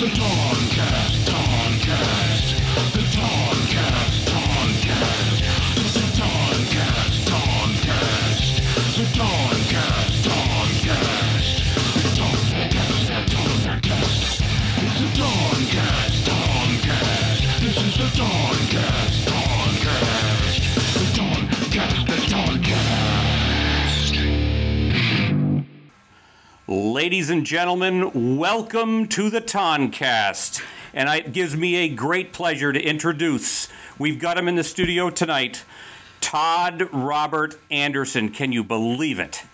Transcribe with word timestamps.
The 0.00 0.06
Toncast, 0.06 1.33
Ladies 26.74 27.30
and 27.30 27.46
gentlemen, 27.46 28.36
welcome 28.36 29.06
to 29.10 29.30
the 29.30 29.40
Toncast. 29.40 30.60
And 30.92 31.08
it 31.08 31.32
gives 31.32 31.56
me 31.56 31.76
a 31.76 31.88
great 31.88 32.32
pleasure 32.32 32.72
to 32.72 32.82
introduce, 32.82 33.68
we've 33.96 34.18
got 34.18 34.36
him 34.36 34.48
in 34.48 34.56
the 34.56 34.64
studio 34.64 35.08
tonight, 35.08 35.62
Todd 36.20 36.88
Robert 36.92 37.56
Anderson. 37.70 38.28
Can 38.30 38.50
you 38.50 38.64
believe 38.64 39.20
it? 39.20 39.44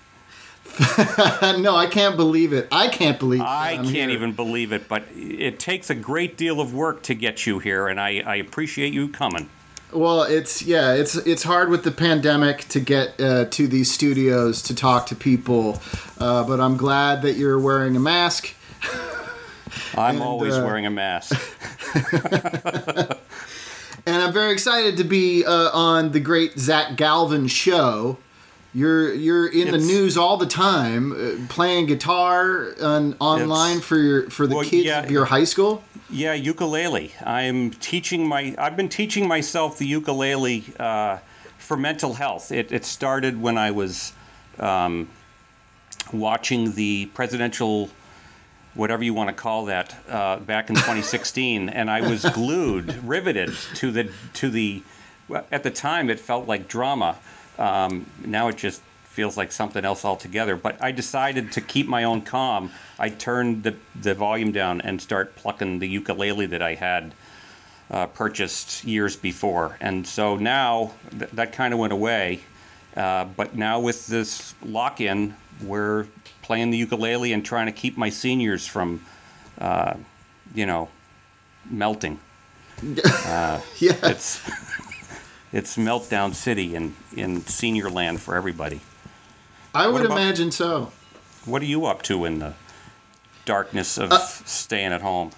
no, 1.58 1.76
I 1.76 1.88
can't 1.90 2.16
believe 2.16 2.54
it. 2.54 2.68
I 2.72 2.88
can't 2.88 3.18
believe. 3.18 3.42
I 3.42 3.74
can't 3.76 3.88
here. 3.88 4.08
even 4.08 4.32
believe 4.32 4.72
it, 4.72 4.88
but 4.88 5.04
it 5.14 5.60
takes 5.60 5.90
a 5.90 5.94
great 5.94 6.38
deal 6.38 6.58
of 6.58 6.72
work 6.72 7.02
to 7.02 7.14
get 7.14 7.44
you 7.44 7.58
here, 7.58 7.88
and 7.88 8.00
I, 8.00 8.20
I 8.20 8.36
appreciate 8.36 8.94
you 8.94 9.08
coming. 9.10 9.50
Well, 9.92 10.22
it's 10.22 10.62
yeah, 10.62 10.92
it's 10.94 11.16
it's 11.16 11.42
hard 11.42 11.68
with 11.68 11.84
the 11.84 11.90
pandemic 11.90 12.68
to 12.68 12.80
get 12.80 13.20
uh, 13.20 13.46
to 13.46 13.66
these 13.66 13.90
studios 13.90 14.62
to 14.62 14.74
talk 14.74 15.06
to 15.06 15.16
people, 15.16 15.80
uh, 16.18 16.44
but 16.44 16.60
I'm 16.60 16.76
glad 16.76 17.22
that 17.22 17.36
you're 17.36 17.58
wearing 17.58 17.96
a 17.96 18.00
mask. 18.00 18.54
I'm 19.96 20.16
And, 20.16 20.24
always 20.24 20.56
uh, 20.56 20.62
wearing 20.64 20.86
a 20.86 20.90
mask. 20.90 21.38
And 24.06 24.22
I'm 24.22 24.32
very 24.32 24.52
excited 24.52 24.96
to 24.96 25.04
be 25.04 25.44
uh, 25.44 25.70
on 25.72 26.12
the 26.12 26.20
great 26.20 26.58
Zach 26.58 26.96
Galvin 26.96 27.46
show. 27.48 28.18
You're 28.72 29.12
you're 29.12 29.48
in 29.48 29.72
the 29.72 29.78
news 29.78 30.16
all 30.16 30.36
the 30.36 30.46
time, 30.46 31.12
uh, 31.12 31.46
playing 31.48 31.86
guitar 31.86 32.72
on, 32.80 33.16
online 33.18 33.80
for 33.80 33.96
your 33.96 34.30
for 34.30 34.46
the 34.46 34.56
well, 34.56 34.64
kids 34.64 34.86
yeah. 34.86 35.02
of 35.02 35.10
your 35.10 35.24
high 35.24 35.44
school. 35.44 35.82
Yeah, 36.12 36.32
ukulele. 36.32 37.12
I'm 37.24 37.70
teaching 37.70 38.26
my. 38.26 38.54
I've 38.58 38.76
been 38.76 38.88
teaching 38.88 39.28
myself 39.28 39.78
the 39.78 39.86
ukulele 39.86 40.64
uh, 40.78 41.18
for 41.58 41.76
mental 41.76 42.14
health. 42.14 42.50
It, 42.50 42.72
it 42.72 42.84
started 42.84 43.40
when 43.40 43.56
I 43.56 43.70
was 43.70 44.12
um, 44.58 45.08
watching 46.12 46.72
the 46.72 47.06
presidential, 47.14 47.90
whatever 48.74 49.04
you 49.04 49.14
want 49.14 49.28
to 49.28 49.34
call 49.34 49.66
that, 49.66 49.94
uh, 50.08 50.38
back 50.38 50.68
in 50.68 50.74
2016, 50.74 51.68
and 51.68 51.88
I 51.88 52.00
was 52.00 52.24
glued, 52.34 52.92
riveted 53.04 53.54
to 53.76 53.92
the 53.92 54.10
to 54.34 54.50
the. 54.50 54.82
At 55.52 55.62
the 55.62 55.70
time, 55.70 56.10
it 56.10 56.18
felt 56.18 56.48
like 56.48 56.66
drama. 56.66 57.16
Um, 57.56 58.04
now 58.24 58.48
it 58.48 58.56
just 58.56 58.82
feels 59.20 59.36
like 59.36 59.52
something 59.52 59.84
else 59.84 60.02
altogether. 60.02 60.56
But 60.56 60.82
I 60.82 60.92
decided 60.92 61.52
to 61.52 61.60
keep 61.60 61.86
my 61.86 62.04
own 62.04 62.22
calm. 62.22 62.70
I 62.98 63.10
turned 63.10 63.62
the, 63.64 63.74
the 64.00 64.14
volume 64.14 64.50
down 64.50 64.80
and 64.80 64.98
start 64.98 65.36
plucking 65.36 65.78
the 65.78 65.86
ukulele 65.86 66.46
that 66.46 66.62
I 66.62 66.72
had 66.72 67.12
uh, 67.90 68.06
purchased 68.06 68.82
years 68.82 69.16
before. 69.16 69.76
And 69.82 70.06
so 70.06 70.36
now 70.38 70.92
th- 71.10 71.30
that 71.32 71.52
kind 71.52 71.74
of 71.74 71.80
went 71.80 71.92
away. 71.92 72.40
Uh, 72.96 73.26
but 73.36 73.54
now 73.54 73.78
with 73.78 74.06
this 74.06 74.54
lock 74.62 75.02
in, 75.02 75.34
we're 75.62 76.06
playing 76.40 76.70
the 76.70 76.78
ukulele 76.78 77.34
and 77.34 77.44
trying 77.44 77.66
to 77.66 77.72
keep 77.72 77.98
my 77.98 78.08
seniors 78.08 78.66
from, 78.66 79.04
uh, 79.58 79.96
you 80.54 80.64
know, 80.64 80.88
melting. 81.70 82.18
Yeah, 83.80 83.96
It's. 84.02 84.40
It's 85.52 85.76
meltdown 85.76 86.32
city 86.32 86.76
in, 86.76 86.94
in 87.16 87.40
senior 87.44 87.90
land 87.90 88.20
for 88.20 88.36
everybody. 88.36 88.80
I 89.74 89.86
would 89.88 90.04
about- 90.04 90.18
imagine 90.18 90.50
so. 90.50 90.92
What 91.44 91.62
are 91.62 91.66
you 91.66 91.86
up 91.86 92.02
to 92.02 92.24
in 92.24 92.38
the 92.38 92.52
darkness 93.46 93.98
of 93.98 94.12
staying 94.44 94.92
at 94.92 95.00
home? 95.00 95.30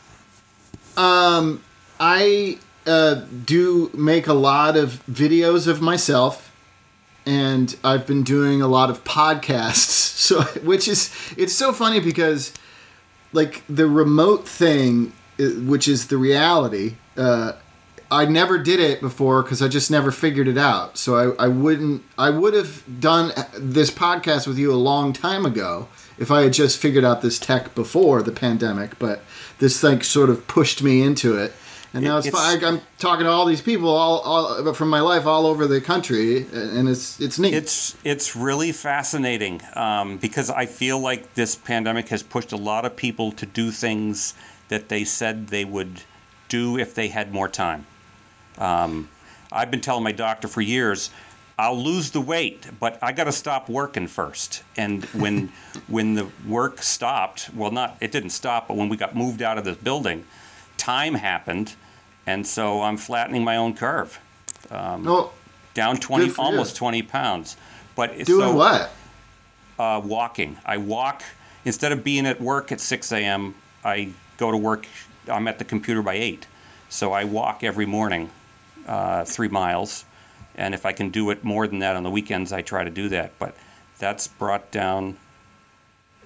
I 0.96 2.58
uh, 2.86 3.14
do 3.44 3.90
make 3.94 4.26
a 4.26 4.32
lot 4.34 4.76
of 4.76 5.02
videos 5.06 5.68
of 5.68 5.80
myself, 5.80 6.50
and 7.24 7.76
I've 7.84 8.06
been 8.06 8.24
doing 8.24 8.60
a 8.60 8.66
lot 8.66 8.90
of 8.90 9.04
podcasts. 9.04 10.10
So, 10.22 10.42
which 10.62 10.86
is 10.86 11.10
it's 11.36 11.52
so 11.52 11.72
funny 11.72 11.98
because, 11.98 12.52
like 13.32 13.64
the 13.68 13.88
remote 13.88 14.46
thing, 14.46 15.12
uh, 15.40 15.46
which 15.66 15.88
is 15.88 16.06
the 16.06 16.16
reality. 16.16 16.94
Uh, 17.16 17.54
I 18.12 18.26
never 18.26 18.58
did 18.58 18.78
it 18.78 19.00
before 19.00 19.42
because 19.42 19.62
I 19.62 19.68
just 19.68 19.90
never 19.90 20.10
figured 20.10 20.46
it 20.46 20.58
out. 20.58 20.98
So 20.98 21.34
I, 21.38 21.44
I 21.44 21.48
wouldn't. 21.48 22.02
I 22.18 22.30
would 22.30 22.54
have 22.54 22.82
done 23.00 23.32
this 23.58 23.90
podcast 23.90 24.46
with 24.46 24.58
you 24.58 24.72
a 24.72 24.76
long 24.76 25.12
time 25.12 25.46
ago 25.46 25.88
if 26.18 26.30
I 26.30 26.42
had 26.42 26.52
just 26.52 26.78
figured 26.78 27.04
out 27.04 27.22
this 27.22 27.38
tech 27.38 27.74
before 27.74 28.22
the 28.22 28.32
pandemic. 28.32 28.98
But 28.98 29.22
this 29.58 29.80
thing 29.80 30.02
sort 30.02 30.28
of 30.28 30.46
pushed 30.46 30.82
me 30.82 31.02
into 31.02 31.36
it, 31.38 31.54
and 31.94 32.04
now 32.04 32.18
it's, 32.18 32.26
it's- 32.26 32.42
fine. 32.42 32.62
I'm 32.62 32.80
talking 32.98 33.24
to 33.24 33.30
all 33.30 33.46
these 33.46 33.62
people 33.62 33.88
all, 33.88 34.18
all 34.20 34.74
from 34.74 34.90
my 34.90 35.00
life 35.00 35.24
all 35.24 35.46
over 35.46 35.66
the 35.66 35.80
country, 35.80 36.46
and 36.52 36.88
it's 36.88 37.18
it's 37.18 37.38
neat. 37.38 37.54
It's 37.54 37.96
it's 38.04 38.36
really 38.36 38.72
fascinating 38.72 39.62
um, 39.74 40.18
because 40.18 40.50
I 40.50 40.66
feel 40.66 40.98
like 40.98 41.32
this 41.34 41.56
pandemic 41.56 42.08
has 42.10 42.22
pushed 42.22 42.52
a 42.52 42.58
lot 42.58 42.84
of 42.84 42.94
people 42.94 43.32
to 43.32 43.46
do 43.46 43.70
things 43.70 44.34
that 44.68 44.90
they 44.90 45.04
said 45.04 45.48
they 45.48 45.64
would 45.64 46.02
do 46.48 46.76
if 46.78 46.94
they 46.94 47.08
had 47.08 47.32
more 47.32 47.48
time. 47.48 47.86
Um, 48.58 49.08
I've 49.50 49.70
been 49.70 49.80
telling 49.80 50.04
my 50.04 50.12
doctor 50.12 50.48
for 50.48 50.60
years, 50.60 51.10
I'll 51.58 51.80
lose 51.80 52.10
the 52.10 52.20
weight, 52.20 52.66
but 52.80 52.98
I 53.02 53.12
got 53.12 53.24
to 53.24 53.32
stop 53.32 53.68
working 53.68 54.06
first. 54.06 54.62
And 54.76 55.04
when 55.06 55.52
when 55.88 56.14
the 56.14 56.28
work 56.46 56.82
stopped, 56.82 57.50
well, 57.54 57.70
not 57.70 57.96
it 58.00 58.12
didn't 58.12 58.30
stop, 58.30 58.68
but 58.68 58.76
when 58.76 58.88
we 58.88 58.96
got 58.96 59.14
moved 59.14 59.42
out 59.42 59.58
of 59.58 59.64
this 59.64 59.76
building, 59.76 60.24
time 60.76 61.14
happened, 61.14 61.74
and 62.26 62.46
so 62.46 62.82
I'm 62.82 62.96
flattening 62.96 63.44
my 63.44 63.56
own 63.56 63.74
curve 63.74 64.18
oh, 64.72 65.32
down 65.74 65.96
20 65.96 66.26
Good 66.26 66.34
for 66.34 66.42
you. 66.42 66.46
almost 66.46 66.76
20 66.76 67.02
pounds 67.02 67.56
but 67.94 68.10
it's 68.10 68.26
doing 68.26 68.48
so, 68.48 68.56
what? 68.56 68.90
uh, 69.78 70.00
walking 70.04 70.56
i 70.64 70.76
walk 70.76 71.22
instead 71.64 71.92
of 71.92 72.02
being 72.04 72.26
at 72.26 72.40
work 72.40 72.72
at 72.72 72.80
6 72.80 73.12
a.m 73.12 73.54
i 73.84 74.08
go 74.36 74.50
to 74.50 74.56
work 74.56 74.86
i'm 75.28 75.48
at 75.48 75.58
the 75.58 75.64
computer 75.64 76.02
by 76.02 76.14
8 76.14 76.46
so 76.88 77.12
i 77.12 77.24
walk 77.24 77.64
every 77.64 77.86
morning 77.86 78.30
uh, 78.86 79.24
three 79.24 79.48
miles 79.48 80.04
and 80.56 80.74
if 80.74 80.84
i 80.86 80.92
can 80.92 81.08
do 81.10 81.30
it 81.30 81.42
more 81.44 81.66
than 81.66 81.78
that 81.78 81.96
on 81.96 82.02
the 82.02 82.10
weekends 82.10 82.52
i 82.52 82.60
try 82.62 82.84
to 82.84 82.90
do 82.90 83.08
that 83.08 83.32
but 83.38 83.54
that's 83.98 84.26
brought 84.28 84.70
down 84.70 85.16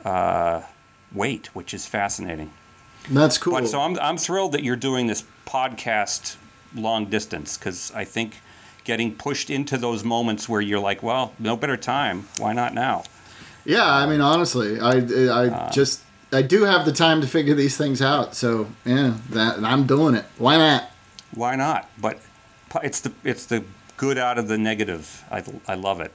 uh, 0.05 0.63
weight 1.13 1.55
which 1.55 1.75
is 1.75 1.87
fascinating 1.87 2.51
That's 3.11 3.39
cool. 3.39 3.55
but 3.55 3.69
so 3.69 3.81
I'm, 3.81 3.99
I'm 3.99 4.17
thrilled 4.17 4.53
that 4.53 4.63
you're 4.65 4.77
doing 4.77 5.07
this 5.07 5.25
podcast 5.47 6.37
long 6.75 7.07
distance 7.07 7.57
because 7.57 7.93
I 7.95 8.05
think 8.05 8.41
getting 8.85 9.15
pushed 9.15 9.51
into 9.51 9.79
those 9.79 10.05
moments 10.05 10.49
where 10.49 10.61
you're 10.61 10.79
like, 10.81 11.03
well, 11.03 11.33
no 11.39 11.57
better 11.57 11.77
time. 11.77 12.29
Why 12.39 12.53
not 12.53 12.75
now? 12.75 13.05
Yeah, 13.65 13.85
I 13.85 14.07
mean, 14.07 14.21
honestly, 14.21 14.79
I 14.79 14.91
I 14.99 15.49
Uh, 15.49 15.71
just 15.71 16.03
I 16.33 16.43
do 16.43 16.65
have 16.65 16.85
the 16.85 16.93
time 16.93 17.21
to 17.21 17.27
figure 17.27 17.55
these 17.55 17.77
things 17.77 18.03
out. 18.03 18.35
So 18.37 18.69
yeah, 18.85 19.15
that 19.31 19.65
I'm 19.65 19.87
doing 19.87 20.15
it. 20.15 20.25
Why 20.39 20.57
not? 20.59 20.91
Why 21.35 21.57
not? 21.57 21.89
But 21.99 22.21
it's 22.83 23.01
the 23.01 23.13
it's 23.25 23.47
the 23.47 23.65
good 23.97 24.19
out 24.19 24.39
of 24.39 24.49
the 24.49 24.59
negative. 24.59 25.25
I, 25.31 25.43
I 25.67 25.75
love 25.75 26.01
it. 26.01 26.13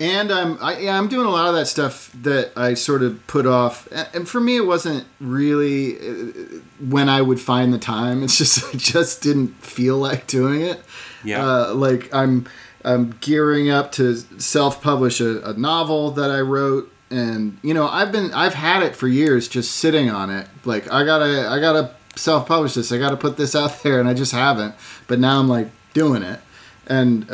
And 0.00 0.32
I'm 0.32 0.58
I, 0.60 0.78
yeah, 0.78 0.98
I'm 0.98 1.08
doing 1.08 1.26
a 1.26 1.30
lot 1.30 1.48
of 1.48 1.54
that 1.54 1.66
stuff 1.66 2.10
that 2.22 2.50
I 2.56 2.74
sort 2.74 3.02
of 3.02 3.24
put 3.28 3.46
off. 3.46 3.86
And 4.12 4.28
for 4.28 4.40
me, 4.40 4.56
it 4.56 4.66
wasn't 4.66 5.06
really 5.20 5.96
uh, 5.98 6.32
when 6.80 7.08
I 7.08 7.22
would 7.22 7.40
find 7.40 7.72
the 7.72 7.78
time. 7.78 8.24
It's 8.24 8.36
just 8.36 8.64
I 8.74 8.76
just 8.76 9.22
didn't 9.22 9.54
feel 9.62 9.98
like 9.98 10.26
doing 10.26 10.62
it. 10.62 10.82
Yeah. 11.22 11.46
Uh, 11.46 11.74
like 11.74 12.12
I'm 12.12 12.46
I'm 12.84 13.16
gearing 13.20 13.70
up 13.70 13.92
to 13.92 14.16
self-publish 14.16 15.20
a, 15.20 15.42
a 15.42 15.52
novel 15.54 16.10
that 16.12 16.30
I 16.30 16.40
wrote, 16.40 16.92
and 17.10 17.58
you 17.62 17.72
know 17.72 17.86
I've 17.86 18.10
been 18.10 18.34
I've 18.34 18.54
had 18.54 18.82
it 18.82 18.96
for 18.96 19.06
years, 19.06 19.46
just 19.46 19.76
sitting 19.76 20.10
on 20.10 20.28
it. 20.28 20.48
Like 20.64 20.92
I 20.92 21.04
gotta 21.04 21.48
I 21.48 21.60
gotta 21.60 21.94
self-publish 22.16 22.74
this. 22.74 22.92
I 22.92 22.98
gotta 22.98 23.16
put 23.16 23.36
this 23.36 23.54
out 23.54 23.82
there, 23.82 24.00
and 24.00 24.08
I 24.08 24.14
just 24.14 24.32
haven't. 24.32 24.74
But 25.06 25.18
now 25.18 25.38
I'm 25.38 25.48
like 25.48 25.68
doing 25.92 26.22
it, 26.22 26.40
and 26.86 27.26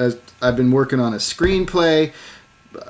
I've 0.43 0.57
been 0.57 0.71
working 0.71 1.01
on 1.01 1.13
a 1.13 1.19
screenplay. 1.19 2.13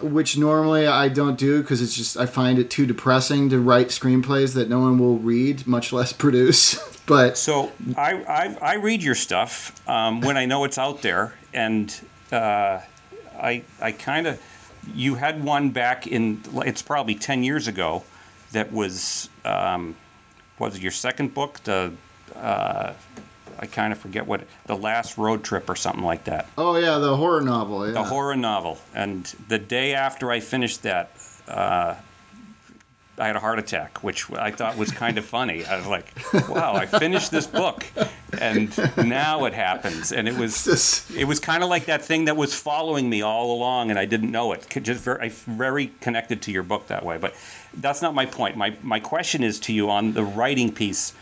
Which 0.03 0.37
normally 0.37 0.87
I 0.87 1.09
don't 1.09 1.39
do 1.39 1.63
because 1.63 1.81
it's 1.81 1.97
just 1.97 2.19
I 2.19 2.27
find 2.27 2.59
it 2.59 2.69
too 2.69 2.85
depressing 2.85 3.49
to 3.49 3.59
write 3.59 3.87
screenplays 3.89 4.53
that 4.53 4.69
no 4.69 4.81
one 4.81 4.99
will 4.99 5.17
read, 5.17 5.67
much 5.67 5.91
less 5.91 6.13
produce. 6.25 6.79
but 7.07 7.39
So 7.39 7.73
I, 7.97 8.13
I, 8.25 8.59
I 8.61 8.75
read 8.75 9.03
your 9.03 9.15
stuff 9.15 9.81
um, 9.89 10.21
when 10.21 10.37
I 10.37 10.45
know 10.45 10.65
it's 10.65 10.77
out 10.77 11.01
there, 11.01 11.33
and 11.55 11.99
uh, 12.31 12.81
I 13.41 13.63
I 13.81 13.93
kind 13.93 14.27
of 14.27 14.39
you 14.95 15.15
had 15.15 15.43
one 15.43 15.71
back 15.71 16.07
in 16.07 16.43
it's 16.67 16.83
probably 16.83 17.15
ten 17.15 17.43
years 17.43 17.67
ago 17.67 18.05
that 18.53 18.73
was 18.73 19.31
um, 19.45 19.97
was 20.61 20.77
it 20.77 20.83
your 20.83 20.93
second 20.93 21.35
book, 21.35 21.59
the 21.65 21.93
uh, 22.37 22.93
I 23.59 23.67
kind 23.67 23.93
of 23.93 23.99
forget 23.99 24.27
what 24.27 24.43
the 24.67 24.77
last 24.77 25.19
road 25.19 25.43
trip 25.43 25.69
or 25.69 25.75
something 25.77 26.05
like 26.05 26.25
that. 26.25 26.47
Oh 26.57 26.77
yeah, 26.77 26.99
the 26.99 27.17
horror 27.17 27.41
novel. 27.41 27.87
Yeah. 27.87 27.93
The 27.95 28.05
horror 28.05 28.37
novel, 28.37 28.79
and 28.95 29.25
the 29.49 29.59
day 29.59 29.95
after 29.95 30.31
I 30.31 30.41
finished 30.41 30.83
that, 30.85 31.11
uh, 31.49 31.95
I 33.19 33.27
had 33.27 33.37
a 33.37 33.41
heart 33.41 33.59
attack, 33.59 34.03
which 34.03 34.31
I 34.33 34.51
thought 34.51 34.79
was 34.79 34.91
kind 34.93 35.19
of 35.19 35.27
funny. 35.27 35.65
I 35.67 35.77
was 35.77 35.87
like, 35.87 36.07
"Wow, 36.49 36.75
I 36.75 36.87
finished 36.87 37.31
this 37.31 37.47
book, 37.47 37.85
and 38.41 38.75
now 38.97 39.45
it 39.45 39.53
happens." 39.53 40.11
And 40.13 40.27
it 40.27 40.37
was 40.37 40.65
This- 40.65 41.11
it 41.15 41.25
was 41.25 41.39
kind 41.39 41.63
of 41.63 41.69
like 41.69 41.85
that 41.87 42.03
thing 42.03 42.25
that 42.27 42.37
was 42.39 42.55
following 42.55 43.11
me 43.11 43.21
all 43.21 43.53
along, 43.53 43.91
and 43.91 43.99
I 43.99 44.07
didn't 44.07 44.31
know 44.31 44.53
it. 44.53 44.67
Just 44.83 45.03
very, 45.05 45.29
very 45.29 45.89
connected 46.01 46.41
to 46.43 46.51
your 46.53 46.63
book 46.63 46.87
that 46.87 47.05
way. 47.05 47.19
But 47.19 47.35
that's 47.75 48.03
not 48.03 48.15
my 48.15 48.27
point. 48.27 48.57
My 48.57 48.77
my 48.83 49.01
question 49.01 49.43
is 49.43 49.61
to 49.61 49.73
you 49.73 49.91
on 49.91 50.13
the 50.13 50.25
writing 50.25 50.73
piece, 50.73 51.15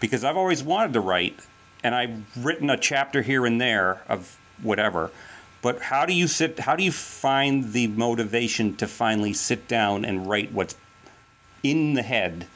because 0.00 0.24
I've 0.24 0.36
always 0.36 0.62
wanted 0.62 0.92
to 0.94 1.00
write, 1.00 1.38
and 1.82 1.94
I've 1.94 2.44
written 2.44 2.70
a 2.70 2.76
chapter 2.76 3.22
here 3.22 3.46
and 3.46 3.60
there 3.60 4.00
of 4.08 4.38
whatever. 4.62 5.10
But 5.60 5.80
how 5.80 6.06
do 6.06 6.12
you 6.12 6.28
sit? 6.28 6.58
How 6.58 6.76
do 6.76 6.84
you 6.84 6.92
find 6.92 7.72
the 7.72 7.88
motivation 7.88 8.76
to 8.76 8.86
finally 8.86 9.32
sit 9.32 9.66
down 9.66 10.04
and 10.04 10.28
write 10.28 10.52
what's 10.52 10.76
in 11.62 11.94
the 11.94 12.02
head? 12.02 12.46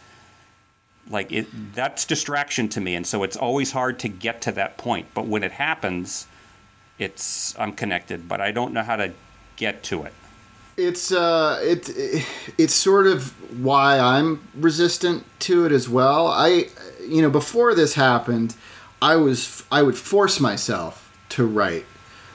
Like 1.11 1.33
it, 1.33 1.49
that's 1.75 2.05
distraction 2.05 2.69
to 2.71 2.81
me, 2.81 2.95
and 2.95 3.07
so 3.07 3.25
it's 3.25 3.37
always 3.37 3.73
hard 3.73 3.99
to 4.01 4.09
get 4.09 4.43
to 4.43 4.53
that 4.53 4.77
point. 4.77 5.09
But 5.15 5.27
when 5.27 5.43
it 5.43 5.51
happens, 5.51 6.29
it's 6.99 7.59
I'm 7.59 7.73
connected, 7.73 8.29
but 8.29 8.41
I 8.41 8.53
don't 8.53 8.73
know 8.73 8.83
how 8.83 8.97
to 8.97 9.13
get 9.57 9.83
to 9.85 10.05
it. 10.05 10.15
It's 10.77 11.13
uh 11.13 11.61
it, 11.63 11.91
it's 12.59 12.75
sort 12.75 13.07
of 13.07 13.31
why 13.63 13.99
I'm 13.99 14.49
resistant 14.55 15.25
to 15.41 15.67
it 15.67 15.73
as 15.73 15.89
well. 15.89 16.29
I 16.29 16.69
you 17.07 17.23
know 17.23 17.31
before 17.31 17.75
this 17.75 17.95
happened, 17.95 18.55
I 19.01 19.17
was 19.17 19.65
I 19.71 19.83
would 19.83 19.97
force 19.97 20.41
myself 20.41 21.11
to 21.31 21.47
write. 21.47 21.87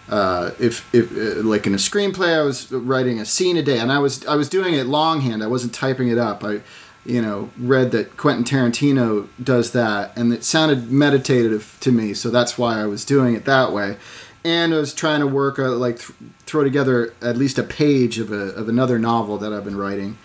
Uh, 0.09 0.51
if 0.59 0.93
if 0.93 1.11
uh, 1.11 1.41
like 1.41 1.67
in 1.67 1.73
a 1.73 1.77
screenplay, 1.77 2.37
I 2.37 2.41
was 2.41 2.71
writing 2.71 3.19
a 3.19 3.25
scene 3.25 3.57
a 3.57 3.63
day, 3.63 3.79
and 3.79 3.91
I 3.91 3.99
was 3.99 4.25
I 4.25 4.35
was 4.35 4.47
doing 4.49 4.73
it 4.73 4.85
longhand. 4.85 5.43
I 5.43 5.47
wasn't 5.47 5.73
typing 5.73 6.07
it 6.07 6.17
up. 6.17 6.43
I 6.43 6.61
you 7.05 7.21
know 7.21 7.49
read 7.57 7.91
that 7.91 8.15
Quentin 8.15 8.45
Tarantino 8.45 9.27
does 9.41 9.71
that, 9.71 10.15
and 10.17 10.31
it 10.33 10.43
sounded 10.43 10.91
meditative 10.91 11.77
to 11.81 11.91
me, 11.91 12.13
so 12.13 12.29
that's 12.29 12.57
why 12.57 12.81
I 12.81 12.85
was 12.85 13.03
doing 13.03 13.35
it 13.35 13.45
that 13.45 13.73
way. 13.73 13.97
And 14.43 14.73
I 14.73 14.77
was 14.77 14.93
trying 14.93 15.19
to 15.19 15.27
work 15.27 15.59
uh, 15.59 15.71
like 15.71 15.99
th- 15.99 16.11
throw 16.45 16.63
together 16.63 17.13
at 17.21 17.37
least 17.37 17.57
a 17.57 17.63
page 17.63 18.19
of 18.19 18.31
a 18.31 18.53
of 18.55 18.69
another 18.69 18.97
novel 18.97 19.37
that 19.39 19.51
I've 19.51 19.65
been 19.65 19.77
writing, 19.77 20.17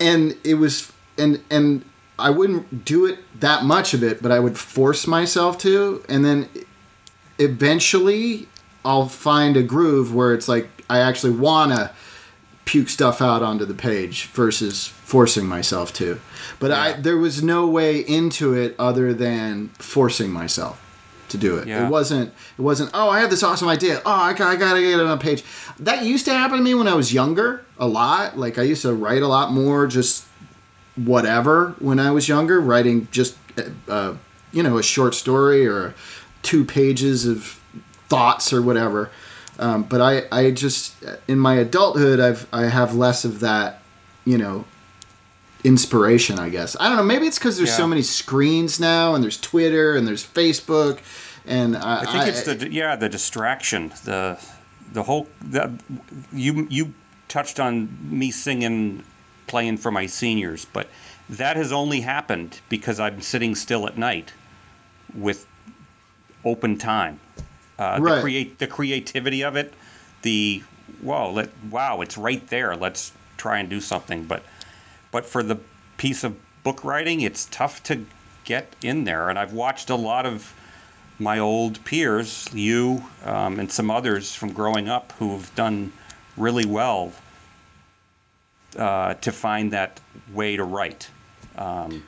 and 0.00 0.36
it 0.44 0.54
was 0.54 0.92
and 1.18 1.42
and 1.50 1.84
I 2.18 2.30
wouldn't 2.30 2.84
do 2.84 3.04
it 3.06 3.18
that 3.40 3.64
much 3.64 3.92
of 3.92 4.02
it, 4.02 4.22
but 4.22 4.30
I 4.30 4.38
would 4.38 4.56
force 4.56 5.06
myself 5.06 5.58
to, 5.58 6.02
and 6.08 6.24
then 6.24 6.48
eventually 7.38 8.48
I'll 8.84 9.08
find 9.08 9.56
a 9.56 9.62
groove 9.62 10.14
where 10.14 10.32
it's 10.32 10.48
like 10.48 10.68
I 10.88 11.00
actually 11.00 11.32
wanna 11.32 11.92
puke 12.64 12.88
stuff 12.88 13.20
out 13.20 13.42
onto 13.42 13.64
the 13.64 13.74
page 13.74 14.26
versus 14.28 14.86
forcing 14.86 15.46
myself 15.46 15.92
to. 15.94 16.20
But 16.60 16.70
I 16.70 16.92
there 16.92 17.16
was 17.16 17.42
no 17.42 17.66
way 17.66 17.98
into 18.00 18.54
it 18.54 18.74
other 18.78 19.12
than 19.12 19.68
forcing 19.78 20.30
myself 20.30 20.80
to 21.34 21.38
do 21.38 21.58
it. 21.58 21.68
Yeah. 21.68 21.86
It 21.86 21.90
wasn't 21.90 22.32
it 22.58 22.62
wasn't 22.62 22.90
oh 22.94 23.10
I 23.10 23.20
have 23.20 23.30
this 23.30 23.42
awesome 23.42 23.68
idea. 23.68 24.00
Oh 24.06 24.10
I, 24.10 24.32
got, 24.32 24.48
I 24.48 24.56
gotta 24.56 24.80
get 24.80 24.98
it 24.98 25.00
on 25.00 25.10
a 25.10 25.20
page. 25.20 25.44
That 25.78 26.04
used 26.04 26.24
to 26.26 26.32
happen 26.32 26.58
to 26.58 26.64
me 26.64 26.74
when 26.74 26.88
I 26.88 26.94
was 26.94 27.12
younger 27.12 27.64
a 27.78 27.86
lot. 27.86 28.38
Like 28.38 28.58
I 28.58 28.62
used 28.62 28.82
to 28.82 28.94
write 28.94 29.22
a 29.22 29.28
lot 29.28 29.52
more 29.52 29.86
just 29.86 30.26
whatever 30.96 31.74
when 31.80 31.98
I 31.98 32.10
was 32.12 32.28
younger, 32.28 32.60
writing 32.60 33.08
just 33.10 33.36
uh, 33.88 34.14
you 34.52 34.62
know 34.62 34.78
a 34.78 34.82
short 34.82 35.14
story 35.14 35.66
or 35.66 35.94
two 36.42 36.64
pages 36.64 37.26
of 37.26 37.60
thoughts 38.08 38.52
or 38.52 38.62
whatever. 38.62 39.10
Um, 39.58 39.84
but 39.84 40.00
I, 40.00 40.24
I 40.32 40.50
just 40.50 40.94
in 41.28 41.38
my 41.38 41.54
adulthood 41.54 42.20
I've 42.20 42.46
I 42.52 42.64
have 42.64 42.94
less 42.94 43.24
of 43.24 43.40
that, 43.40 43.82
you 44.24 44.38
know, 44.38 44.64
inspiration. 45.64 46.38
I 46.38 46.50
guess 46.50 46.76
I 46.78 46.88
don't 46.88 46.96
know. 46.96 47.02
Maybe 47.02 47.26
it's 47.26 47.38
because 47.38 47.56
there's 47.56 47.74
so 47.74 47.86
many 47.86 48.02
screens 48.02 48.78
now, 48.78 49.14
and 49.14 49.24
there's 49.24 49.40
Twitter 49.40 49.96
and 49.96 50.06
there's 50.06 50.24
Facebook, 50.24 51.00
and 51.46 51.76
I, 51.76 52.02
I 52.02 52.04
think 52.06 52.28
it's 52.28 52.42
the 52.42 52.70
yeah 52.70 52.96
the 52.96 53.08
distraction 53.08 53.92
the 54.04 54.38
the 54.92 55.02
whole 55.02 55.26
the, 55.40 55.72
you 56.32 56.66
you 56.70 56.94
touched 57.28 57.58
on 57.58 57.88
me 58.02 58.30
singing 58.30 59.02
playing 59.46 59.76
for 59.76 59.90
my 59.90 60.06
seniors 60.06 60.64
but 60.66 60.88
that 61.28 61.56
has 61.56 61.72
only 61.72 62.00
happened 62.00 62.60
because 62.68 63.00
I'm 63.00 63.20
sitting 63.20 63.54
still 63.54 63.86
at 63.86 63.98
night 63.98 64.32
with 65.14 65.46
open 66.44 66.78
time 66.78 67.18
uh, 67.78 67.98
Right. 68.00 68.16
the 68.16 68.20
create 68.20 68.58
the 68.58 68.66
creativity 68.66 69.42
of 69.42 69.56
it 69.56 69.74
the 70.22 70.62
whoa, 71.02 71.32
let 71.32 71.50
wow 71.70 72.00
it's 72.02 72.16
right 72.16 72.46
there 72.48 72.76
let's 72.76 73.12
try 73.36 73.58
and 73.58 73.68
do 73.68 73.80
something 73.80 74.24
but 74.24 74.42
but 75.14 75.24
for 75.24 75.44
the 75.44 75.56
piece 75.96 76.24
of 76.24 76.34
book 76.64 76.84
writing 76.84 77.20
it's 77.20 77.44
tough 77.46 77.80
to 77.84 78.04
get 78.42 78.74
in 78.82 79.04
there 79.04 79.30
and 79.30 79.38
I've 79.38 79.52
watched 79.52 79.88
a 79.88 79.94
lot 79.94 80.26
of 80.26 80.52
my 81.20 81.38
old 81.38 81.82
peers, 81.84 82.48
you 82.52 83.04
um, 83.24 83.60
and 83.60 83.70
some 83.70 83.90
others 83.90 84.34
from 84.34 84.52
growing 84.52 84.88
up 84.88 85.12
who've 85.12 85.54
done 85.54 85.92
really 86.36 86.66
well 86.66 87.12
uh, 88.76 89.14
to 89.14 89.30
find 89.30 89.72
that 89.72 90.00
way 90.32 90.56
to 90.56 90.64
write. 90.64 91.08
Um, 91.56 92.02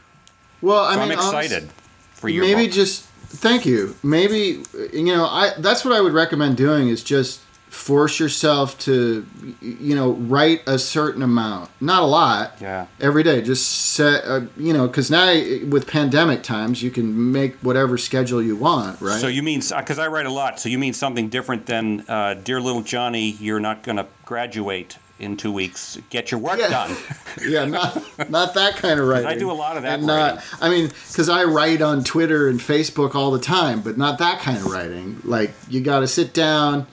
well, 0.60 0.84
I 0.84 0.94
so 0.94 1.00
mean, 1.00 1.12
I'm 1.12 1.18
honest- 1.18 1.52
excited 1.52 1.70
for 2.14 2.28
your 2.28 2.44
maybe 2.44 2.66
book. 2.66 2.74
just 2.74 3.04
thank 3.04 3.64
you. 3.64 3.94
Maybe 4.02 4.64
you 4.92 5.04
know 5.04 5.26
I 5.26 5.52
that's 5.58 5.84
what 5.84 5.94
I 5.94 6.00
would 6.00 6.12
recommend 6.12 6.56
doing 6.56 6.88
is 6.88 7.04
just 7.04 7.40
force 7.76 8.18
yourself 8.18 8.78
to 8.78 9.26
you 9.60 9.94
know 9.94 10.12
write 10.12 10.62
a 10.66 10.78
certain 10.78 11.22
amount, 11.22 11.70
not 11.80 12.02
a 12.02 12.06
lot. 12.06 12.54
yeah. 12.60 12.86
every 13.00 13.22
day 13.22 13.42
just 13.42 13.70
set 13.92 14.24
uh, 14.24 14.40
you 14.56 14.72
know 14.72 14.86
because 14.86 15.10
now 15.10 15.26
with 15.68 15.86
pandemic 15.86 16.42
times 16.42 16.82
you 16.82 16.90
can 16.90 17.30
make 17.32 17.54
whatever 17.56 17.98
schedule 17.98 18.42
you 18.42 18.56
want 18.56 19.00
right 19.00 19.20
So 19.20 19.28
you 19.28 19.42
mean 19.42 19.60
because 19.60 19.98
I 19.98 20.06
write 20.08 20.26
a 20.26 20.30
lot? 20.32 20.58
So 20.58 20.68
you 20.68 20.78
mean 20.78 20.94
something 20.94 21.28
different 21.28 21.66
than 21.66 22.04
uh, 22.08 22.34
"Dear 22.34 22.60
Little 22.60 22.82
Johnny, 22.82 23.32
you're 23.38 23.60
not 23.60 23.82
going 23.82 23.96
to 23.98 24.06
graduate 24.24 24.96
in 25.18 25.36
two 25.36 25.52
weeks. 25.52 25.98
Get 26.10 26.30
your 26.30 26.40
work 26.40 26.58
Yeah. 26.58 26.68
done." 26.70 26.96
yeah 27.46 27.64
not 27.66 28.30
not 28.30 28.54
that 28.54 28.76
kind 28.76 28.98
of 28.98 29.06
writing 29.10 29.28
I 29.28 29.36
do 29.36 29.50
a 29.50 29.52
lot 29.52 29.76
of 29.76 29.82
that 29.82 29.98
and 29.98 30.06
not 30.06 30.36
writing. 30.36 30.42
i 30.62 30.68
mean 30.70 30.86
because 30.88 31.28
i 31.28 31.44
write 31.44 31.82
on 31.82 32.02
twitter 32.02 32.48
and 32.48 32.58
facebook 32.58 33.14
all 33.14 33.30
the 33.30 33.38
time 33.38 33.82
but 33.82 33.98
not 33.98 34.16
that 34.20 34.40
kind 34.40 34.56
of 34.56 34.64
writing 34.66 35.20
like 35.22 35.52
you 35.68 35.82
got 35.82 36.00
to 36.00 36.08
sit 36.08 36.32
down 36.32 36.86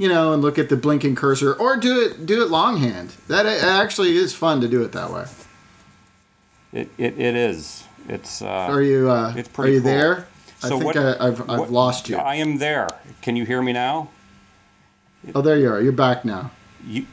you 0.00 0.08
know 0.08 0.32
and 0.32 0.40
look 0.42 0.58
at 0.58 0.68
the 0.68 0.76
blinking 0.76 1.14
cursor 1.14 1.52
or 1.54 1.76
do 1.76 2.00
it 2.00 2.24
do 2.26 2.42
it 2.42 2.48
longhand 2.50 3.10
that 3.28 3.44
actually 3.46 4.16
is 4.16 4.34
fun 4.34 4.60
to 4.60 4.68
do 4.68 4.82
it 4.82 4.92
that 4.92 5.10
way 5.12 5.26
It, 6.72 6.88
it, 6.98 7.18
it 7.18 7.34
is. 7.34 7.84
It's. 8.08 8.42
Uh, 8.42 8.46
are 8.48 8.82
you 8.82 9.10
uh 9.10 9.34
It's 9.36 9.50
are 9.58 9.68
you 9.68 9.80
cool. 9.80 9.90
there 9.90 10.26
i 10.62 10.68
So 10.68 10.78
think 10.78 10.84
what- 10.84 10.96
I, 10.96 11.26
i've 11.26 11.40
i've 11.50 11.58
what- 11.60 11.70
lost 11.72 12.08
you 12.08 12.16
I 12.16 12.36
am 12.36 12.58
there. 12.58 12.88
Can 13.22 13.36
you 13.36 13.44
hear 13.44 13.60
me 13.62 13.72
now? 13.72 14.08
oh 15.34 15.42
there 15.42 15.58
you 15.58 15.68
are 15.72 15.80
you're 15.82 15.92
back 16.06 16.24
now 16.24 16.50
You, 16.86 17.04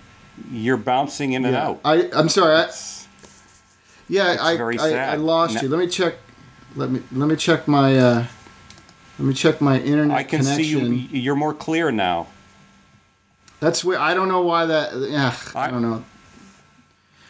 you're 0.52 0.78
bouncing 0.78 1.34
in 1.34 1.44
and 1.46 1.54
yeah. 1.56 1.68
out. 1.68 1.80
i 1.84 2.10
i'm 2.14 2.30
sorry 2.30 2.56
I, 2.56 2.70
Yeah, 4.08 4.38
I, 4.40 4.52
I, 4.56 5.14
I 5.14 5.16
lost 5.16 5.56
No- 5.56 5.62
you. 5.64 5.68
Let 5.70 5.80
me 5.80 5.88
check. 5.88 6.14
Let 6.76 6.90
me 6.92 7.00
let 7.12 7.28
me 7.28 7.36
check 7.36 7.68
my 7.68 7.98
uh, 7.98 8.26
let 9.20 9.26
me 9.28 9.34
check 9.34 9.60
my 9.60 9.78
internet 9.82 10.16
I 10.16 10.24
can 10.24 10.44
see 10.44 10.72
connection. 10.74 10.94
you. 11.12 11.20
You're 11.26 11.36
more 11.36 11.54
clear 11.54 11.92
now. 11.92 12.28
That's 13.60 13.84
weird. 13.84 14.00
I 14.02 14.14
don't 14.14 14.28
know 14.28 14.42
why 14.44 14.66
that. 14.68 14.94
Yeah, 14.96 15.36
I, 15.56 15.66
I- 15.68 15.72
don't 15.72 15.82
know. 15.82 16.04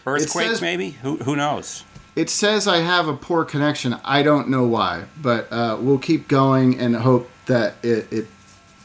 Earthquake, 0.05 0.47
says- 0.47 0.61
maybe? 0.61 0.91
Who 0.91 1.17
who 1.17 1.35
knows? 1.35 1.83
It 2.15 2.29
says 2.31 2.67
I 2.67 2.77
have 2.79 3.07
a 3.07 3.13
poor 3.13 3.45
connection. 3.45 3.95
I 4.03 4.23
don't 4.23 4.49
know 4.49 4.65
why, 4.65 5.03
but 5.21 5.51
uh, 5.51 5.77
we'll 5.79 5.99
keep 5.99 6.27
going 6.27 6.79
and 6.79 6.95
hope 6.95 7.29
that 7.45 7.75
it 7.83 8.11
it 8.11 8.27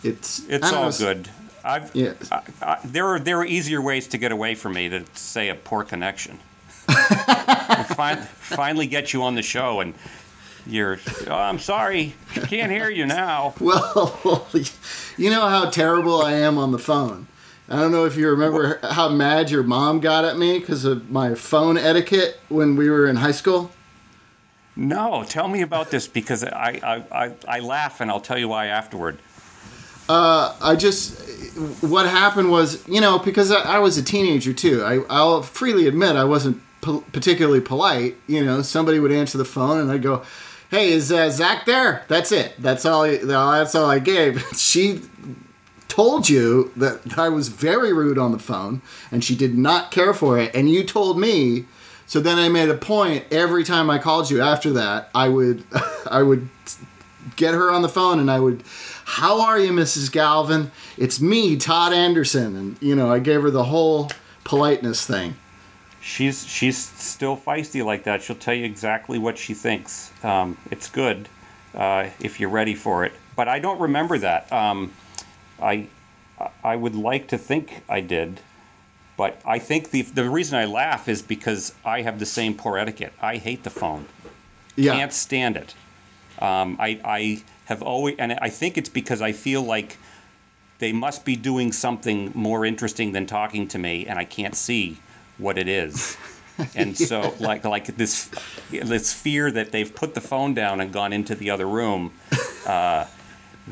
it's 0.02 0.42
It's 0.49 0.70
all 0.72 0.90
know, 0.90 0.99
good. 0.99 1.28
I've. 1.64 1.94
Yeah. 1.94 2.12
I, 2.30 2.42
I, 2.61 2.78
there 2.84 3.06
are 3.06 3.18
there 3.20 3.38
are 3.38 3.46
easier 3.46 3.80
ways 3.80 4.08
to 4.08 4.18
get 4.18 4.32
away 4.32 4.54
from 4.54 4.75
me 4.75 4.88
than 4.88 5.04
to 5.04 5.16
say 5.16 5.49
a 5.49 5.54
poor 5.54 5.82
connection. 5.84 6.38
fin- 7.96 8.18
finally 8.40 8.87
get 8.87 9.12
you 9.12 9.22
on 9.22 9.34
the 9.34 9.42
show 9.42 9.80
and 9.80 9.94
you're. 10.66 10.99
Oh, 11.28 11.34
I'm 11.34 11.58
sorry, 11.58 12.14
can't 12.34 12.70
hear 12.72 12.90
you 12.90 13.06
now. 13.06 13.54
Well, 13.61 14.46
you 15.16 15.30
know 15.30 15.49
how 15.49 15.70
terrible 15.70 16.20
I 16.20 16.32
am 16.32 16.58
on 16.58 16.72
the 16.72 16.78
phone. 16.78 17.28
I 17.73 17.76
don't 17.76 17.91
know 17.91 18.05
if 18.05 18.17
you 18.17 18.29
remember 18.29 18.79
how 18.83 19.09
mad 19.09 19.50
your 19.50 19.62
mom 19.62 20.00
got 20.00 20.26
at 20.26 20.37
me 20.37 20.59
because 20.59 20.85
of 20.85 21.11
my 21.11 21.35
phone 21.35 21.79
etiquette 21.79 22.38
when 22.50 22.76
we 22.76 22.91
were 22.91 23.09
in 23.09 23.17
high 23.17 23.33
school. 23.33 23.71
No, 24.76 25.25
tell 25.26 25.49
me 25.49 25.62
about 25.62 25.91
this 25.91 26.07
because 26.07 26.45
I 26.45 26.79
I, 26.83 27.25
I, 27.25 27.33
I 27.49 27.61
laugh 27.61 28.02
and 28.02 28.11
I'll 28.11 28.21
tell 28.21 28.38
you 28.38 28.49
why 28.49 28.67
afterward. 28.67 29.19
I 30.61 30.76
just 30.76 31.19
what 31.83 32.07
happened 32.07 32.50
was 32.50 32.87
you 32.87 33.00
know 33.00 33.19
because 33.19 33.50
I, 33.50 33.76
I 33.76 33.79
was 33.79 33.97
a 33.97 34.02
teenager 34.02 34.52
too. 34.52 34.83
I, 34.83 35.00
I'll 35.09 35.43
freely 35.43 35.87
admit 35.87 36.17
I 36.17 36.25
wasn't 36.25 36.61
po- 36.83 37.05
particularly 37.12 37.61
polite. 37.62 38.17
You 38.26 38.45
know, 38.45 38.61
somebody 38.61 38.99
would 38.99 39.12
answer 39.12 39.38
the 39.38 39.47
phone, 39.47 39.79
and 39.81 39.91
I'd 39.91 40.02
go, 40.02 40.25
"Hey, 40.71 40.93
is 40.93 41.11
uh, 41.11 41.31
Zach 41.31 41.64
there?" 41.64 42.05
That's 42.09 42.33
it. 42.33 42.55
That's 42.59 42.85
all. 42.85 43.05
That's 43.05 43.75
all 43.75 43.88
I 43.88 43.99
gave. 43.99 44.45
she 44.57 45.00
told 45.92 46.26
you 46.26 46.72
that 46.75 47.18
I 47.18 47.28
was 47.28 47.49
very 47.49 47.92
rude 47.92 48.16
on 48.16 48.32
the 48.32 48.38
phone, 48.38 48.80
and 49.11 49.22
she 49.22 49.37
did 49.37 49.58
not 49.58 49.90
care 49.90 50.14
for 50.14 50.38
it, 50.38 50.54
and 50.54 50.70
you 50.70 50.84
told 50.84 51.20
me. 51.20 51.66
So 52.06 52.18
then 52.18 52.38
I 52.38 52.49
made 52.49 52.70
a 52.70 52.76
point 52.76 53.25
every 53.30 53.62
time 53.62 53.90
I 53.90 53.99
called 53.99 54.30
you 54.30 54.40
after 54.40 54.70
that, 54.72 55.11
I 55.14 55.28
would, 55.28 55.64
I 56.11 56.22
would 56.22 56.49
get 57.37 57.52
her 57.52 57.70
on 57.70 57.82
the 57.82 57.90
phone, 57.90 58.18
and 58.18 58.30
I 58.30 58.40
would, 58.40 58.62
"How 59.04 59.42
are 59.42 59.58
you, 59.58 59.70
Mrs. 59.70 60.11
Galvin? 60.11 60.70
It's 60.96 61.20
me, 61.20 61.56
Todd 61.58 61.92
Anderson," 61.92 62.56
and 62.56 62.76
you 62.80 62.94
know, 62.94 63.12
I 63.12 63.18
gave 63.18 63.42
her 63.42 63.50
the 63.50 63.64
whole 63.64 64.11
politeness 64.44 65.06
thing. 65.06 65.37
She's 66.00 66.46
she's 66.46 66.78
still 66.78 67.37
feisty 67.37 67.84
like 67.84 68.04
that. 68.04 68.22
She'll 68.22 68.37
tell 68.37 68.54
you 68.54 68.64
exactly 68.64 69.18
what 69.18 69.37
she 69.37 69.52
thinks. 69.52 70.11
Um, 70.25 70.56
it's 70.70 70.88
good 70.88 71.28
uh, 71.75 72.08
if 72.18 72.40
you're 72.40 72.50
ready 72.50 72.75
for 72.75 73.04
it. 73.04 73.12
But 73.37 73.49
I 73.49 73.58
don't 73.58 73.80
remember 73.80 74.18
that. 74.18 74.50
Um, 74.52 74.92
I 75.62 75.87
I 76.64 76.76
would 76.76 76.95
like 76.95 77.28
to 77.28 77.38
think 77.38 77.83
I 77.88 78.00
did, 78.00 78.40
but 79.16 79.40
I 79.47 79.59
think 79.59 79.90
the 79.90 80.02
the 80.02 80.28
reason 80.28 80.59
I 80.59 80.64
laugh 80.64 81.09
is 81.09 81.23
because 81.23 81.75
I 81.85 82.02
have 82.02 82.19
the 82.19 82.26
same 82.26 82.54
poor 82.54 82.78
etiquette. 82.78 83.12
I 83.21 83.37
hate 83.37 83.62
the 83.62 83.71
phone. 83.71 84.07
Yeah, 84.76 84.95
Can't 84.95 85.12
stand 85.12 85.57
it. 85.57 85.75
Um, 86.40 86.76
I 86.81 87.00
I 87.04 87.42
have 87.66 87.83
always, 87.83 88.16
and 88.19 88.33
I 88.33 88.49
think 88.49 88.76
it's 88.76 88.88
because 88.88 89.23
I 89.23 89.33
feel 89.33 89.62
like 89.62 89.99
they 90.78 90.92
must 90.92 91.25
be 91.25 91.37
doing 91.37 91.71
something 91.71 92.33
more 92.35 92.66
interesting 92.66 93.12
than 93.12 93.26
talking 93.26 93.69
to 93.69 93.78
me, 93.78 94.07
and 94.07 94.19
I 94.19 94.25
can't 94.25 94.57
see 94.57 94.99
what 95.38 95.59
it 95.59 95.69
is. 95.69 96.16
And 96.76 96.97
so, 96.97 97.35
like, 97.40 97.64
like 97.64 97.87
this, 97.97 98.31
this 98.71 99.12
fear 99.12 99.50
that 99.50 99.73
they've 99.73 99.92
put 99.92 100.14
the 100.14 100.21
phone 100.21 100.52
down 100.52 100.81
and 100.83 100.92
gone 100.92 101.12
into 101.12 101.35
the 101.35 101.50
other 101.50 101.66
room. 101.66 102.12
Uh, 102.66 103.07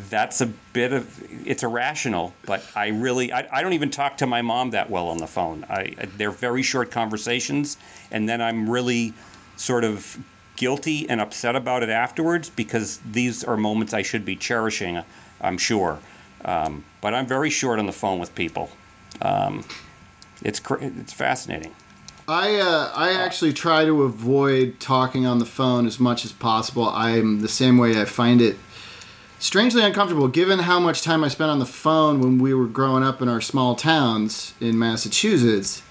that's 0.09 0.41
a 0.41 0.47
bit 0.73 0.93
of 0.93 1.21
it's 1.47 1.63
irrational, 1.63 2.33
but 2.47 2.65
I 2.77 2.89
really 2.89 3.33
I, 3.33 3.49
I 3.51 3.63
don't 3.63 3.73
even 3.73 3.91
talk 3.91 4.17
to 4.19 4.27
my 4.27 4.41
mom 4.41 4.71
that 4.71 4.89
well 4.89 5.09
on 5.09 5.19
the 5.19 5.27
phone. 5.27 5.65
I 5.69 5.95
they're 6.17 6.31
very 6.31 6.63
short 6.63 6.91
conversations, 6.91 7.77
and 8.11 8.29
then 8.29 8.41
I'm 8.41 8.71
really 8.71 9.13
sort 9.57 9.85
of 9.85 10.19
guilty 10.57 11.09
and 11.09 11.21
upset 11.21 11.57
about 11.57 11.83
it 11.83 11.89
afterwards 11.89 12.51
because 12.51 13.01
these 13.11 13.43
are 13.43 13.57
moments 13.57 13.93
I 13.93 14.03
should 14.03 14.25
be 14.25 14.37
cherishing. 14.37 15.03
I'm 15.41 15.59
sure, 15.59 15.99
um, 16.45 16.85
but 17.01 17.15
I'm 17.15 17.27
very 17.27 17.51
short 17.51 17.79
on 17.79 17.87
the 17.87 17.93
phone 17.93 18.21
with 18.21 18.35
people. 18.35 18.71
Um, 19.23 19.65
it's 20.43 20.61
it's 20.81 21.13
fascinating. 21.13 21.75
I 22.29 22.61
uh, 22.61 22.93
I 22.95 23.15
actually 23.15 23.53
try 23.53 23.85
to 23.85 24.05
avoid 24.05 24.79
talking 24.79 25.27
on 25.27 25.41
the 25.41 25.47
phone 25.47 25.85
as 25.85 25.99
much 25.99 26.25
as 26.25 26.31
possible. 26.31 26.89
I'm 26.89 27.41
the 27.41 27.49
same 27.49 27.77
way. 27.77 28.01
I 28.01 28.05
find 28.05 28.41
it 28.41 28.57
strangely 29.41 29.83
uncomfortable 29.83 30.29
given 30.29 30.61
how 30.61 30.79
much 30.79 31.03
time 31.03 31.25
I 31.25 31.29
spent 31.29 31.51
on 31.51 31.59
the 31.59 31.67
phone 31.67 32.21
when 32.21 32.39
we 32.39 32.55
were 32.55 32.67
growing 32.67 33.03
up 33.03 33.21
in 33.21 33.29
our 33.29 33.41
small 33.41 33.75
towns 33.75 34.55
in 34.61 34.79
Massachusetts, 34.79 35.83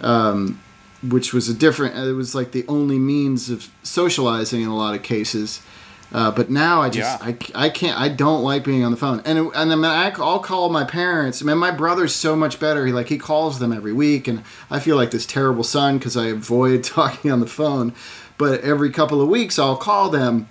um, 0.00 0.60
which 1.02 1.32
was 1.32 1.48
a 1.48 1.54
different. 1.54 1.96
It 1.96 2.12
was 2.12 2.34
like 2.34 2.50
the 2.52 2.66
only 2.66 2.98
means 2.98 3.48
of 3.48 3.70
socializing 3.82 4.62
in 4.62 4.68
a 4.68 4.76
lot 4.76 4.94
of 4.94 5.02
cases. 5.02 5.62
Uh, 6.10 6.30
but 6.30 6.50
now 6.50 6.80
I 6.80 6.88
just 6.88 7.20
Yeah. 7.22 7.34
I, 7.54 7.66
I 7.66 7.68
can't 7.68 7.98
I 7.98 8.08
don't 8.08 8.42
like 8.42 8.64
being 8.64 8.82
on 8.82 8.90
the 8.90 8.96
phone 8.96 9.20
and 9.26 9.50
and 9.54 9.70
then 9.70 9.84
I, 9.84 10.10
I'll 10.16 10.38
call 10.38 10.70
my 10.70 10.82
parents. 10.82 11.42
I 11.42 11.44
mean 11.44 11.58
my 11.58 11.70
brother's 11.70 12.14
so 12.14 12.34
much 12.34 12.58
better. 12.58 12.86
He 12.86 12.92
like 12.92 13.08
he 13.08 13.18
calls 13.18 13.58
them 13.58 13.74
every 13.74 13.92
week 13.92 14.26
and 14.26 14.42
I 14.70 14.80
feel 14.80 14.96
like 14.96 15.10
this 15.10 15.26
terrible 15.26 15.64
son 15.64 15.98
because 15.98 16.16
I 16.16 16.28
avoid 16.28 16.82
talking 16.96 17.30
on 17.30 17.40
the 17.40 17.46
phone. 17.46 17.92
But 18.38 18.62
every 18.62 18.90
couple 18.90 19.20
of 19.20 19.28
weeks 19.28 19.58
I'll 19.58 19.76
call 19.76 20.08
them. 20.08 20.48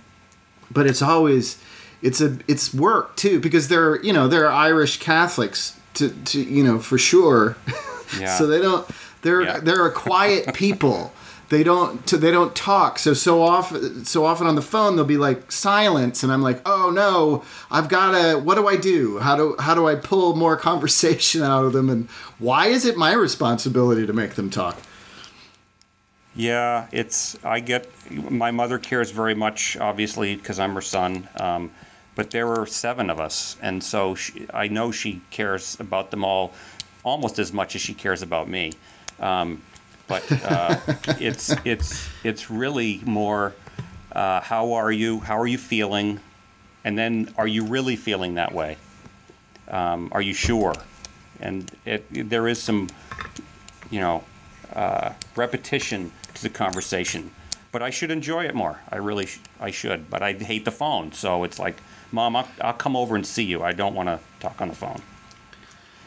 But 0.69 0.85
it's 0.85 1.01
always 1.01 1.57
it's 2.01 2.21
a 2.21 2.37
it's 2.47 2.73
work 2.73 3.15
too 3.15 3.39
because 3.39 3.67
they're 3.67 4.01
you 4.03 4.13
know 4.13 4.27
they're 4.27 4.51
Irish 4.51 4.99
Catholics 4.99 5.77
to 5.95 6.09
to 6.25 6.41
you 6.41 6.63
know 6.63 6.79
for 6.79 6.97
sure. 6.97 7.57
Yeah. 8.17 8.37
so 8.37 8.47
they 8.47 8.61
don't 8.61 8.87
they're 9.21 9.41
Yeah. 9.41 9.59
they're 9.59 9.85
a 9.85 9.91
quiet 9.91 10.53
people. 10.63 11.11
They 11.49 11.61
don't 11.63 12.05
they 12.07 12.31
don't 12.31 12.55
talk. 12.55 12.99
So 12.99 13.13
so 13.13 13.41
often 13.41 14.05
so 14.05 14.23
often 14.25 14.47
on 14.47 14.55
the 14.55 14.61
phone 14.61 14.95
they'll 14.95 15.03
be 15.05 15.17
like 15.17 15.51
silence 15.51 16.23
and 16.23 16.31
I'm 16.31 16.41
like, 16.41 16.61
"Oh 16.65 16.89
no, 16.89 17.43
I've 17.69 17.89
got 17.89 18.11
to 18.11 18.37
what 18.39 18.55
do 18.55 18.65
I 18.67 18.77
do? 18.77 19.19
How 19.19 19.35
do 19.35 19.55
how 19.59 19.75
do 19.75 19.87
I 19.89 19.95
pull 19.95 20.35
more 20.37 20.55
conversation 20.69 21.41
out 21.41 21.65
of 21.65 21.73
them 21.73 21.89
and 21.89 22.07
why 22.39 22.67
is 22.67 22.85
it 22.85 22.95
my 22.95 23.11
responsibility 23.13 24.05
to 24.07 24.13
make 24.13 24.35
them 24.35 24.49
talk?" 24.49 24.77
Yeah, 26.35 26.87
it's. 26.91 27.35
I 27.43 27.59
get. 27.59 27.87
My 28.11 28.51
mother 28.51 28.77
cares 28.77 29.09
very 29.11 29.33
much, 29.33 29.75
obviously, 29.77 30.35
because 30.35 30.59
I'm 30.59 30.73
her 30.75 30.81
son. 30.81 31.27
Um, 31.39 31.71
but 32.17 32.31
there 32.31 32.51
are 32.51 32.65
seven 32.65 33.11
of 33.11 33.19
us, 33.19 33.57
and 33.61 33.81
so 33.81 34.15
she, 34.15 34.47
I 34.51 34.67
know 34.67 34.91
she 34.91 35.21
cares 35.29 35.79
about 35.79 36.09
them 36.09 36.25
all 36.25 36.51
almost 37.03 37.37
as 37.37 37.53
much 37.53 37.75
as 37.75 37.81
she 37.81 37.93
cares 37.93 38.23
about 38.23 38.49
me. 38.49 38.73
Um, 39.19 39.61
but 40.07 40.23
uh, 40.43 40.77
it's 41.19 41.55
it's 41.63 42.09
it's 42.23 42.49
really 42.49 43.01
more. 43.05 43.53
Uh, 44.11 44.41
how 44.41 44.73
are 44.73 44.91
you? 44.91 45.19
How 45.19 45.37
are 45.37 45.45
you 45.45 45.59
feeling? 45.59 46.19
And 46.83 46.97
then, 46.97 47.33
are 47.37 47.47
you 47.47 47.65
really 47.65 47.95
feeling 47.95 48.35
that 48.35 48.51
way? 48.51 48.77
Um, 49.67 50.09
are 50.11 50.21
you 50.21 50.33
sure? 50.33 50.73
And 51.39 51.69
it, 51.85 52.29
there 52.29 52.47
is 52.47 52.59
some, 52.59 52.87
you 53.91 53.99
know, 53.99 54.23
uh, 54.73 55.11
repetition 55.35 56.11
to 56.33 56.41
the 56.41 56.49
conversation. 56.49 57.29
But 57.73 57.83
I 57.83 57.89
should 57.89 58.09
enjoy 58.09 58.45
it 58.45 58.55
more. 58.55 58.79
I 58.89 58.95
really, 58.95 59.25
sh- 59.25 59.39
I 59.59 59.69
should. 59.71 60.09
But 60.09 60.23
I 60.23 60.31
hate 60.31 60.63
the 60.63 60.71
phone, 60.71 61.11
so 61.11 61.43
it's 61.43 61.59
like, 61.59 61.75
Mom, 62.11 62.35
I'll, 62.35 62.47
I'll 62.61 62.73
come 62.73 62.95
over 62.95 63.15
and 63.15 63.25
see 63.25 63.43
you. 63.43 63.63
I 63.63 63.73
don't 63.73 63.93
want 63.93 64.09
to 64.09 64.19
talk 64.39 64.61
on 64.61 64.69
the 64.69 64.75
phone. 64.75 65.01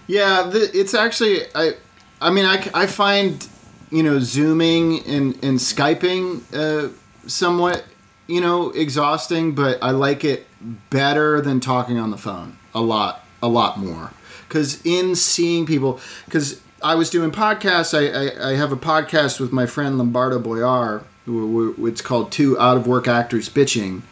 Yeah, 0.07 0.42
the, 0.42 0.71
it's 0.75 0.95
actually 0.95 1.42
I 1.54 1.75
I 2.21 2.30
mean 2.30 2.45
I, 2.45 2.69
I 2.75 2.87
find 2.87 3.47
you 3.90 4.02
know 4.02 4.19
zooming 4.19 5.04
and 5.07 5.35
and 5.45 5.59
skyping 5.59 6.42
uh, 6.52 6.92
somewhat 7.28 7.85
you 8.26 8.40
know 8.40 8.71
exhausting, 8.71 9.54
but 9.54 9.78
I 9.83 9.92
like 9.92 10.25
it 10.25 10.47
better 10.90 11.40
than 11.40 11.61
talking 11.61 11.99
on 11.99 12.11
the 12.11 12.19
phone 12.19 12.59
a 12.75 12.80
lot 12.80 13.25
a 13.42 13.49
lot 13.49 13.78
more 13.78 14.11
because 14.49 14.85
in 14.85 15.14
seeing 15.14 15.64
people 15.64 16.00
because 16.25 16.61
I 16.83 16.95
was 16.95 17.11
doing 17.11 17.30
podcasts. 17.30 17.97
I, 17.97 18.49
I 18.49 18.50
I 18.50 18.57
have 18.57 18.73
a 18.73 18.76
podcast 18.76 19.38
with 19.38 19.52
my 19.52 19.66
friend 19.66 19.97
Lombardo 19.97 20.40
Boyar. 20.40 21.04
It's 21.26 22.00
called 22.00 22.33
Two 22.33 22.59
Out 22.59 22.76
of 22.76 22.88
Work 22.88 23.07
Actors 23.07 23.49
Bitching 23.49 24.02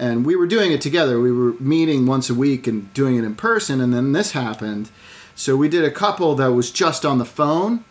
and 0.00 0.24
we 0.24 0.34
were 0.34 0.46
doing 0.46 0.72
it 0.72 0.80
together. 0.80 1.20
We 1.20 1.30
were 1.30 1.52
meeting 1.60 2.06
once 2.06 2.30
a 2.30 2.34
week 2.34 2.66
and 2.66 2.92
doing 2.94 3.16
it 3.16 3.24
in 3.24 3.34
person, 3.34 3.82
and 3.82 3.92
then 3.92 4.12
this 4.12 4.32
happened. 4.32 4.90
So 5.34 5.56
we 5.56 5.68
did 5.68 5.84
a 5.84 5.90
couple 5.90 6.34
that 6.36 6.52
was 6.52 6.70
just 6.70 7.04
on 7.04 7.18
the 7.18 7.26
phone, 7.26 7.84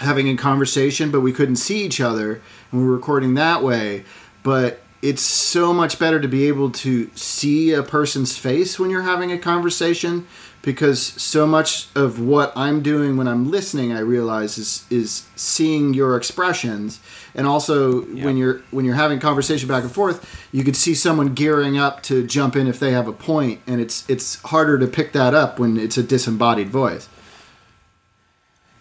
having 0.00 0.26
a 0.28 0.36
conversation, 0.36 1.10
but 1.10 1.20
we 1.20 1.34
couldn't 1.34 1.56
see 1.56 1.84
each 1.84 2.00
other, 2.00 2.40
and 2.72 2.80
we 2.80 2.86
were 2.86 2.94
recording 2.94 3.34
that 3.34 3.62
way. 3.62 4.04
But 4.42 4.80
it's 5.02 5.20
so 5.20 5.74
much 5.74 5.98
better 5.98 6.18
to 6.18 6.28
be 6.28 6.48
able 6.48 6.70
to 6.70 7.10
see 7.14 7.72
a 7.72 7.82
person's 7.82 8.38
face 8.38 8.78
when 8.78 8.88
you're 8.88 9.02
having 9.02 9.30
a 9.30 9.38
conversation 9.38 10.26
because 10.64 11.02
so 11.02 11.46
much 11.46 11.88
of 11.94 12.20
what 12.20 12.52
I'm 12.56 12.82
doing 12.82 13.16
when 13.16 13.28
I'm 13.28 13.50
listening 13.50 13.92
I 13.92 14.00
realize 14.00 14.58
is 14.58 14.86
is 14.90 15.26
seeing 15.36 15.94
your 15.94 16.16
expressions 16.16 17.00
and 17.34 17.46
also 17.46 18.02
when 18.02 18.36
you're 18.36 18.62
when 18.70 18.84
you're 18.84 18.94
having 18.94 19.20
conversation 19.20 19.68
back 19.68 19.82
and 19.82 19.92
forth 19.92 20.46
you 20.52 20.64
could 20.64 20.76
see 20.76 20.94
someone 20.94 21.34
gearing 21.34 21.78
up 21.78 22.02
to 22.04 22.26
jump 22.26 22.56
in 22.56 22.66
if 22.66 22.78
they 22.78 22.92
have 22.92 23.08
a 23.08 23.12
point 23.12 23.60
and 23.66 23.80
it's 23.80 24.08
it's 24.08 24.40
harder 24.42 24.78
to 24.78 24.86
pick 24.86 25.12
that 25.12 25.34
up 25.34 25.58
when 25.58 25.76
it's 25.76 25.96
a 25.96 26.02
disembodied 26.02 26.68
voice 26.68 27.08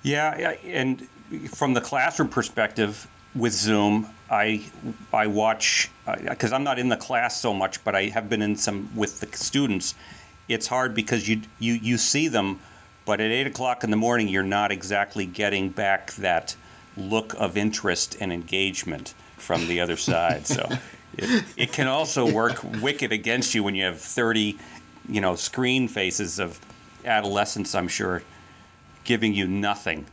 Yeah, 0.04 0.38
yeah, 0.38 0.52
and 0.66 1.08
from 1.50 1.74
the 1.74 1.82
classroom 1.82 2.30
perspective 2.30 3.08
with 3.36 3.54
Zoom, 3.54 4.08
I 4.30 4.64
I 5.14 5.28
watch 5.28 5.90
because 6.30 6.54
I'm 6.54 6.64
not 6.64 6.78
in 6.80 6.90
the 6.90 6.98
class 6.98 7.40
so 7.40 7.54
much, 7.54 7.84
but 7.84 7.96
I 7.96 8.04
have 8.08 8.30
been 8.30 8.42
in 8.42 8.56
some 8.56 8.90
with 8.96 9.20
the 9.20 9.38
students. 9.38 9.96
It's 10.48 10.68
hard 10.68 10.94
because 10.94 11.28
you 11.28 11.42
you 11.60 11.74
you 11.74 11.98
see 11.98 12.28
them, 12.28 12.60
but 13.06 13.20
at 13.22 13.32
eight 13.32 13.48
o'clock 13.48 13.84
in 13.84 13.92
the 13.92 13.98
morning, 13.98 14.28
you're 14.28 14.44
not 14.44 14.72
exactly 14.72 15.26
getting 15.26 15.70
back 15.70 16.14
that 16.14 16.56
look 16.98 17.34
of 17.36 17.58
interest 17.58 18.18
and 18.20 18.32
engagement 18.32 19.14
from 19.38 19.68
the 19.68 19.80
other 19.80 19.98
side. 19.98 20.46
So 20.46 20.70
it, 21.18 21.44
it 21.58 21.72
can 21.74 21.88
also 21.88 22.32
work 22.32 22.64
wicked 22.82 23.12
against 23.12 23.56
you 23.56 23.64
when 23.64 23.76
you 23.76 23.86
have 23.86 24.00
thirty, 24.00 24.58
you 25.08 25.22
know, 25.22 25.36
screen 25.36 25.88
faces 25.88 26.40
of 26.40 26.60
adolescents. 27.06 27.76
I'm 27.76 27.88
sure 27.88 28.22
giving 29.04 29.34
you 29.34 29.48
nothing. 29.48 30.06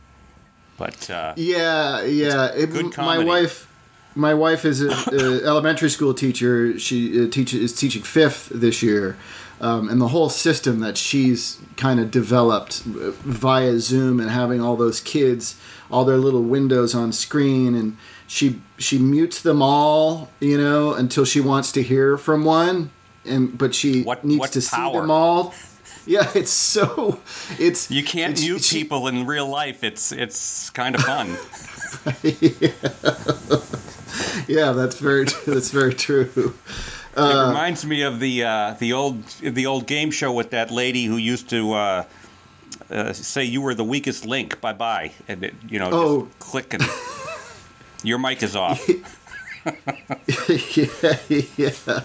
But 0.77 1.09
uh, 1.09 1.33
Yeah, 1.35 2.03
yeah. 2.03 2.47
It, 2.55 2.71
good 2.71 2.97
my 2.97 3.23
wife, 3.23 3.71
my 4.15 4.33
wife 4.33 4.65
is 4.65 4.81
a, 4.81 4.89
a 4.89 5.45
elementary 5.45 5.89
school 5.89 6.13
teacher. 6.13 6.77
She 6.79 7.25
uh, 7.25 7.29
teaches 7.29 7.61
is 7.61 7.73
teaching 7.73 8.03
fifth 8.03 8.49
this 8.49 8.81
year, 8.81 9.17
um, 9.61 9.87
and 9.89 10.01
the 10.01 10.09
whole 10.09 10.29
system 10.29 10.79
that 10.81 10.97
she's 10.97 11.57
kind 11.77 11.99
of 11.99 12.11
developed 12.11 12.81
uh, 12.87 13.11
via 13.23 13.79
Zoom 13.79 14.19
and 14.19 14.29
having 14.29 14.59
all 14.61 14.75
those 14.75 14.99
kids, 14.99 15.55
all 15.89 16.03
their 16.03 16.17
little 16.17 16.43
windows 16.43 16.93
on 16.95 17.11
screen, 17.13 17.75
and 17.75 17.95
she 18.27 18.61
she 18.77 18.97
mutes 18.97 19.41
them 19.41 19.61
all, 19.61 20.29
you 20.39 20.57
know, 20.57 20.93
until 20.93 21.25
she 21.25 21.39
wants 21.41 21.71
to 21.73 21.81
hear 21.83 22.17
from 22.17 22.43
one, 22.43 22.89
and 23.25 23.57
but 23.57 23.73
she 23.75 24.03
What- 24.03 24.25
needs 24.25 24.39
what 24.39 24.51
to 24.53 24.61
see 24.61 24.75
power. 24.75 25.01
them 25.01 25.11
all. 25.11 25.53
Yeah, 26.07 26.29
it's 26.35 26.49
so 26.51 27.19
it's 27.59 27.91
You 27.91 28.03
can't 28.03 28.31
it's- 28.33 28.41
mute 28.43 28.63
she- 28.63 28.79
people 28.79 29.07
in 29.07 29.25
real 29.27 29.47
life. 29.47 29.83
It's 29.83 30.11
it's 30.11 30.69
kind 30.71 30.95
of 30.95 31.01
fun. 31.01 31.37
yeah. 32.23 32.71
Yeah, 34.47 34.73
that's 34.73 34.97
very 34.99 35.25
that's 35.47 35.69
very 35.71 35.93
true. 35.93 36.53
It 37.17 37.47
reminds 37.47 37.85
me 37.85 38.01
of 38.03 38.19
the 38.19 38.43
uh, 38.43 38.75
the 38.79 38.93
old 38.93 39.23
the 39.41 39.65
old 39.65 39.87
game 39.87 40.11
show 40.11 40.31
with 40.31 40.51
that 40.51 40.71
lady 40.71 41.05
who 41.05 41.17
used 41.17 41.49
to 41.49 41.73
uh, 41.73 42.03
uh, 42.89 43.13
say 43.13 43.43
you 43.43 43.61
were 43.61 43.73
the 43.75 43.83
weakest 43.83 44.25
link. 44.25 44.59
Bye 44.61 44.73
bye, 44.73 45.11
and 45.27 45.43
it, 45.43 45.53
you 45.67 45.79
know 45.79 45.89
Oh. 45.91 46.21
just 46.25 46.39
click 46.39 46.73
and 46.73 46.83
your 48.03 48.17
mic 48.17 48.41
is 48.43 48.55
off. 48.55 48.87
yeah, 49.65 51.17
yeah, 51.29 52.01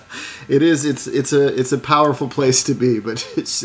it 0.49 0.63
is. 0.63 0.85
It's 0.85 1.07
it's 1.07 1.33
a 1.33 1.59
it's 1.59 1.73
a 1.73 1.79
powerful 1.79 2.29
place 2.29 2.63
to 2.65 2.75
be, 2.75 2.99
but 3.01 3.27
it's 3.37 3.65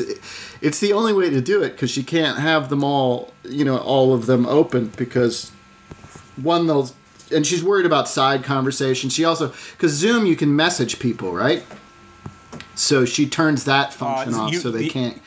it's 0.61 0.79
the 0.79 0.93
only 0.93 1.13
way 1.13 1.29
to 1.29 1.41
do 1.41 1.61
it 1.63 1.71
because 1.71 1.91
she 1.91 2.03
can't 2.03 2.37
have 2.39 2.69
them 2.69 2.83
all, 2.83 3.33
you 3.43 3.65
know, 3.65 3.77
all 3.77 4.13
of 4.13 4.27
them 4.27 4.45
open 4.45 4.91
because 4.95 5.51
one 6.41 6.67
they'll 6.67 6.89
and 7.33 7.45
she's 7.45 7.63
worried 7.63 7.85
about 7.85 8.07
side 8.07 8.43
conversations. 8.43 9.13
She 9.13 9.23
also 9.25 9.53
because 9.71 9.91
Zoom 9.93 10.25
you 10.25 10.35
can 10.35 10.55
message 10.55 10.99
people, 10.99 11.33
right? 11.33 11.63
So 12.75 13.05
she 13.05 13.27
turns 13.27 13.65
that 13.65 13.93
function 13.93 14.33
Uh, 14.33 14.39
off 14.43 14.51
you- 14.53 14.59
so 14.59 14.71
they 14.71 14.83
the- 14.83 14.89
can't. 14.89 15.21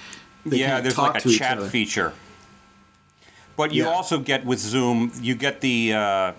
They 0.47 0.59
yeah, 0.59 0.67
can't 0.73 0.83
there's 0.85 0.95
talk 0.95 1.15
like 1.15 1.25
a 1.25 1.31
chat 1.31 1.63
feature. 1.71 2.13
But 3.57 3.73
you 3.73 3.85
Yeah. 3.85 3.91
also 3.91 4.19
get 4.19 4.45
with 4.45 4.59
Zoom, 4.59 5.11
you 5.21 5.35
get 5.35 5.61
the 5.61 5.93
uh, 5.95 6.33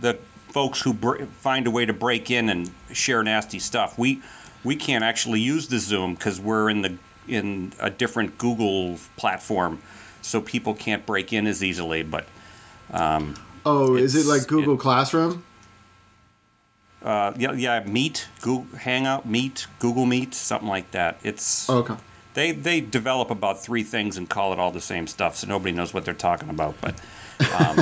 the 0.00 0.18
folks 0.52 0.80
who 0.80 0.92
br- 0.94 1.24
find 1.40 1.66
a 1.66 1.70
way 1.70 1.84
to 1.86 1.92
break 1.92 2.30
in 2.30 2.48
and 2.48 2.70
share 2.92 3.22
nasty 3.22 3.58
stuff. 3.58 3.98
We 3.98 4.22
we 4.64 4.74
can't 4.76 5.04
actually 5.04 5.40
use 5.40 5.68
the 5.68 5.78
Zoom 5.78 6.14
because 6.14 6.40
we're 6.40 6.70
in 6.70 6.82
the 6.82 6.96
in 7.28 7.72
a 7.80 7.90
different 7.90 8.36
Google 8.38 8.98
platform, 9.16 9.78
so 10.22 10.40
people 10.40 10.74
can't 10.74 11.04
break 11.06 11.32
in 11.32 11.46
as 11.46 11.62
easily. 11.62 12.02
But 12.02 12.26
Oh, 13.66 13.96
is 13.96 14.14
it 14.14 14.26
like 14.26 14.46
Google 14.46 14.74
it- 14.74 14.80
Classroom? 14.80 15.44
uh, 17.02 17.32
yeah, 17.36 17.52
yeah, 17.52 17.84
Meet, 17.84 18.28
Google 18.40 18.78
Hangout, 18.78 19.26
Meet, 19.26 19.66
Google 19.78 20.06
Meet, 20.06 20.34
something 20.34 20.68
like 20.68 20.90
that. 20.92 21.18
It's 21.22 21.68
Okay. 21.68 21.94
They 22.34 22.50
they 22.52 22.80
develop 22.80 23.30
about 23.30 23.62
three 23.62 23.84
things 23.84 24.16
and 24.16 24.28
call 24.28 24.52
it 24.52 24.58
all 24.58 24.72
the 24.72 24.80
same 24.80 25.06
stuff, 25.06 25.36
so 25.36 25.46
nobody 25.46 25.70
knows 25.72 25.94
what 25.94 26.04
they're 26.04 26.14
talking 26.14 26.48
about. 26.50 26.74
But 26.80 26.94
um, 27.60 27.76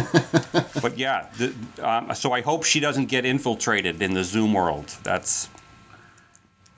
but 0.83 0.99
yeah, 0.99 1.27
the, 1.39 1.55
um, 1.83 2.15
so 2.15 2.33
I 2.33 2.43
hope 2.43 2.65
she 2.65 2.79
doesn't 2.79 3.07
get 3.07 3.25
infiltrated 3.25 4.03
in 4.03 4.13
the 4.13 4.23
Zoom 4.25 4.53
world. 4.53 4.95
That's 5.05 5.49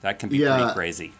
that 0.01 0.19
can 0.19 0.29
be 0.29 0.37
Yeah. 0.37 0.57
pretty 0.57 0.73
crazy. 0.73 1.13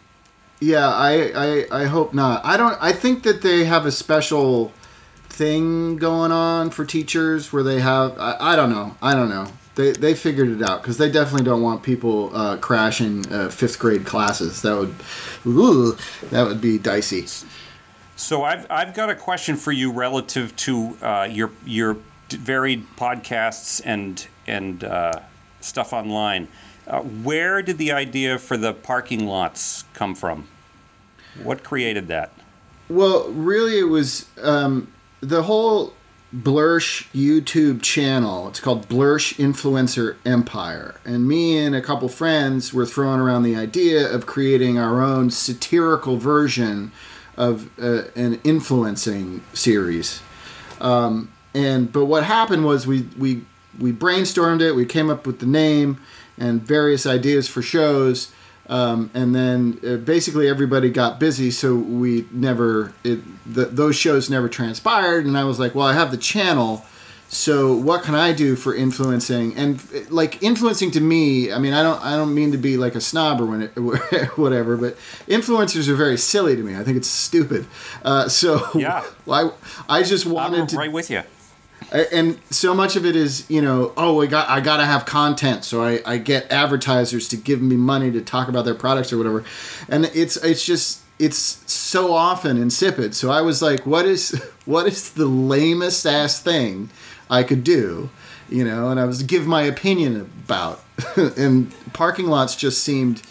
Yeah, 0.60 0.88
I, 0.88 1.66
I 1.70 1.82
I 1.82 1.84
hope 1.84 2.14
not. 2.14 2.42
I 2.42 2.56
don't. 2.56 2.78
I 2.80 2.92
think 2.92 3.24
that 3.24 3.42
they 3.42 3.64
have 3.64 3.84
a 3.84 3.92
special 3.92 4.72
thing 5.36 5.96
going 5.96 6.32
on 6.32 6.70
for 6.70 6.84
teachers 6.84 7.52
where 7.52 7.62
they 7.62 7.80
have. 7.80 8.18
I, 8.18 8.36
I 8.52 8.56
don't 8.56 8.70
know. 8.70 8.96
I 9.02 9.14
don't 9.14 9.28
know. 9.28 9.46
They 9.74 9.92
they 9.92 10.14
figured 10.14 10.48
it 10.48 10.62
out 10.62 10.82
because 10.82 10.96
they 10.96 11.10
definitely 11.10 11.44
don't 11.44 11.62
want 11.62 11.82
people 11.82 12.34
uh, 12.34 12.56
crashing 12.56 13.30
uh, 13.30 13.50
fifth 13.50 13.78
grade 13.78 14.06
classes. 14.06 14.62
That 14.62 14.76
would, 14.76 14.94
ooh, 15.46 15.96
that 16.30 16.46
would 16.46 16.60
be 16.60 16.78
dicey. 16.78 17.26
So 18.16 18.42
I've 18.42 18.66
I've 18.70 18.94
got 18.94 19.10
a 19.10 19.14
question 19.14 19.56
for 19.56 19.72
you 19.72 19.92
relative 19.92 20.56
to 20.56 20.96
uh, 21.02 21.28
your 21.30 21.50
your 21.66 21.98
varied 22.30 22.86
podcasts 22.96 23.82
and 23.84 24.26
and 24.46 24.82
uh, 24.82 25.20
stuff 25.60 25.92
online. 25.92 26.48
Uh, 26.86 27.00
where 27.02 27.62
did 27.62 27.76
the 27.78 27.92
idea 27.92 28.38
for 28.38 28.56
the 28.56 28.72
parking 28.72 29.26
lots 29.26 29.84
come 29.92 30.14
from? 30.14 30.48
What 31.42 31.62
created 31.62 32.08
that? 32.08 32.32
Well, 32.88 33.28
really, 33.30 33.78
it 33.78 33.88
was 33.88 34.26
um, 34.40 34.92
the 35.28 35.42
whole 35.42 35.92
Blursh 36.34 37.06
YouTube 37.12 37.82
channel. 37.82 38.48
It's 38.48 38.60
called 38.60 38.88
Blursh 38.88 39.34
Influencer 39.34 40.16
Empire. 40.24 40.96
And 41.04 41.26
me 41.26 41.58
and 41.58 41.74
a 41.74 41.80
couple 41.80 42.08
friends 42.08 42.72
were 42.72 42.86
throwing 42.86 43.20
around 43.20 43.42
the 43.42 43.56
idea 43.56 44.12
of 44.12 44.26
creating 44.26 44.78
our 44.78 45.00
own 45.02 45.30
satirical 45.30 46.16
version 46.16 46.92
of 47.36 47.70
uh, 47.80 48.04
an 48.14 48.40
influencing 48.44 49.42
series. 49.52 50.20
Um, 50.80 51.32
and 51.54 51.92
but 51.92 52.06
what 52.06 52.24
happened 52.24 52.64
was 52.64 52.86
we 52.86 53.02
we 53.18 53.42
we 53.78 53.92
brainstormed 53.92 54.60
it. 54.60 54.72
We 54.72 54.84
came 54.84 55.10
up 55.10 55.26
with 55.26 55.38
the 55.38 55.46
name 55.46 55.98
and 56.38 56.62
various 56.62 57.06
ideas 57.06 57.48
for 57.48 57.62
shows. 57.62 58.32
Um, 58.68 59.10
and 59.14 59.34
then 59.34 59.78
uh, 59.86 59.96
basically 59.96 60.48
everybody 60.48 60.90
got 60.90 61.20
busy, 61.20 61.50
so 61.50 61.74
we 61.76 62.26
never 62.32 62.92
it, 63.04 63.20
the, 63.46 63.66
those 63.66 63.96
shows 63.96 64.28
never 64.28 64.48
transpired. 64.48 65.24
And 65.24 65.38
I 65.38 65.44
was 65.44 65.58
like, 65.60 65.74
well, 65.74 65.86
I 65.86 65.92
have 65.92 66.10
the 66.10 66.16
channel, 66.16 66.84
so 67.28 67.74
what 67.74 68.02
can 68.02 68.14
I 68.14 68.32
do 68.32 68.56
for 68.56 68.74
influencing? 68.74 69.56
And 69.56 70.10
like 70.10 70.42
influencing 70.42 70.90
to 70.92 71.00
me, 71.00 71.52
I 71.52 71.58
mean, 71.58 71.72
I 71.74 71.82
don't 71.82 72.00
I 72.04 72.16
don't 72.16 72.34
mean 72.34 72.52
to 72.52 72.58
be 72.58 72.76
like 72.76 72.94
a 72.94 73.00
snob 73.00 73.40
or 73.40 73.46
when 73.46 73.62
it, 73.62 73.70
whatever, 74.36 74.76
but 74.76 74.96
influencers 75.26 75.88
are 75.88 75.96
very 75.96 76.16
silly 76.18 76.56
to 76.56 76.62
me. 76.62 76.76
I 76.76 76.84
think 76.84 76.96
it's 76.96 77.10
stupid. 77.10 77.66
Uh, 78.04 78.28
so 78.28 78.60
Yeah. 78.74 79.04
I 79.30 79.50
I 79.88 80.02
just 80.02 80.26
wanted 80.26 80.60
I'm 80.60 80.66
to 80.68 80.76
right 80.76 80.92
with 80.92 81.10
you. 81.10 81.22
And 81.92 82.38
so 82.50 82.74
much 82.74 82.96
of 82.96 83.06
it 83.06 83.14
is 83.16 83.48
you 83.48 83.62
know 83.62 83.92
oh 83.96 84.20
i 84.20 84.26
got 84.26 84.48
i 84.48 84.60
gotta 84.60 84.84
have 84.84 85.04
content 85.04 85.64
so 85.64 85.82
I, 85.82 86.00
I 86.04 86.18
get 86.18 86.50
advertisers 86.50 87.28
to 87.28 87.36
give 87.36 87.62
me 87.62 87.76
money 87.76 88.10
to 88.10 88.20
talk 88.20 88.48
about 88.48 88.64
their 88.64 88.74
products 88.74 89.12
or 89.12 89.18
whatever. 89.18 89.44
And 89.88 90.06
it's 90.14 90.36
it's 90.38 90.64
just 90.64 91.02
it's 91.18 91.38
so 91.72 92.12
often 92.12 92.56
insipid. 92.56 93.14
So 93.14 93.30
i 93.30 93.40
was 93.40 93.62
like 93.62 93.86
what 93.86 94.04
is 94.04 94.40
what 94.64 94.86
is 94.86 95.12
the 95.12 95.26
lamest 95.26 96.06
ass 96.06 96.40
thing 96.40 96.90
i 97.30 97.42
could 97.42 97.64
do? 97.64 98.10
You 98.48 98.64
know 98.64 98.90
and 98.90 98.98
i 99.00 99.04
was 99.04 99.22
give 99.22 99.46
my 99.46 99.62
opinion 99.62 100.16
about. 100.20 100.82
And 101.36 101.72
parking 101.92 102.26
lots 102.26 102.56
just 102.56 102.82
seemed 102.82 103.22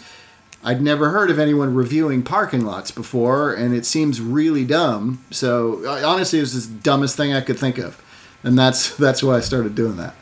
I'd 0.66 0.82
never 0.82 1.10
heard 1.10 1.30
of 1.30 1.38
anyone 1.38 1.74
reviewing 1.74 2.24
parking 2.24 2.64
lots 2.64 2.90
before, 2.90 3.54
and 3.54 3.72
it 3.72 3.86
seems 3.86 4.20
really 4.20 4.64
dumb. 4.64 5.24
So 5.30 5.84
uh, 5.86 6.02
honestly, 6.04 6.40
it 6.40 6.42
was 6.42 6.68
the 6.68 6.74
dumbest 6.80 7.16
thing 7.16 7.32
I 7.32 7.40
could 7.40 7.56
think 7.56 7.78
of, 7.78 8.02
and 8.46 8.56
that's 8.56 8.96
that's 8.96 9.22
why 9.22 9.36
I 9.36 9.40
started 9.40 9.74
doing 9.74 9.98
that. 9.98 10.14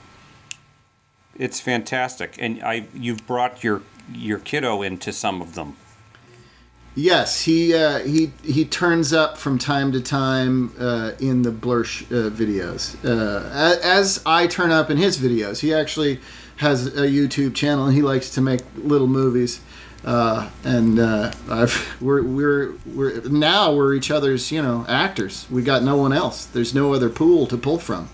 It's 1.37 1.61
fantastic, 1.61 2.37
and 2.39 2.61
I 2.63 2.87
you've 2.95 3.25
brought 3.27 3.63
your 3.63 3.83
your 4.13 4.39
kiddo 4.39 4.83
into 4.83 5.13
some 5.13 5.41
of 5.41 5.55
them. 5.55 5.77
Yes, 6.97 7.43
he 7.43 7.75
uh, 7.75 7.99
he 8.01 8.33
he 8.43 8.65
turns 8.65 9.13
up 9.13 9.37
from 9.37 9.59
time 9.59 9.93
to 9.93 10.01
time 10.01 10.73
uh, 10.79 11.13
in 11.19 11.43
the 11.43 11.51
Blursh 11.51 12.03
uh, 12.05 12.31
videos. 12.31 12.97
Uh, 13.05 13.79
as 13.83 14.23
I 14.25 14.47
turn 14.47 14.71
up 14.71 14.91
in 14.91 14.97
his 14.97 15.19
videos, 15.19 15.61
he 15.61 15.75
actually 15.75 16.21
has 16.57 16.87
a 16.87 17.09
YouTube 17.09 17.55
channel, 17.55 17.87
and 17.87 17.95
he 17.95 18.03
likes 18.03 18.31
to 18.31 18.41
make 18.41 18.63
little 18.77 19.09
movies. 19.09 19.61
Uh, 20.05 20.51
and 20.63 21.01
uh, 21.01 21.33
I've, 21.51 21.97
we're 22.01 22.23
we're 22.23 22.75
we're 22.87 23.23
now 23.23 23.75
we're 23.75 23.95
each 23.95 24.13
other's 24.13 24.53
you 24.53 24.63
know 24.63 24.87
actors. 24.89 25.49
We 25.51 25.63
got 25.63 25.83
no 25.83 25.97
one 25.97 26.13
else. 26.13 26.47
There's 26.47 26.75
no 26.75 26.95
other 26.95 27.11
pool 27.11 27.49
to 27.49 27.57
pull 27.57 27.79
from. 27.79 28.09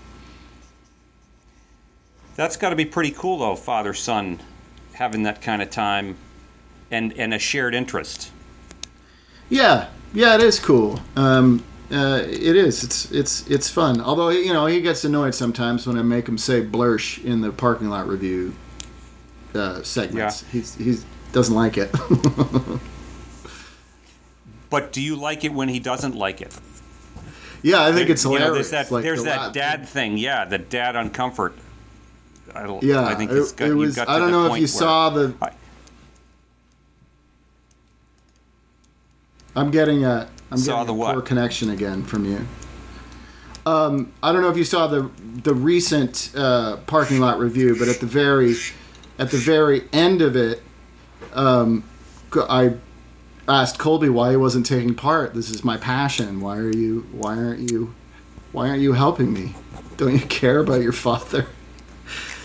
That's 2.41 2.57
got 2.57 2.71
to 2.71 2.75
be 2.75 2.85
pretty 2.85 3.11
cool, 3.11 3.37
though, 3.37 3.55
father 3.55 3.93
son, 3.93 4.39
having 4.93 5.21
that 5.23 5.43
kind 5.43 5.61
of 5.61 5.69
time, 5.69 6.17
and 6.89 7.13
and 7.13 7.35
a 7.35 7.37
shared 7.37 7.75
interest. 7.75 8.31
Yeah, 9.47 9.89
yeah, 10.11 10.33
it 10.33 10.41
is 10.41 10.59
cool. 10.59 10.99
Um, 11.15 11.63
uh, 11.91 12.23
it 12.27 12.55
is. 12.55 12.83
It's 12.83 13.11
it's 13.11 13.45
it's 13.47 13.69
fun. 13.69 14.01
Although 14.01 14.29
you 14.29 14.53
know 14.53 14.65
he 14.65 14.81
gets 14.81 15.05
annoyed 15.05 15.35
sometimes 15.35 15.85
when 15.85 15.99
I 15.99 16.01
make 16.01 16.27
him 16.27 16.39
say 16.39 16.63
"blursh" 16.63 17.23
in 17.23 17.41
the 17.41 17.51
parking 17.51 17.89
lot 17.89 18.07
review 18.07 18.55
uh, 19.53 19.83
segments. 19.83 20.43
He's 20.51 20.73
he's 20.73 21.05
doesn't 21.33 21.53
like 21.53 21.77
it. 21.77 21.93
But 24.71 24.93
do 24.93 25.01
you 25.01 25.15
like 25.15 25.43
it 25.43 25.53
when 25.53 25.67
he 25.69 25.79
doesn't 25.79 26.15
like 26.15 26.41
it? 26.41 26.57
yeah, 27.61 27.83
I 27.85 27.91
think 27.91 28.09
it's 28.09 28.23
You 28.23 28.31
know, 28.31 28.37
hilarious. 28.45 28.69
there's 28.71 28.87
that 28.87 28.91
Like 28.95 29.03
there's 29.03 29.19
the 29.19 29.25
that 29.25 29.39
lab- 29.41 29.53
dad 29.53 29.87
thing. 29.87 30.17
Yeah, 30.17 30.45
the 30.45 30.57
dad 30.57 30.95
on 30.95 31.09
comfort. 31.11 31.53
I 32.53 32.63
don't, 32.63 32.83
Yeah, 32.83 33.05
I 33.05 33.15
think 33.15 33.31
it, 33.31 33.37
it's 33.37 33.51
got, 33.51 33.69
it 33.69 33.73
was. 33.73 33.97
I 33.97 34.19
don't 34.19 34.31
know 34.31 34.53
if 34.53 34.59
you 34.59 34.67
saw 34.67 35.09
the. 35.09 35.33
I- 35.41 35.51
I'm 39.55 39.71
getting 39.71 40.05
a. 40.05 40.29
I'm 40.51 40.57
Saw 40.57 40.83
getting 40.83 40.97
the 40.97 41.03
a 41.03 41.13
poor 41.13 41.21
connection 41.21 41.69
again 41.69 42.03
from 42.03 42.25
you. 42.25 42.45
Um, 43.65 44.11
I 44.23 44.31
don't 44.33 44.41
know 44.41 44.49
if 44.49 44.57
you 44.57 44.63
saw 44.63 44.87
the 44.87 45.09
the 45.43 45.53
recent 45.53 46.31
uh, 46.35 46.77
parking 46.87 47.19
lot 47.19 47.39
review, 47.39 47.75
but 47.77 47.87
at 47.87 47.99
the 47.99 48.05
very 48.05 48.55
at 49.19 49.31
the 49.31 49.37
very 49.37 49.87
end 49.93 50.21
of 50.21 50.35
it, 50.35 50.63
um, 51.33 51.83
I 52.33 52.75
asked 53.47 53.77
Colby 53.77 54.09
why 54.09 54.31
he 54.31 54.35
wasn't 54.37 54.65
taking 54.65 54.95
part. 54.95 55.33
This 55.33 55.49
is 55.49 55.63
my 55.63 55.77
passion. 55.77 56.41
Why 56.41 56.57
are 56.57 56.71
you? 56.71 57.07
Why 57.11 57.37
aren't 57.37 57.71
you? 57.71 57.93
Why 58.51 58.69
aren't 58.69 58.81
you 58.81 58.93
helping 58.93 59.31
me? 59.31 59.53
Don't 59.97 60.13
you 60.13 60.25
care 60.27 60.59
about 60.59 60.81
your 60.81 60.93
father? 60.93 61.47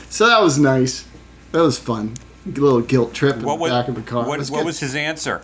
So 0.08 0.26
that 0.26 0.42
was 0.42 0.58
nice. 0.58 1.06
That 1.52 1.62
was 1.62 1.78
fun. 1.78 2.14
A 2.46 2.50
little 2.50 2.80
guilt 2.80 3.12
trip 3.14 3.36
in 3.36 3.42
What 3.42 3.56
the 3.56 3.62
was 3.62 3.70
back 3.72 3.88
of 3.88 3.94
the 3.96 4.02
car. 4.02 4.26
What, 4.26 4.38
was 4.38 4.50
what 4.50 4.64
was 4.64 4.78
his 4.80 4.94
answer? 4.94 5.42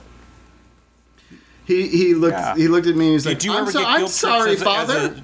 he 1.64 1.87
he 1.88 2.14
looked 2.14 2.37
Yeah. 2.37 2.55
he 2.57 2.68
looked 2.68 2.87
at 2.87 2.96
me 2.96 3.07
and 3.07 3.12
he's 3.12 3.27
like, 3.27 3.44
"I'm, 3.48 3.70
so, 3.70 3.85
I'm 3.85 4.07
sorry, 4.09 4.53
as 4.53 4.62
a- 4.62 4.68
as 4.68 4.87
father." 4.87 5.14
a- 5.16 5.22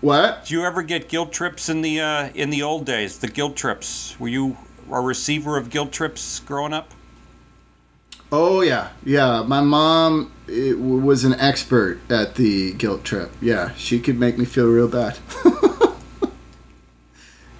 what? 0.00 0.44
Do 0.46 0.54
you 0.54 0.64
ever 0.64 0.82
get 0.82 1.08
guilt 1.08 1.32
trips 1.32 1.68
in 1.68 1.82
the 1.82 2.00
uh, 2.00 2.28
in 2.34 2.50
the 2.50 2.62
old 2.62 2.84
days? 2.86 3.18
The 3.18 3.28
guilt 3.28 3.56
trips. 3.56 4.18
Were 4.20 4.28
you 4.28 4.56
a 4.90 5.00
receiver 5.00 5.56
of 5.56 5.70
guilt 5.70 5.90
trips 5.92 6.38
growing 6.40 6.72
up? 6.72 6.92
Oh 8.30 8.60
yeah, 8.60 8.90
yeah. 9.04 9.42
My 9.42 9.60
mom 9.60 10.32
was 10.48 11.24
an 11.24 11.34
expert 11.34 11.98
at 12.10 12.36
the 12.36 12.74
guilt 12.74 13.02
trip. 13.04 13.30
Yeah, 13.40 13.72
she 13.74 13.98
could 13.98 14.18
make 14.20 14.38
me 14.38 14.44
feel 14.44 14.66
real 14.68 14.88
bad. 14.88 15.18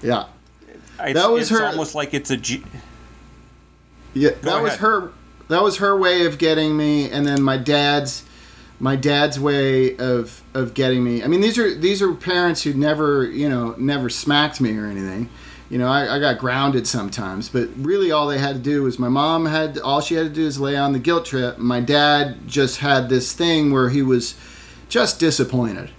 yeah, 0.02 0.26
It's, 1.00 1.14
That 1.14 1.30
was 1.30 1.50
it's 1.50 1.60
her- 1.60 1.66
almost 1.66 1.94
like 1.94 2.14
it's 2.14 2.30
a 2.30 2.36
G- 2.36 2.64
yeah. 4.14 4.30
that 4.42 4.62
was 4.62 4.74
her. 4.76 5.12
That 5.48 5.62
was 5.62 5.78
her 5.78 5.96
way 5.96 6.26
of 6.26 6.36
getting 6.38 6.76
me, 6.76 7.10
and 7.10 7.26
then 7.26 7.42
my 7.42 7.56
dad's, 7.56 8.24
my 8.80 8.96
dad's 8.96 9.40
way 9.40 9.96
of 9.96 10.42
of 10.54 10.74
getting 10.74 11.02
me. 11.02 11.22
I 11.22 11.26
mean, 11.26 11.40
these 11.40 11.58
are 11.58 11.74
these 11.74 12.02
are 12.02 12.12
parents 12.14 12.62
who 12.62 12.74
never, 12.74 13.24
you 13.24 13.48
know, 13.48 13.74
never 13.78 14.10
smacked 14.10 14.60
me 14.60 14.76
or 14.76 14.86
anything. 14.86 15.30
You 15.70 15.76
know, 15.78 15.88
I, 15.88 16.16
I 16.16 16.18
got 16.18 16.38
grounded 16.38 16.86
sometimes, 16.86 17.48
but 17.50 17.68
really 17.76 18.10
all 18.10 18.26
they 18.26 18.38
had 18.38 18.54
to 18.56 18.60
do 18.62 18.82
was 18.84 18.98
my 18.98 19.08
mom 19.08 19.44
had 19.46 19.78
all 19.78 20.00
she 20.00 20.14
had 20.14 20.24
to 20.24 20.30
do 20.32 20.46
is 20.46 20.58
lay 20.58 20.76
on 20.76 20.92
the 20.94 20.98
guilt 20.98 21.26
trip. 21.26 21.58
My 21.58 21.80
dad 21.80 22.46
just 22.46 22.78
had 22.78 23.08
this 23.10 23.32
thing 23.34 23.70
where 23.70 23.90
he 23.90 24.00
was 24.02 24.34
just 24.88 25.20
disappointed. 25.20 25.90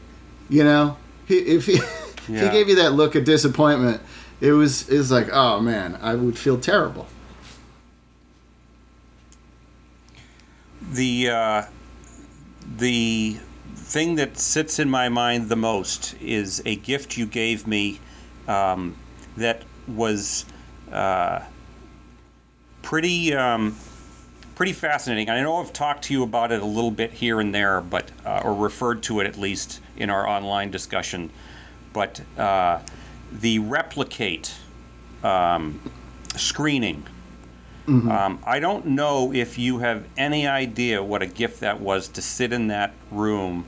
You 0.49 0.63
know, 0.63 0.97
he, 1.27 1.37
if 1.37 1.67
he 1.67 1.79
if 2.29 2.41
he 2.41 2.49
gave 2.49 2.69
you 2.69 2.75
that 2.75 2.93
look 2.93 3.15
of 3.15 3.23
disappointment, 3.23 4.01
it 4.41 4.51
was 4.51 4.87
it 4.89 4.97
was 4.97 5.11
like, 5.11 5.29
oh 5.31 5.59
man, 5.59 5.97
I 6.01 6.15
would 6.15 6.37
feel 6.37 6.59
terrible. 6.59 7.07
the 10.91 11.29
uh, 11.29 11.63
the 12.77 13.37
thing 13.75 14.15
that 14.15 14.37
sits 14.37 14.79
in 14.79 14.89
my 14.89 15.09
mind 15.09 15.49
the 15.49 15.55
most 15.55 16.15
is 16.21 16.61
a 16.65 16.75
gift 16.77 17.17
you 17.17 17.25
gave 17.25 17.65
me 17.67 17.99
um, 18.47 18.95
that 19.37 19.63
was 19.87 20.45
uh, 20.91 21.41
pretty 22.81 23.33
um, 23.33 23.75
pretty 24.55 24.73
fascinating. 24.73 25.29
I 25.29 25.41
know 25.41 25.57
I've 25.57 25.73
talked 25.73 26.03
to 26.05 26.13
you 26.13 26.23
about 26.23 26.51
it 26.51 26.61
a 26.61 26.65
little 26.65 26.91
bit 26.91 27.11
here 27.11 27.39
and 27.39 27.53
there, 27.53 27.81
but 27.81 28.11
uh, 28.25 28.41
or 28.43 28.53
referred 28.53 29.03
to 29.03 29.19
it 29.19 29.27
at 29.27 29.37
least 29.37 29.81
in 29.97 30.09
our 30.09 30.27
online 30.27 30.71
discussion. 30.71 31.29
But 31.93 32.21
uh, 32.37 32.79
the 33.31 33.59
Replicant 33.59 34.53
um, 35.23 35.79
screening. 36.35 37.05
Um, 37.87 38.39
I 38.45 38.59
don't 38.59 38.85
know 38.85 39.33
if 39.33 39.57
you 39.57 39.79
have 39.79 40.05
any 40.15 40.45
idea 40.45 41.01
what 41.01 41.23
a 41.23 41.25
gift 41.25 41.61
that 41.61 41.81
was 41.81 42.07
to 42.09 42.21
sit 42.21 42.53
in 42.53 42.67
that 42.67 42.93
room 43.09 43.65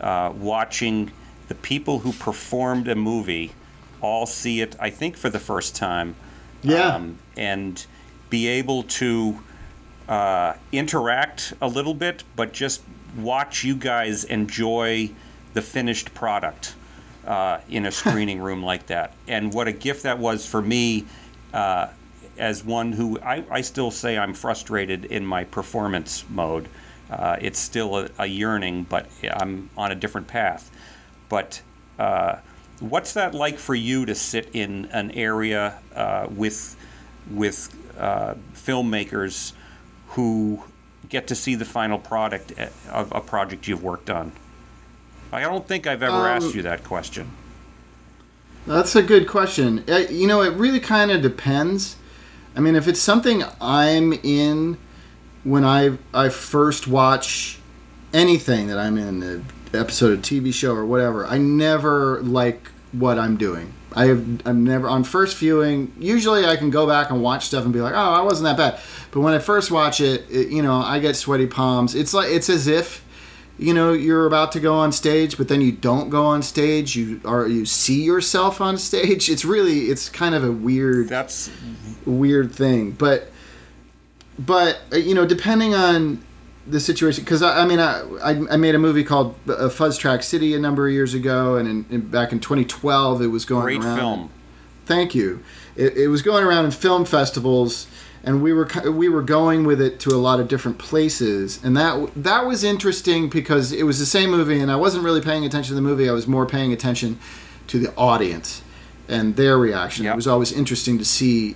uh, 0.00 0.32
watching 0.34 1.12
the 1.46 1.54
people 1.54 2.00
who 2.00 2.12
performed 2.12 2.88
a 2.88 2.96
movie 2.96 3.52
all 4.00 4.26
see 4.26 4.60
it, 4.60 4.74
I 4.80 4.90
think, 4.90 5.16
for 5.16 5.30
the 5.30 5.38
first 5.38 5.76
time. 5.76 6.16
Yeah. 6.62 6.96
Um, 6.96 7.18
and 7.36 7.86
be 8.30 8.48
able 8.48 8.82
to 8.84 9.38
uh, 10.08 10.54
interact 10.72 11.54
a 11.62 11.68
little 11.68 11.94
bit, 11.94 12.24
but 12.34 12.52
just 12.52 12.82
watch 13.16 13.62
you 13.62 13.76
guys 13.76 14.24
enjoy 14.24 15.10
the 15.54 15.62
finished 15.62 16.12
product 16.14 16.74
uh, 17.26 17.58
in 17.68 17.86
a 17.86 17.92
screening 17.92 18.40
room 18.40 18.62
like 18.62 18.86
that. 18.86 19.14
And 19.28 19.52
what 19.52 19.68
a 19.68 19.72
gift 19.72 20.02
that 20.04 20.18
was 20.18 20.46
for 20.46 20.62
me 20.62 21.04
uh, 21.52 21.88
as 22.38 22.64
one 22.64 22.92
who 22.92 23.18
I, 23.20 23.44
I 23.50 23.60
still 23.60 23.90
say 23.90 24.18
I'm 24.18 24.34
frustrated 24.34 25.04
in 25.06 25.24
my 25.24 25.44
performance 25.44 26.24
mode. 26.30 26.68
Uh, 27.10 27.36
it's 27.40 27.58
still 27.58 27.98
a, 27.98 28.08
a 28.18 28.26
yearning, 28.26 28.84
but 28.84 29.06
I'm 29.34 29.68
on 29.76 29.92
a 29.92 29.94
different 29.94 30.26
path. 30.26 30.70
But 31.28 31.60
uh, 31.98 32.36
what's 32.80 33.12
that 33.14 33.34
like 33.34 33.58
for 33.58 33.74
you 33.74 34.06
to 34.06 34.14
sit 34.14 34.50
in 34.54 34.86
an 34.86 35.10
area 35.12 35.78
uh, 35.94 36.26
with 36.30 36.76
with 37.30 37.74
uh, 37.98 38.34
filmmakers 38.54 39.52
who 40.08 40.62
get 41.08 41.28
to 41.28 41.34
see 41.34 41.54
the 41.54 41.64
final 41.64 41.98
product 41.98 42.52
of 42.90 43.12
a 43.12 43.20
project 43.20 43.68
you've 43.68 43.82
worked 43.84 44.10
on? 44.10 44.32
I 45.32 45.40
don't 45.40 45.66
think 45.66 45.86
I've 45.86 46.02
ever 46.02 46.14
Um, 46.14 46.26
asked 46.26 46.54
you 46.54 46.62
that 46.62 46.84
question. 46.84 47.30
That's 48.66 48.94
a 48.94 49.02
good 49.02 49.26
question. 49.26 49.82
Uh, 49.88 50.02
You 50.10 50.26
know, 50.26 50.42
it 50.42 50.52
really 50.54 50.80
kind 50.80 51.10
of 51.10 51.22
depends. 51.22 51.96
I 52.56 52.60
mean, 52.60 52.76
if 52.76 52.86
it's 52.86 53.00
something 53.00 53.42
I'm 53.60 54.12
in 54.22 54.76
when 55.44 55.64
I 55.64 55.92
I 56.14 56.28
first 56.28 56.86
watch 56.86 57.58
anything 58.12 58.68
that 58.68 58.78
I'm 58.78 58.98
in, 58.98 59.22
an 59.22 59.44
episode 59.72 60.12
of 60.12 60.20
TV 60.22 60.52
show 60.52 60.74
or 60.74 60.84
whatever, 60.84 61.26
I 61.26 61.38
never 61.38 62.20
like 62.22 62.68
what 62.92 63.18
I'm 63.18 63.36
doing. 63.36 63.72
I 63.94 64.06
have 64.06 64.24
I'm 64.46 64.64
never 64.64 64.88
on 64.88 65.02
first 65.04 65.36
viewing. 65.38 65.92
Usually, 65.98 66.46
I 66.46 66.56
can 66.56 66.70
go 66.70 66.86
back 66.86 67.10
and 67.10 67.22
watch 67.22 67.46
stuff 67.46 67.64
and 67.64 67.72
be 67.72 67.80
like, 67.80 67.94
"Oh, 67.94 68.12
I 68.12 68.20
wasn't 68.20 68.44
that 68.44 68.56
bad." 68.56 68.80
But 69.10 69.20
when 69.20 69.34
I 69.34 69.38
first 69.38 69.70
watch 69.70 70.00
it, 70.00 70.24
it 70.30 70.48
you 70.48 70.62
know, 70.62 70.76
I 70.76 70.98
get 70.98 71.16
sweaty 71.16 71.46
palms. 71.46 71.94
It's 71.94 72.14
like 72.14 72.30
it's 72.30 72.48
as 72.48 72.66
if 72.66 73.01
you 73.62 73.72
know 73.72 73.92
you're 73.92 74.26
about 74.26 74.52
to 74.52 74.60
go 74.60 74.74
on 74.74 74.92
stage 74.92 75.36
but 75.36 75.48
then 75.48 75.60
you 75.60 75.72
don't 75.72 76.10
go 76.10 76.24
on 76.26 76.42
stage 76.42 76.96
you 76.96 77.20
are 77.24 77.46
you 77.46 77.64
see 77.64 78.02
yourself 78.02 78.60
on 78.60 78.76
stage 78.76 79.30
it's 79.30 79.44
really 79.44 79.82
it's 79.82 80.08
kind 80.08 80.34
of 80.34 80.44
a 80.44 80.52
weird 80.52 81.08
That's 81.08 81.50
weird 82.04 82.52
thing 82.52 82.92
but 82.92 83.30
but 84.38 84.80
uh, 84.92 84.96
you 84.96 85.14
know 85.14 85.26
depending 85.26 85.74
on 85.74 86.24
the 86.66 86.80
situation 86.80 87.24
because 87.24 87.42
I, 87.42 87.62
I 87.62 87.66
mean 87.66 87.80
I, 87.80 88.02
I 88.50 88.56
made 88.56 88.74
a 88.74 88.78
movie 88.78 89.04
called 89.04 89.36
uh, 89.48 89.68
Fuzz 89.68 89.98
Track 89.98 90.22
City 90.22 90.54
a 90.54 90.58
number 90.58 90.86
of 90.86 90.92
years 90.92 91.14
ago 91.14 91.56
and 91.56 91.68
in, 91.68 91.86
in, 91.90 92.00
back 92.02 92.32
in 92.32 92.40
2012 92.40 93.22
it 93.22 93.26
was 93.28 93.44
going 93.44 93.62
great 93.62 93.82
around 93.82 93.98
film. 93.98 94.30
Thank 94.84 95.14
you. 95.14 95.42
It, 95.76 95.96
it 95.96 96.08
was 96.08 96.22
going 96.22 96.44
around 96.44 96.64
in 96.64 96.70
film 96.70 97.04
festivals, 97.04 97.86
and 98.24 98.42
we 98.42 98.52
were 98.52 98.68
we 98.90 99.08
were 99.08 99.22
going 99.22 99.64
with 99.64 99.80
it 99.80 99.98
to 100.00 100.10
a 100.10 100.16
lot 100.16 100.40
of 100.40 100.48
different 100.48 100.78
places, 100.78 101.62
and 101.64 101.76
that 101.76 102.10
that 102.16 102.46
was 102.46 102.62
interesting 102.62 103.28
because 103.28 103.72
it 103.72 103.84
was 103.84 103.98
the 103.98 104.06
same 104.06 104.30
movie, 104.30 104.60
and 104.60 104.70
I 104.70 104.76
wasn't 104.76 105.04
really 105.04 105.20
paying 105.20 105.44
attention 105.44 105.70
to 105.70 105.74
the 105.74 105.80
movie. 105.80 106.08
I 106.08 106.12
was 106.12 106.26
more 106.26 106.46
paying 106.46 106.72
attention 106.72 107.18
to 107.68 107.78
the 107.78 107.92
audience 107.96 108.62
and 109.08 109.36
their 109.36 109.58
reaction. 109.58 110.04
Yep. 110.04 110.12
It 110.12 110.16
was 110.16 110.26
always 110.26 110.52
interesting 110.52 110.98
to 110.98 111.04
see 111.04 111.52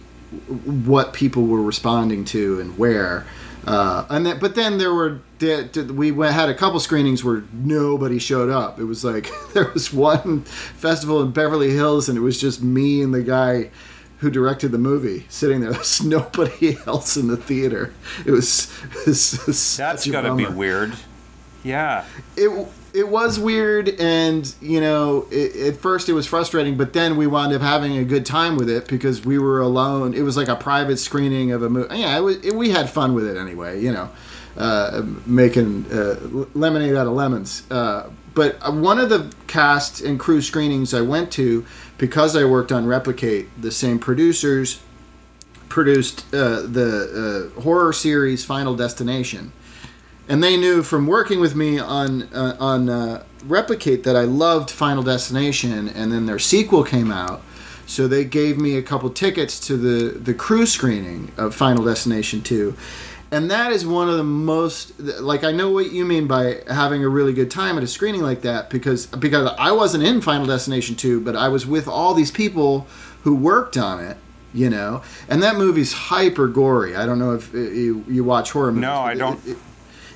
what 0.64 1.12
people 1.12 1.46
were 1.46 1.62
responding 1.62 2.24
to 2.26 2.60
and 2.60 2.76
where. 2.76 3.26
Uh, 3.66 4.06
and 4.10 4.24
then, 4.24 4.38
but 4.38 4.54
then 4.54 4.78
there 4.78 4.94
were 4.94 5.20
we 5.92 6.12
went, 6.12 6.34
had 6.34 6.48
a 6.48 6.54
couple 6.54 6.78
screenings 6.78 7.24
where 7.24 7.42
nobody 7.52 8.18
showed 8.18 8.48
up. 8.48 8.78
It 8.78 8.84
was 8.84 9.04
like 9.04 9.30
there 9.54 9.70
was 9.72 9.92
one 9.92 10.42
festival 10.42 11.20
in 11.22 11.32
Beverly 11.32 11.70
Hills, 11.70 12.08
and 12.08 12.16
it 12.16 12.22
was 12.22 12.40
just 12.40 12.62
me 12.62 13.02
and 13.02 13.12
the 13.12 13.22
guy 13.22 13.70
who 14.18 14.30
directed 14.30 14.72
the 14.72 14.78
movie 14.78 15.26
sitting 15.28 15.60
there. 15.60 15.70
There's 15.72 16.04
nobody 16.04 16.78
else 16.86 17.16
in 17.16 17.28
the 17.28 17.36
theater. 17.36 17.92
It 18.24 18.30
was, 18.30 18.72
it 18.92 19.06
was 19.06 19.76
That's 19.76 20.06
a 20.06 20.10
got 20.10 20.22
to 20.22 20.34
be 20.34 20.46
weird. 20.46 20.94
Yeah. 21.62 22.04
It 22.36 22.68
it 22.96 23.08
was 23.08 23.38
weird, 23.38 23.90
and 24.00 24.54
you 24.62 24.80
know, 24.80 25.26
it, 25.30 25.54
at 25.74 25.76
first 25.76 26.08
it 26.08 26.14
was 26.14 26.26
frustrating, 26.26 26.78
but 26.78 26.94
then 26.94 27.18
we 27.18 27.26
wound 27.26 27.52
up 27.52 27.60
having 27.60 27.98
a 27.98 28.04
good 28.04 28.24
time 28.24 28.56
with 28.56 28.70
it 28.70 28.88
because 28.88 29.22
we 29.22 29.38
were 29.38 29.60
alone. 29.60 30.14
It 30.14 30.22
was 30.22 30.34
like 30.34 30.48
a 30.48 30.56
private 30.56 30.96
screening 30.96 31.52
of 31.52 31.62
a 31.62 31.68
movie. 31.68 31.98
Yeah, 31.98 32.16
it 32.16 32.20
was, 32.20 32.38
we 32.54 32.70
had 32.70 32.88
fun 32.88 33.12
with 33.12 33.26
it 33.26 33.36
anyway. 33.36 33.82
You 33.82 33.92
know, 33.92 34.10
uh, 34.56 35.02
making 35.26 35.84
uh, 35.92 36.46
lemonade 36.54 36.94
out 36.94 37.06
of 37.06 37.12
lemons. 37.12 37.70
Uh, 37.70 38.08
but 38.34 38.56
one 38.74 38.98
of 38.98 39.10
the 39.10 39.30
cast 39.46 40.00
and 40.00 40.18
crew 40.18 40.40
screenings 40.40 40.94
I 40.94 41.02
went 41.02 41.30
to, 41.32 41.66
because 41.98 42.36
I 42.36 42.44
worked 42.44 42.72
on 42.72 42.86
Replicant, 42.86 43.48
the 43.58 43.70
same 43.70 43.98
producers 43.98 44.80
produced 45.68 46.24
uh, 46.34 46.62
the 46.62 47.50
uh, 47.56 47.60
horror 47.60 47.92
series 47.92 48.44
Final 48.44 48.76
Destination. 48.76 49.52
And 50.28 50.42
they 50.42 50.56
knew 50.56 50.82
from 50.82 51.06
working 51.06 51.40
with 51.40 51.54
me 51.54 51.78
on 51.78 52.24
uh, 52.34 52.56
on 52.58 52.88
uh, 52.88 53.24
Replicant 53.46 54.02
that 54.02 54.16
I 54.16 54.22
loved 54.22 54.70
Final 54.70 55.02
Destination, 55.02 55.88
and 55.88 56.10
then 56.10 56.26
their 56.26 56.40
sequel 56.40 56.82
came 56.82 57.12
out, 57.12 57.42
so 57.86 58.08
they 58.08 58.24
gave 58.24 58.58
me 58.58 58.76
a 58.76 58.82
couple 58.82 59.08
tickets 59.10 59.60
to 59.68 59.76
the 59.76 60.18
the 60.18 60.34
crew 60.34 60.66
screening 60.66 61.30
of 61.36 61.54
Final 61.54 61.84
Destination 61.84 62.42
two, 62.42 62.76
and 63.30 63.50
that 63.50 63.72
is 63.72 63.86
one 63.86 64.08
of 64.08 64.16
the 64.16 64.24
most 64.24 64.98
like 65.20 65.42
I 65.44 65.52
know 65.52 65.70
what 65.70 65.90
you 65.92 66.04
mean 66.04 66.26
by 66.26 66.60
having 66.68 67.02
a 67.04 67.08
really 67.08 67.32
good 67.32 67.50
time 67.50 67.76
at 67.76 67.82
a 67.82 67.86
screening 67.86 68.22
like 68.22 68.42
that 68.42 68.70
because 68.70 69.06
because 69.06 69.50
I 69.58 69.72
wasn't 69.72 70.04
in 70.04 70.20
Final 70.20 70.46
Destination 70.46 70.94
2 70.96 71.20
but 71.20 71.34
I 71.36 71.48
was 71.48 71.66
with 71.66 71.88
all 71.88 72.14
these 72.14 72.30
people 72.30 72.86
who 73.22 73.34
worked 73.34 73.76
on 73.76 74.00
it 74.04 74.16
you 74.54 74.70
know? 74.70 75.02
And 75.28 75.42
that 75.42 75.56
movie's 75.56 75.92
hyper 75.92 76.48
gory. 76.48 76.96
I 76.96 77.04
don't 77.04 77.18
know 77.18 77.32
if 77.34 77.52
uh, 77.54 77.58
you, 77.58 78.04
you 78.08 78.24
watch 78.24 78.52
horror 78.52 78.70
movies 78.72 78.82
No, 78.82 78.94
I 79.00 79.14
don't. 79.14 79.46
it- 79.46 79.58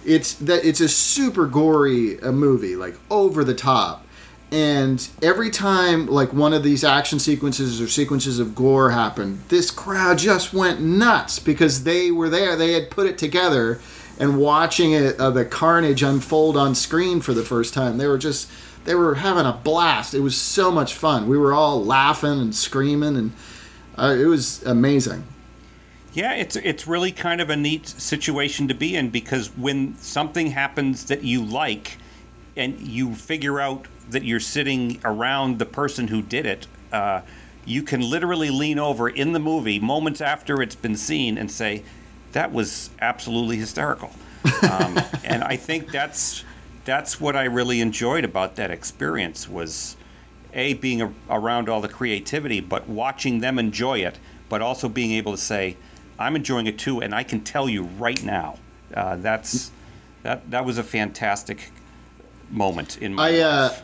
it's 0.02 0.32
that 0.34 0.64
it's 0.64 0.80
a 0.80 0.88
super 0.88 1.44
gory 1.46 2.18
uh, 2.22 2.32
movie 2.32 2.74
like 2.74 2.94
over 3.10 3.44
the 3.44 3.54
top 3.54 4.06
and 4.52 5.08
every 5.22 5.50
time 5.50 6.06
like 6.06 6.32
one 6.32 6.52
of 6.52 6.62
these 6.62 6.82
action 6.82 7.18
sequences 7.18 7.80
or 7.80 7.86
sequences 7.86 8.38
of 8.40 8.54
gore 8.54 8.90
happened 8.90 9.40
this 9.48 9.70
crowd 9.70 10.18
just 10.18 10.52
went 10.52 10.80
nuts 10.80 11.38
because 11.38 11.84
they 11.84 12.10
were 12.10 12.28
there. 12.28 12.56
They 12.56 12.72
had 12.72 12.90
put 12.90 13.06
it 13.06 13.18
together 13.18 13.80
and 14.18 14.38
watching 14.38 14.92
it 14.92 15.18
uh, 15.18 15.30
the 15.30 15.44
carnage 15.44 16.02
unfold 16.02 16.56
on 16.56 16.74
screen 16.74 17.20
for 17.20 17.32
the 17.32 17.42
first 17.42 17.74
time. 17.74 17.98
They 17.98 18.06
were 18.06 18.18
just 18.18 18.50
they 18.84 18.94
were 18.94 19.16
having 19.16 19.46
a 19.46 19.52
blast. 19.52 20.14
It 20.14 20.20
was 20.20 20.40
so 20.40 20.70
much 20.70 20.94
fun. 20.94 21.28
We 21.28 21.36
were 21.38 21.52
all 21.52 21.84
laughing 21.84 22.40
and 22.40 22.54
screaming 22.54 23.16
and 23.16 23.32
uh, 23.96 24.16
it 24.18 24.26
was 24.26 24.62
amazing. 24.64 25.24
Yeah, 26.12 26.34
it's 26.34 26.56
it's 26.56 26.86
really 26.86 27.12
kind 27.12 27.40
of 27.40 27.50
a 27.50 27.56
neat 27.56 27.88
situation 27.88 28.68
to 28.68 28.74
be 28.74 28.96
in 28.96 29.10
because 29.10 29.48
when 29.56 29.96
something 29.98 30.50
happens 30.50 31.04
that 31.04 31.22
you 31.22 31.44
like, 31.44 31.98
and 32.56 32.78
you 32.80 33.14
figure 33.14 33.60
out 33.60 33.86
that 34.10 34.24
you're 34.24 34.40
sitting 34.40 35.00
around 35.04 35.58
the 35.58 35.66
person 35.66 36.08
who 36.08 36.22
did 36.22 36.46
it, 36.46 36.66
uh, 36.92 37.20
you 37.64 37.82
can 37.82 38.00
literally 38.00 38.50
lean 38.50 38.78
over 38.78 39.08
in 39.08 39.32
the 39.32 39.38
movie 39.38 39.78
moments 39.78 40.20
after 40.20 40.62
it's 40.62 40.74
been 40.74 40.96
seen 40.96 41.38
and 41.38 41.50
say, 41.50 41.82
"That 42.32 42.52
was 42.52 42.90
absolutely 43.00 43.56
hysterical," 43.56 44.10
um, 44.68 44.98
and 45.24 45.44
I 45.44 45.56
think 45.56 45.92
that's 45.92 46.44
that's 46.84 47.20
what 47.20 47.36
I 47.36 47.44
really 47.44 47.80
enjoyed 47.80 48.24
about 48.24 48.56
that 48.56 48.70
experience 48.70 49.48
was 49.48 49.96
a 50.52 50.74
being 50.74 51.02
a, 51.02 51.12
around 51.28 51.68
all 51.68 51.80
the 51.80 51.88
creativity, 51.88 52.60
but 52.60 52.88
watching 52.88 53.40
them 53.40 53.58
enjoy 53.58 53.98
it, 53.98 54.18
but 54.48 54.62
also 54.62 54.88
being 54.88 55.12
able 55.12 55.32
to 55.32 55.38
say, 55.38 55.76
"I'm 56.18 56.34
enjoying 56.34 56.66
it 56.66 56.78
too," 56.78 57.00
and 57.00 57.14
I 57.14 57.22
can 57.22 57.40
tell 57.42 57.68
you 57.68 57.84
right 57.98 58.22
now, 58.24 58.58
uh, 58.94 59.16
that's 59.16 59.70
that 60.22 60.50
that 60.50 60.64
was 60.64 60.78
a 60.78 60.82
fantastic 60.82 61.70
moment 62.50 62.98
in 62.98 63.14
my 63.14 63.28
I 63.28 63.38
uh, 63.38 63.68
life. 63.68 63.82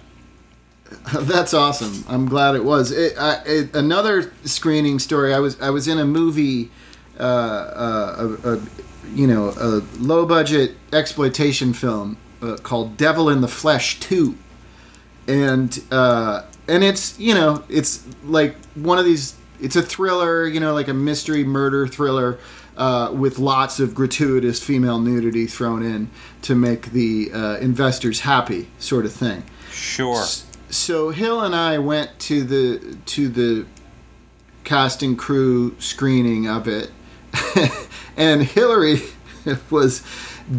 that's 1.20 1.52
awesome. 1.52 2.04
I'm 2.08 2.26
glad 2.28 2.54
it 2.54 2.64
was. 2.64 2.92
It, 2.92 3.18
I, 3.18 3.42
it, 3.44 3.74
another 3.74 4.32
screening 4.44 4.98
story. 4.98 5.34
I 5.34 5.40
was 5.40 5.60
I 5.60 5.70
was 5.70 5.88
in 5.88 5.98
a 5.98 6.04
movie, 6.04 6.70
uh, 7.18 7.22
uh, 7.22 8.36
a, 8.44 8.54
a, 8.54 8.60
you 9.12 9.26
know, 9.26 9.52
a 9.58 9.82
low 9.98 10.26
budget 10.26 10.76
exploitation 10.92 11.72
film 11.72 12.16
uh, 12.40 12.56
called 12.62 12.96
Devil 12.96 13.28
in 13.30 13.40
the 13.40 13.48
Flesh 13.48 13.98
Two, 13.98 14.36
and 15.26 15.82
uh, 15.90 16.42
and 16.68 16.84
it's 16.84 17.18
you 17.18 17.34
know 17.34 17.64
it's 17.68 18.06
like 18.24 18.56
one 18.74 18.98
of 18.98 19.04
these. 19.04 19.34
It's 19.58 19.74
a 19.74 19.82
thriller, 19.82 20.46
you 20.46 20.60
know, 20.60 20.74
like 20.74 20.88
a 20.88 20.94
mystery 20.94 21.42
murder 21.42 21.88
thriller. 21.88 22.38
Uh, 22.76 23.10
with 23.10 23.38
lots 23.38 23.80
of 23.80 23.94
gratuitous 23.94 24.62
female 24.62 25.00
nudity 25.00 25.46
thrown 25.46 25.82
in 25.82 26.10
to 26.42 26.54
make 26.54 26.92
the 26.92 27.30
uh, 27.32 27.56
investors 27.56 28.20
happy, 28.20 28.68
sort 28.78 29.06
of 29.06 29.12
thing 29.12 29.42
Sure. 29.70 30.22
so 30.68 31.08
Hill 31.10 31.40
and 31.40 31.54
I 31.54 31.78
went 31.78 32.18
to 32.20 32.42
the 32.44 32.96
to 33.06 33.28
the 33.28 33.66
casting 34.64 35.16
crew 35.16 35.74
screening 35.78 36.48
of 36.48 36.66
it, 36.68 36.90
and 38.16 38.42
Hillary 38.42 39.00
was 39.70 40.02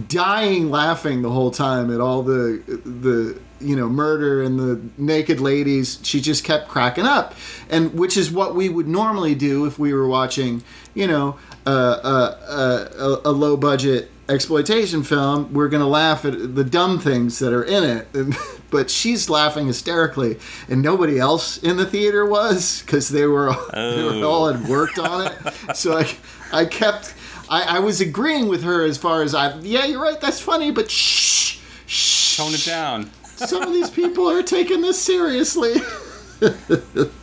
dying 0.07 0.69
laughing 0.69 1.21
the 1.21 1.29
whole 1.31 1.51
time 1.51 1.93
at 1.93 1.99
all 2.01 2.23
the 2.23 2.61
the 2.85 3.39
you 3.59 3.75
know 3.75 3.89
murder 3.89 4.43
and 4.43 4.59
the 4.59 4.81
naked 4.97 5.39
ladies. 5.39 5.99
She 6.03 6.21
just 6.21 6.43
kept 6.43 6.67
cracking 6.67 7.05
up, 7.05 7.33
and 7.69 7.93
which 7.93 8.17
is 8.17 8.31
what 8.31 8.55
we 8.55 8.69
would 8.69 8.87
normally 8.87 9.35
do 9.35 9.65
if 9.65 9.79
we 9.79 9.93
were 9.93 10.07
watching 10.07 10.63
you 10.93 11.07
know 11.07 11.37
uh, 11.67 11.99
uh, 12.03 12.37
uh, 12.47 13.19
a, 13.25 13.29
a 13.29 13.31
low 13.31 13.57
budget 13.57 14.09
exploitation 14.29 15.03
film. 15.03 15.53
We're 15.53 15.67
gonna 15.69 15.87
laugh 15.87 16.25
at 16.25 16.55
the 16.55 16.63
dumb 16.63 16.99
things 16.99 17.39
that 17.39 17.53
are 17.53 17.63
in 17.63 17.83
it. 17.83 18.07
But 18.69 18.89
she's 18.91 19.29
laughing 19.29 19.67
hysterically, 19.67 20.39
and 20.67 20.81
nobody 20.81 21.17
else 21.19 21.57
in 21.57 21.77
the 21.77 21.85
theater 21.85 22.25
was 22.25 22.81
because 22.81 23.07
they 23.07 23.25
were 23.25 23.53
they 23.73 24.03
were 24.03 24.11
Oh. 24.25 24.29
all 24.29 24.51
had 24.51 24.67
worked 24.67 24.99
on 24.99 25.25
it. 25.27 25.33
So 25.73 25.97
I, 25.97 26.05
I 26.51 26.65
kept 26.65 27.13
I, 27.49 27.77
I 27.77 27.79
was 27.79 28.01
agreeing 28.01 28.49
with 28.49 28.63
her 28.63 28.83
as 28.83 28.97
far 28.97 29.23
as 29.23 29.33
I 29.33 29.57
yeah 29.59 29.85
you're 29.85 30.03
right 30.03 30.19
that's 30.19 30.41
funny 30.41 30.71
but 30.71 30.91
shh 30.91 31.59
shh 31.85 32.35
Tone 32.35 32.53
it 32.53 32.65
down. 32.65 33.09
some 33.37 33.61
of 33.63 33.71
these 33.71 33.89
people 33.89 34.29
are 34.29 34.43
taking 34.43 34.81
this 34.81 35.01
seriously. 35.01 35.75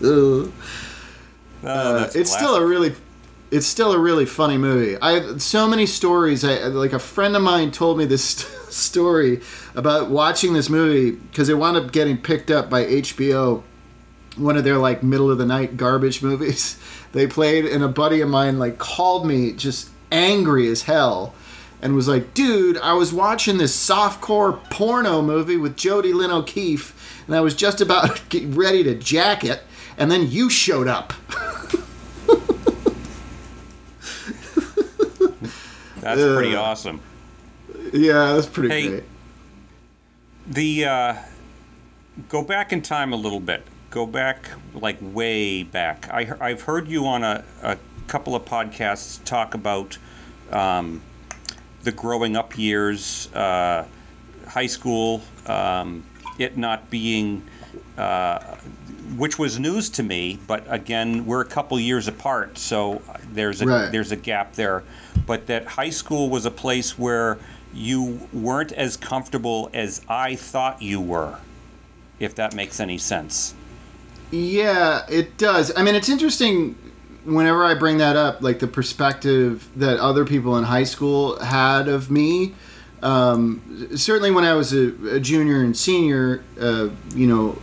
Oh, 0.02 0.50
Uh, 1.62 2.11
it's 2.14 2.33
still 2.33 2.57
a 2.57 2.64
really 2.66 2.94
it's 3.55 3.69
still 3.69 3.93
a 3.93 3.99
really 3.99 4.27
funny 4.27 4.59
movie. 4.59 4.97
I 5.01 5.12
have 5.12 5.40
so 5.40 5.69
many 5.69 5.87
stories 5.87 6.45
I, 6.45 6.57
like 6.67 6.93
a 6.93 6.99
friend 6.99 7.37
of 7.37 7.43
mine 7.43 7.71
told 7.71 7.97
me 7.97 8.05
this 8.05 8.25
story 8.69 9.43
about 9.77 10.11
watching 10.11 10.55
this 10.55 10.69
movie 10.69 11.12
because 11.12 11.49
it 11.49 11.57
wound 11.57 11.77
up 11.77 11.93
getting 11.93 12.19
picked 12.19 12.51
up 12.51 12.69
by 12.69 12.85
hbo 12.85 13.62
one 14.37 14.57
of 14.57 14.64
their 14.64 14.79
like 14.79 15.05
middle 15.05 15.31
of 15.31 15.38
the 15.38 15.47
night 15.47 15.77
garbage 15.77 16.21
movies. 16.29 16.77
They 17.12 17.29
played 17.29 17.64
and 17.64 17.85
a 17.85 17.88
buddy 17.88 18.21
of 18.23 18.29
mine 18.29 18.59
like 18.59 18.79
called 18.79 19.25
me 19.25 19.53
just 19.53 19.88
angry 20.11 20.67
as 20.67 20.83
hell 20.83 21.33
and 21.81 21.95
was 21.95 22.07
like 22.07 22.35
dude 22.35 22.79
i 22.79 22.93
was 22.93 23.12
watching 23.12 23.59
this 23.59 23.75
softcore 23.75 24.62
porno 24.71 25.21
movie 25.21 25.57
with 25.57 25.77
jodi 25.77 26.12
lyn 26.12 26.31
o'keefe 26.31 27.19
and 27.27 27.35
i 27.35 27.40
was 27.40 27.53
just 27.53 27.81
about 27.81 28.23
ready 28.47 28.85
to 28.85 28.95
jack 28.95 29.43
it 29.43 29.62
and 29.99 30.09
then 30.09 30.31
you 30.31 30.49
showed 30.49 30.87
up 30.87 31.12
That's 36.05 36.21
Ugh. 36.21 36.37
pretty 36.37 36.55
awesome. 36.55 37.01
Yeah, 37.95 38.35
that's 38.35 38.47
pretty 38.47 38.69
Hey, 38.69 38.88
great. 38.88 39.05
The 40.47 40.85
uh, 40.85 41.14
go 42.29 42.43
back 42.43 42.75
in 42.75 42.83
time 42.83 43.14
a 43.14 43.17
little 43.17 43.40
bit. 43.40 43.62
Go 43.88 44.05
back 44.07 44.51
like 44.75 44.99
way 45.01 45.62
back. 45.62 46.11
I, 46.12 46.31
I've 46.43 46.61
heard 46.61 46.88
you 46.88 47.07
on 47.07 47.25
a, 47.25 47.43
a 47.62 47.79
couple 48.07 48.37
of 48.37 48.45
podcasts 48.45 49.25
talk 49.25 49.55
about 49.55 49.97
um, 50.53 51.01
the 51.85 51.93
growing 51.93 52.37
up 52.37 52.59
years, 52.59 53.33
uh, 53.33 53.87
high 54.47 54.67
school, 54.67 55.23
um, 55.47 56.05
it 56.38 56.59
not 56.59 56.90
being, 56.90 57.43
uh, 57.97 58.57
which 59.17 59.38
was 59.38 59.59
news 59.59 59.88
to 59.90 60.03
me. 60.03 60.38
But 60.47 60.64
again, 60.69 61.27
we're 61.27 61.40
a 61.40 61.47
couple 61.47 61.79
years 61.79 62.09
apart, 62.09 62.59
so 62.59 63.03
there's 63.33 63.62
a 63.62 63.67
Right. 63.67 63.93
there's 63.93 64.12
a 64.12 64.17
gap 64.17 64.55
there. 64.55 64.83
But 65.27 65.47
that 65.47 65.67
high 65.67 65.90
school 65.90 66.29
was 66.31 66.45
a 66.47 66.51
place 66.51 66.99
where 66.99 67.38
you 67.73 68.21
weren't 68.33 68.73
as 68.73 68.97
comfortable 68.97 69.71
as 69.75 70.01
I 70.09 70.37
thought 70.37 70.81
you 70.83 71.01
were, 71.01 71.35
if 72.21 72.35
that 72.37 72.55
makes 72.55 72.79
any 72.81 72.99
sense. 72.99 73.55
Yeah, 74.31 75.03
it 75.09 75.37
does. 75.38 75.73
I 75.77 75.83
mean, 75.83 75.95
it's 75.95 76.09
interesting 76.09 76.77
whenever 77.25 77.64
I 77.64 77.75
bring 77.75 77.99
that 77.99 78.17
up, 78.17 78.43
like 78.43 78.59
the 78.59 78.67
perspective 78.67 79.69
that 79.77 79.99
other 79.99 80.25
people 80.25 80.57
in 80.59 80.64
high 80.64 80.85
school 80.85 81.38
had 81.40 81.88
of 81.88 82.11
me. 82.11 82.55
Um, 83.05 83.90
certainly, 83.97 84.31
when 84.31 84.45
I 84.45 84.55
was 84.55 84.73
a, 84.73 85.17
a 85.17 85.21
junior 85.21 85.62
and 85.62 85.77
senior, 85.77 86.43
uh, 86.59 86.88
you 87.14 87.27
know, 87.27 87.59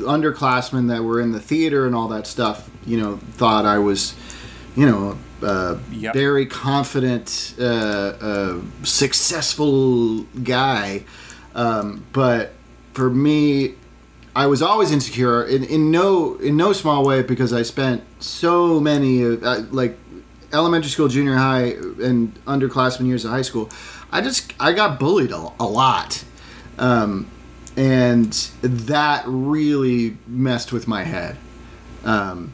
underclassmen 0.00 0.88
that 0.88 1.02
were 1.02 1.20
in 1.20 1.32
the 1.32 1.40
theater 1.40 1.86
and 1.86 1.94
all 1.94 2.08
that 2.08 2.26
stuff, 2.26 2.68
you 2.84 3.00
know, 3.00 3.16
thought 3.32 3.64
I 3.64 3.78
was, 3.78 4.14
you 4.76 4.84
know, 4.86 5.18
uh, 5.42 5.78
Yep. 5.92 6.14
very 6.14 6.46
confident, 6.46 7.54
uh, 7.58 7.64
uh, 7.64 8.60
successful 8.82 10.24
guy. 10.42 11.04
Um, 11.54 12.04
but 12.12 12.52
for 12.92 13.08
me, 13.08 13.74
I 14.36 14.46
was 14.46 14.60
always 14.62 14.90
insecure 14.90 15.44
in, 15.44 15.64
in 15.64 15.90
no 15.90 16.34
in 16.36 16.56
no 16.56 16.72
small 16.72 17.04
way 17.04 17.22
because 17.22 17.52
I 17.52 17.62
spent 17.62 18.02
so 18.18 18.80
many 18.80 19.24
uh, 19.24 19.62
like 19.70 19.96
elementary 20.52 20.90
school, 20.90 21.08
junior 21.08 21.36
high, 21.36 21.74
and 22.02 22.34
underclassmen 22.46 23.06
years 23.06 23.24
of 23.24 23.30
high 23.30 23.42
school. 23.42 23.70
I 24.14 24.20
just 24.20 24.52
I 24.60 24.72
got 24.72 24.98
bullied 24.98 25.32
a, 25.32 25.52
a 25.58 25.66
lot, 25.66 26.24
um, 26.78 27.26
and 27.76 28.32
that 28.62 29.24
really 29.26 30.16
messed 30.26 30.72
with 30.72 30.86
my 30.86 31.02
head. 31.02 31.36
Um, 32.04 32.52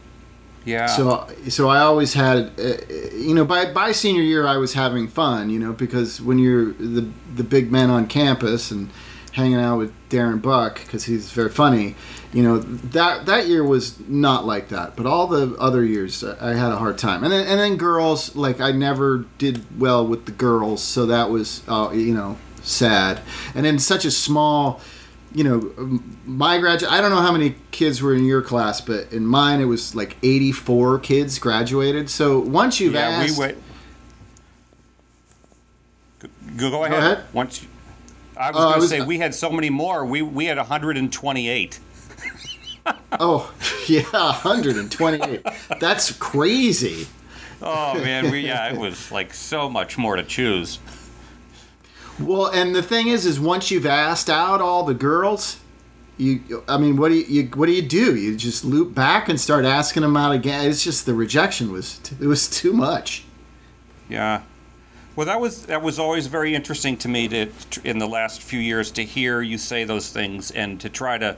Yeah. 0.64 0.86
so 0.86 1.26
so 1.48 1.68
I 1.68 1.80
always 1.80 2.14
had, 2.14 2.52
uh, 2.58 2.74
you 3.14 3.34
know, 3.34 3.44
by 3.44 3.72
by 3.72 3.92
senior 3.92 4.22
year 4.22 4.46
I 4.46 4.56
was 4.56 4.72
having 4.74 5.08
fun, 5.08 5.50
you 5.50 5.58
know, 5.58 5.72
because 5.72 6.20
when 6.20 6.38
you're 6.38 6.72
the 6.72 7.06
the 7.36 7.44
big 7.44 7.70
men 7.70 7.90
on 7.90 8.06
campus 8.06 8.70
and 8.70 8.88
hanging 9.32 9.58
out 9.58 9.78
with 9.78 9.92
Darren 10.08 10.42
Buck 10.42 10.80
because 10.80 11.04
he's 11.04 11.30
very 11.30 11.50
funny. 11.50 11.94
You 12.32 12.42
know 12.42 12.58
that 12.58 13.26
that 13.26 13.48
year 13.48 13.64
was 13.64 13.98
not 14.00 14.46
like 14.46 14.68
that, 14.68 14.96
but 14.96 15.06
all 15.06 15.26
the 15.26 15.56
other 15.58 15.84
years 15.84 16.22
uh, 16.22 16.36
I 16.40 16.54
had 16.54 16.72
a 16.72 16.76
hard 16.76 16.98
time. 16.98 17.24
And 17.24 17.32
then 17.32 17.46
and 17.46 17.58
then 17.58 17.76
girls 17.76 18.36
like 18.36 18.60
I 18.60 18.72
never 18.72 19.24
did 19.38 19.80
well 19.80 20.06
with 20.06 20.26
the 20.26 20.32
girls, 20.32 20.82
so 20.82 21.06
that 21.06 21.30
was 21.30 21.62
uh, 21.68 21.90
you 21.92 22.14
know 22.14 22.36
sad. 22.62 23.20
And 23.54 23.66
in 23.66 23.78
such 23.78 24.04
a 24.04 24.10
small 24.10 24.80
you 25.32 25.44
know, 25.44 26.00
my 26.26 26.58
graduate. 26.58 26.90
I 26.90 27.00
don't 27.00 27.10
know 27.10 27.20
how 27.20 27.32
many 27.32 27.54
kids 27.70 28.02
were 28.02 28.14
in 28.14 28.24
your 28.24 28.42
class, 28.42 28.80
but 28.80 29.12
in 29.12 29.26
mine 29.26 29.60
it 29.60 29.66
was 29.66 29.94
like 29.94 30.16
84 30.22 30.98
kids 31.00 31.38
graduated. 31.38 32.10
So 32.10 32.40
once 32.40 32.80
you've 32.80 32.94
yeah, 32.94 33.08
asked, 33.08 33.38
we 33.38 33.46
went. 33.46 33.58
Go, 36.56 36.70
go 36.70 36.84
ahead. 36.84 36.98
ahead. 36.98 37.24
Once, 37.32 37.62
you, 37.62 37.68
I 38.40 38.50
was 38.50 38.58
I 38.58 38.68
going 38.70 38.80
to 38.80 38.88
say 38.88 39.00
we 39.02 39.18
had 39.18 39.34
so 39.34 39.50
many 39.50 39.68
more. 39.68 40.04
We 40.06 40.22
we 40.22 40.46
had 40.46 40.56
128. 40.56 41.80
oh 43.20 43.52
yeah, 43.86 44.02
128. 44.10 45.46
That's 45.78 46.12
crazy. 46.12 47.06
Oh 47.60 47.94
man, 48.02 48.30
we 48.30 48.40
yeah, 48.40 48.72
it 48.72 48.78
was 48.78 49.12
like 49.12 49.34
so 49.34 49.68
much 49.68 49.98
more 49.98 50.16
to 50.16 50.22
choose. 50.22 50.78
Well, 52.18 52.46
and 52.46 52.74
the 52.74 52.82
thing 52.82 53.08
is, 53.08 53.26
is 53.26 53.38
once 53.38 53.70
you've 53.70 53.86
asked 53.86 54.30
out 54.30 54.60
all 54.60 54.84
the 54.84 54.94
girls, 54.94 55.58
you, 56.16 56.62
I 56.68 56.76
mean, 56.76 56.96
what 56.96 57.08
do 57.08 57.16
you, 57.16 57.24
you 57.24 57.50
what 57.54 57.66
do 57.66 57.72
you 57.72 57.82
do? 57.82 58.16
You 58.16 58.36
just 58.36 58.64
loop 58.64 58.94
back 58.94 59.28
and 59.28 59.38
start 59.38 59.66
asking 59.66 60.02
them 60.02 60.16
out 60.16 60.32
again. 60.32 60.66
It's 60.68 60.82
just 60.82 61.04
the 61.04 61.14
rejection 61.14 61.72
was 61.72 62.00
it 62.18 62.26
was 62.26 62.48
too 62.48 62.72
much. 62.72 63.24
Yeah. 64.08 64.42
Well, 65.16 65.26
that 65.26 65.40
was 65.40 65.66
that 65.66 65.82
was 65.82 65.98
always 65.98 66.28
very 66.28 66.54
interesting 66.54 66.96
to 66.98 67.08
me 67.08 67.26
to 67.28 67.48
in 67.82 67.98
the 67.98 68.06
last 68.06 68.42
few 68.42 68.60
years 68.60 68.92
to 68.92 69.04
hear 69.04 69.42
you 69.42 69.58
say 69.58 69.82
those 69.82 70.10
things 70.10 70.52
and 70.52 70.80
to 70.80 70.88
try 70.88 71.18
to 71.18 71.36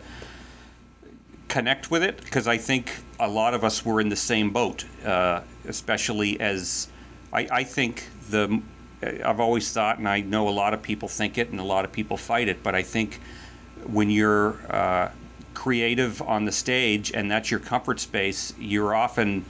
connect 1.48 1.90
with 1.90 2.02
it 2.02 2.18
because 2.22 2.46
I 2.46 2.58
think 2.58 2.92
a 3.18 3.28
lot 3.28 3.54
of 3.54 3.64
us 3.64 3.84
were 3.84 4.00
in 4.00 4.10
the 4.10 4.16
same 4.16 4.50
boat, 4.50 4.84
uh, 5.06 5.40
especially 5.66 6.38
as 6.38 6.88
I, 7.32 7.48
I 7.50 7.64
think 7.64 8.04
the 8.28 8.60
I've 9.02 9.40
always 9.40 9.72
thought, 9.72 9.98
and 9.98 10.08
I 10.08 10.20
know 10.20 10.48
a 10.48 10.50
lot 10.50 10.74
of 10.74 10.82
people 10.82 11.08
think 11.08 11.38
it 11.38 11.48
and 11.48 11.58
a 11.58 11.64
lot 11.64 11.86
of 11.86 11.92
people 11.92 12.18
fight 12.18 12.48
it, 12.48 12.62
but 12.62 12.74
I 12.74 12.82
think 12.82 13.20
when 13.86 14.10
you're 14.10 14.54
uh, 14.70 15.10
creative 15.54 16.20
on 16.20 16.44
the 16.44 16.52
stage 16.52 17.10
and 17.12 17.30
that's 17.30 17.50
your 17.50 17.58
comfort 17.58 18.00
space, 18.00 18.52
you're 18.58 18.94
often 18.94 19.46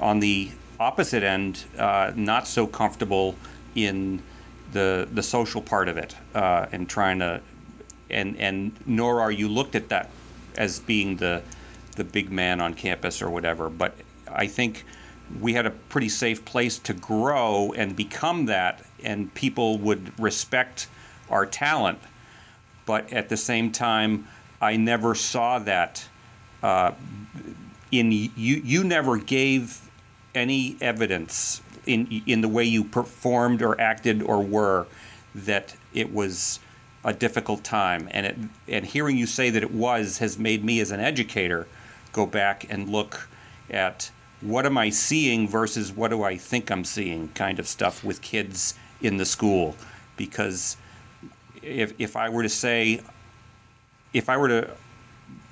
on 0.00 0.18
the 0.20 0.50
opposite 0.80 1.22
end, 1.22 1.64
uh, 1.78 2.12
not 2.16 2.48
so 2.48 2.66
comfortable 2.66 3.36
in 3.76 4.22
the 4.72 5.06
the 5.12 5.22
social 5.22 5.62
part 5.62 5.88
of 5.88 5.96
it 5.96 6.16
uh, 6.34 6.66
and 6.72 6.88
trying 6.88 7.20
to, 7.20 7.40
and 8.10 8.36
and 8.38 8.72
nor 8.86 9.20
are 9.20 9.30
you 9.30 9.48
looked 9.48 9.74
at 9.76 9.88
that 9.90 10.10
as 10.56 10.80
being 10.80 11.16
the 11.16 11.42
the 11.94 12.04
big 12.04 12.30
man 12.30 12.60
on 12.60 12.74
campus 12.74 13.22
or 13.22 13.30
whatever. 13.30 13.70
But 13.70 13.94
I 14.28 14.46
think 14.46 14.84
we 15.40 15.54
had 15.54 15.66
a 15.66 15.70
pretty 15.70 16.08
safe 16.08 16.44
place 16.44 16.78
to 16.80 16.94
grow 16.94 17.72
and 17.76 17.96
become 17.96 18.46
that, 18.46 18.84
and 19.02 19.32
people 19.34 19.78
would 19.78 20.18
respect 20.18 20.88
our 21.30 21.46
talent. 21.46 21.98
But 22.84 23.12
at 23.12 23.28
the 23.28 23.36
same 23.36 23.72
time, 23.72 24.28
I 24.60 24.76
never 24.76 25.14
saw 25.14 25.58
that 25.60 26.06
uh, 26.62 26.92
in 27.90 28.12
you. 28.12 28.30
You 28.36 28.84
never 28.84 29.16
gave 29.16 29.80
any 30.34 30.76
evidence 30.80 31.62
in 31.86 32.22
in 32.26 32.40
the 32.40 32.48
way 32.48 32.64
you 32.64 32.84
performed 32.84 33.62
or 33.62 33.80
acted 33.80 34.22
or 34.22 34.42
were 34.42 34.86
that 35.34 35.74
it 35.94 36.12
was 36.12 36.60
a 37.04 37.12
difficult 37.12 37.62
time. 37.64 38.08
And 38.10 38.26
it 38.26 38.36
and 38.68 38.84
hearing 38.84 39.16
you 39.16 39.26
say 39.26 39.50
that 39.50 39.62
it 39.62 39.72
was 39.72 40.18
has 40.18 40.38
made 40.38 40.64
me 40.64 40.80
as 40.80 40.90
an 40.90 41.00
educator 41.00 41.66
go 42.12 42.26
back 42.26 42.66
and 42.68 42.88
look 42.88 43.28
at 43.70 44.10
what 44.40 44.66
am 44.66 44.76
I 44.76 44.90
seeing 44.90 45.48
versus 45.48 45.92
what 45.92 46.10
do 46.10 46.22
I 46.22 46.36
think 46.36 46.70
I'm 46.70 46.84
seeing 46.84 47.28
kind 47.28 47.58
of 47.58 47.66
stuff 47.66 48.04
with 48.04 48.20
kids 48.20 48.74
in 49.00 49.16
the 49.16 49.24
school 49.24 49.76
because 50.16 50.76
if 51.62 51.92
if 51.98 52.16
I 52.16 52.28
were 52.28 52.42
to 52.42 52.48
say 52.48 53.00
if 54.12 54.28
I 54.28 54.36
were 54.36 54.48
to 54.48 54.70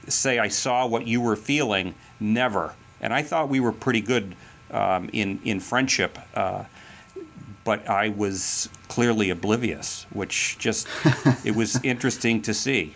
say 0.08 0.38
I 0.38 0.48
saw 0.48 0.86
what 0.86 1.06
you 1.06 1.20
were 1.20 1.36
feeling, 1.36 1.94
never. 2.20 2.74
And 3.00 3.12
I 3.12 3.22
thought 3.22 3.48
we 3.48 3.60
were 3.60 3.72
pretty 3.72 4.00
good 4.00 4.34
um, 4.70 5.08
in 5.12 5.40
in 5.44 5.60
friendship, 5.60 6.18
uh, 6.34 6.64
but 7.64 7.88
I 7.88 8.08
was 8.10 8.68
clearly 8.88 9.30
oblivious, 9.30 10.06
which 10.12 10.56
just 10.58 10.86
it 11.44 11.54
was 11.54 11.82
interesting 11.84 12.42
to 12.42 12.54
see. 12.54 12.94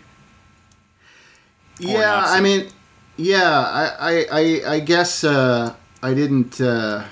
Yeah, 1.79 2.23
I 2.25 2.41
mean, 2.41 2.67
yeah, 3.15 3.49
I, 3.61 3.85
I, 3.99 4.25
I, 4.31 4.73
I 4.75 4.79
guess 4.81 5.23
uh, 5.23 5.73
I 6.03 6.13
didn't 6.13 6.59
uh, 6.59 7.05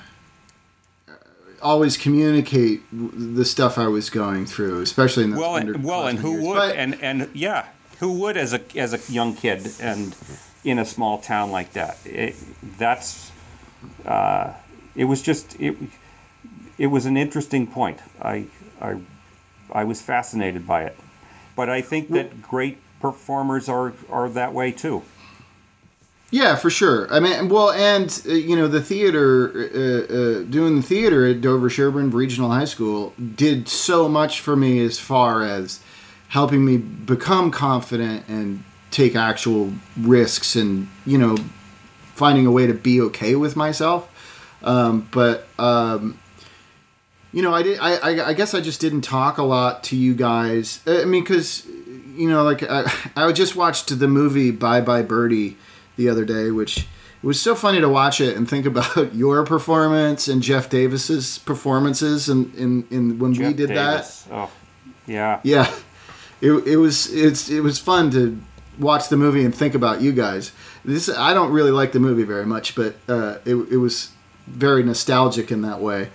always 1.61 1.97
communicate 1.97 2.81
the 2.91 3.45
stuff 3.45 3.77
I 3.77 3.87
was 3.87 4.09
going 4.09 4.45
through, 4.45 4.81
especially 4.81 5.23
in 5.23 5.31
the 5.31 5.39
Well, 5.39 5.55
and, 5.55 5.83
well, 5.83 6.07
and 6.07 6.19
who 6.19 6.31
years. 6.33 6.43
would? 6.45 6.55
But- 6.55 6.75
and 6.75 7.01
and 7.01 7.29
yeah, 7.33 7.67
who 7.99 8.19
would 8.19 8.37
as 8.37 8.53
a 8.53 8.61
as 8.77 8.93
a 8.93 9.11
young 9.11 9.35
kid 9.35 9.67
and 9.79 10.15
in 10.63 10.79
a 10.79 10.85
small 10.85 11.17
town 11.19 11.51
like 11.51 11.73
that? 11.73 11.97
It, 12.05 12.35
that's 12.77 13.31
uh, 14.05 14.53
it 14.95 15.05
was 15.05 15.21
just 15.21 15.59
it. 15.59 15.75
It 16.77 16.87
was 16.87 17.05
an 17.05 17.17
interesting 17.17 17.67
point. 17.67 17.99
I 18.21 18.45
I 18.81 18.97
I 19.71 19.83
was 19.83 20.01
fascinated 20.01 20.67
by 20.67 20.83
it, 20.83 20.97
but 21.55 21.69
I 21.69 21.81
think 21.81 22.09
that 22.09 22.41
great 22.41 22.77
performers 22.99 23.69
are 23.69 23.93
are 24.09 24.29
that 24.29 24.53
way 24.53 24.71
too. 24.71 25.03
Yeah, 26.29 26.57
for 26.57 26.69
sure. 26.69 27.11
I 27.11 27.21
mean, 27.21 27.47
well, 27.47 27.71
and 27.71 28.21
uh, 28.27 28.33
you 28.33 28.55
know, 28.55 28.67
the 28.67 28.81
theater, 28.81 29.49
uh, 29.49 30.13
uh, 30.13 30.43
doing 30.43 30.75
the 30.75 30.81
theater 30.81 31.25
at 31.25 31.39
Dover 31.39 31.69
Sherborn 31.69 32.13
Regional 32.13 32.51
High 32.51 32.65
School 32.65 33.13
did 33.35 33.69
so 33.69 34.09
much 34.09 34.41
for 34.41 34.55
me 34.55 34.83
as 34.83 34.99
far 34.99 35.43
as 35.43 35.79
helping 36.29 36.65
me 36.65 36.77
become 36.77 37.49
confident 37.49 38.27
and 38.27 38.63
take 38.91 39.15
actual 39.15 39.71
risks, 39.97 40.57
and 40.57 40.89
you 41.05 41.17
know, 41.17 41.37
finding 42.17 42.45
a 42.45 42.51
way 42.51 42.67
to 42.67 42.73
be 42.73 42.99
okay 43.01 43.35
with 43.35 43.55
myself. 43.55 44.09
Um, 44.63 45.07
but 45.11 45.47
um, 45.59 46.19
you 47.31 47.41
know, 47.41 47.53
I 47.53 47.63
did. 47.63 47.79
I, 47.79 47.95
I, 47.95 48.27
I 48.29 48.33
guess 48.33 48.53
I 48.53 48.61
just 48.61 48.81
didn't 48.81 49.01
talk 49.01 49.37
a 49.37 49.43
lot 49.43 49.83
to 49.85 49.95
you 49.95 50.15
guys. 50.15 50.81
I 50.87 51.05
mean, 51.05 51.23
because 51.23 51.65
you 52.15 52.29
know, 52.29 52.43
like 52.43 52.63
I, 52.63 52.91
I 53.15 53.31
just 53.31 53.55
watched 53.55 53.97
the 53.97 54.07
movie 54.07 54.51
Bye 54.51 54.81
Bye 54.81 55.03
Birdie 55.03 55.57
the 55.95 56.09
other 56.09 56.25
day, 56.25 56.51
which 56.51 56.79
it 56.79 56.85
was 57.23 57.39
so 57.39 57.55
funny 57.55 57.79
to 57.79 57.89
watch 57.89 58.19
it 58.19 58.35
and 58.35 58.49
think 58.49 58.65
about 58.71 59.13
your 59.13 59.45
performance 59.45 60.27
and 60.27 60.41
Jeff 60.41 60.69
Davis's 60.69 61.37
performances, 61.39 62.29
and 62.29 62.53
in, 62.55 62.87
in, 62.89 63.19
when 63.19 63.31
we 63.31 63.37
Jeff 63.37 63.55
did 63.55 63.69
that. 63.69 63.91
Davis. 63.91 64.27
Oh, 64.31 64.51
yeah. 65.05 65.39
Yeah, 65.43 65.73
it, 66.41 66.51
it 66.51 66.77
was 66.77 67.11
it's 67.13 67.49
it 67.49 67.61
was 67.61 67.79
fun 67.79 68.11
to 68.11 68.39
watch 68.79 69.09
the 69.09 69.17
movie 69.17 69.43
and 69.43 69.53
think 69.53 69.75
about 69.75 70.01
you 70.01 70.11
guys. 70.11 70.51
This 70.85 71.09
I 71.09 71.33
don't 71.33 71.51
really 71.51 71.71
like 71.71 71.91
the 71.91 71.99
movie 71.99 72.23
very 72.23 72.45
much, 72.45 72.75
but 72.75 72.95
uh, 73.07 73.37
it 73.45 73.55
it 73.55 73.77
was 73.77 74.11
very 74.45 74.83
nostalgic 74.83 75.51
in 75.51 75.61
that 75.63 75.81
way. 75.81 76.09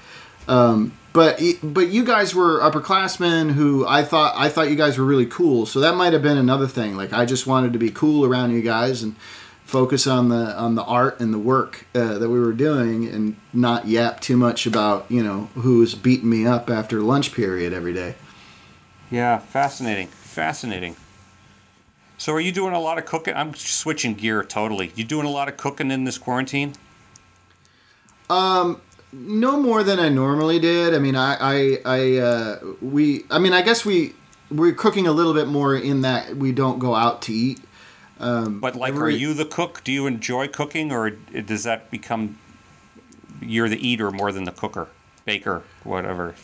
Um, 0.49 0.93
but 1.13 1.41
but 1.63 1.89
you 1.89 2.05
guys 2.05 2.35
were 2.35 2.61
upperclassmen 2.61 3.53
who 3.53 3.87
I 3.87 4.03
thought 4.03 4.35
I 4.37 4.49
thought 4.49 4.71
you 4.71 4.77
guys 4.77 4.99
were 4.99 5.05
really 5.05 5.27
cool. 5.27 5.67
So 5.67 5.81
that 5.81 5.95
might 5.95 6.13
have 6.13 6.23
been 6.23 6.39
another 6.39 6.67
thing. 6.67 6.97
Like 6.97 7.13
I 7.13 7.25
just 7.25 7.47
wanted 7.47 7.73
to 7.75 7.79
be 7.79 7.91
cool 7.91 8.25
around 8.25 8.53
you 8.53 8.63
guys 8.63 9.03
and 9.03 9.17
focus 9.65 10.07
on 10.07 10.29
the 10.29 10.57
on 10.59 10.75
the 10.75 10.85
art 10.85 11.21
and 11.21 11.33
the 11.33 11.39
work 11.39 11.87
uh, 11.95 12.19
that 12.19 12.29
we 12.29 12.41
were 12.41 12.53
doing 12.53 13.07
and 13.07 13.37
not 13.53 13.87
yap 13.87 14.21
too 14.21 14.37
much 14.37 14.67
about 14.67 15.11
you 15.11 15.23
know 15.23 15.49
who 15.55 15.79
was 15.79 15.95
beating 15.95 16.31
me 16.31 16.47
up 16.47 16.71
after 16.71 17.01
lunch 17.01 17.35
period 17.35 17.73
every 17.73 17.93
day. 17.93 18.15
Yeah, 19.11 19.39
fascinating. 19.39 20.07
Fascinating. 20.07 20.97
So, 22.23 22.33
are 22.35 22.41
you 22.41 22.53
doing 22.53 22.73
a 22.73 22.79
lot 22.79 22.99
of 22.99 23.05
cooking? 23.05 23.35
I'm 23.35 23.53
switching 23.53 24.15
gear 24.15 24.45
totally. 24.45 24.93
You 24.95 25.03
doing 25.03 25.27
a 25.27 25.29
lot 25.29 25.49
of 25.49 25.57
cooking 25.57 25.91
in 25.91 26.05
this 26.05 26.19
quarantine? 26.19 26.73
No 29.13 29.61
more 29.61 29.83
than 29.83 29.99
I 29.99 30.09
normally 30.09 30.61
did. 30.61 30.95
I 30.95 31.01
mean, 31.01 31.17
I, 31.17 31.35
I, 31.41 31.79
I 31.85 32.19
uh, 32.19 32.59
we, 32.81 33.25
I 33.29 33.41
mean, 33.41 33.53
I 33.53 33.61
guess 33.63 33.85
we 33.85 34.15
we're 34.53 34.73
cooking 34.73 35.09
a 35.09 35.11
little 35.11 35.35
bit 35.35 35.49
more 35.49 35.75
in 35.75 36.03
that 36.03 36.37
we 36.37 36.53
don't 36.53 36.79
go 36.79 36.95
out 36.95 37.23
to 37.23 37.33
eat. 37.33 37.59
But 38.61 38.77
like, 38.77 38.95
are 38.95 39.11
you 39.11 39.35
the 39.35 39.45
cook? 39.45 39.83
Do 39.83 39.91
you 39.91 40.07
enjoy 40.07 40.47
cooking, 40.47 40.93
or 40.93 41.11
does 41.11 41.65
that 41.65 41.91
become 41.91 42.39
you're 43.41 43.69
the 43.69 43.85
eater 43.85 44.13
more 44.13 44.31
than 44.31 44.45
the 44.45 44.53
cooker, 44.53 44.87
baker, 45.25 45.65
whatever? 45.83 46.37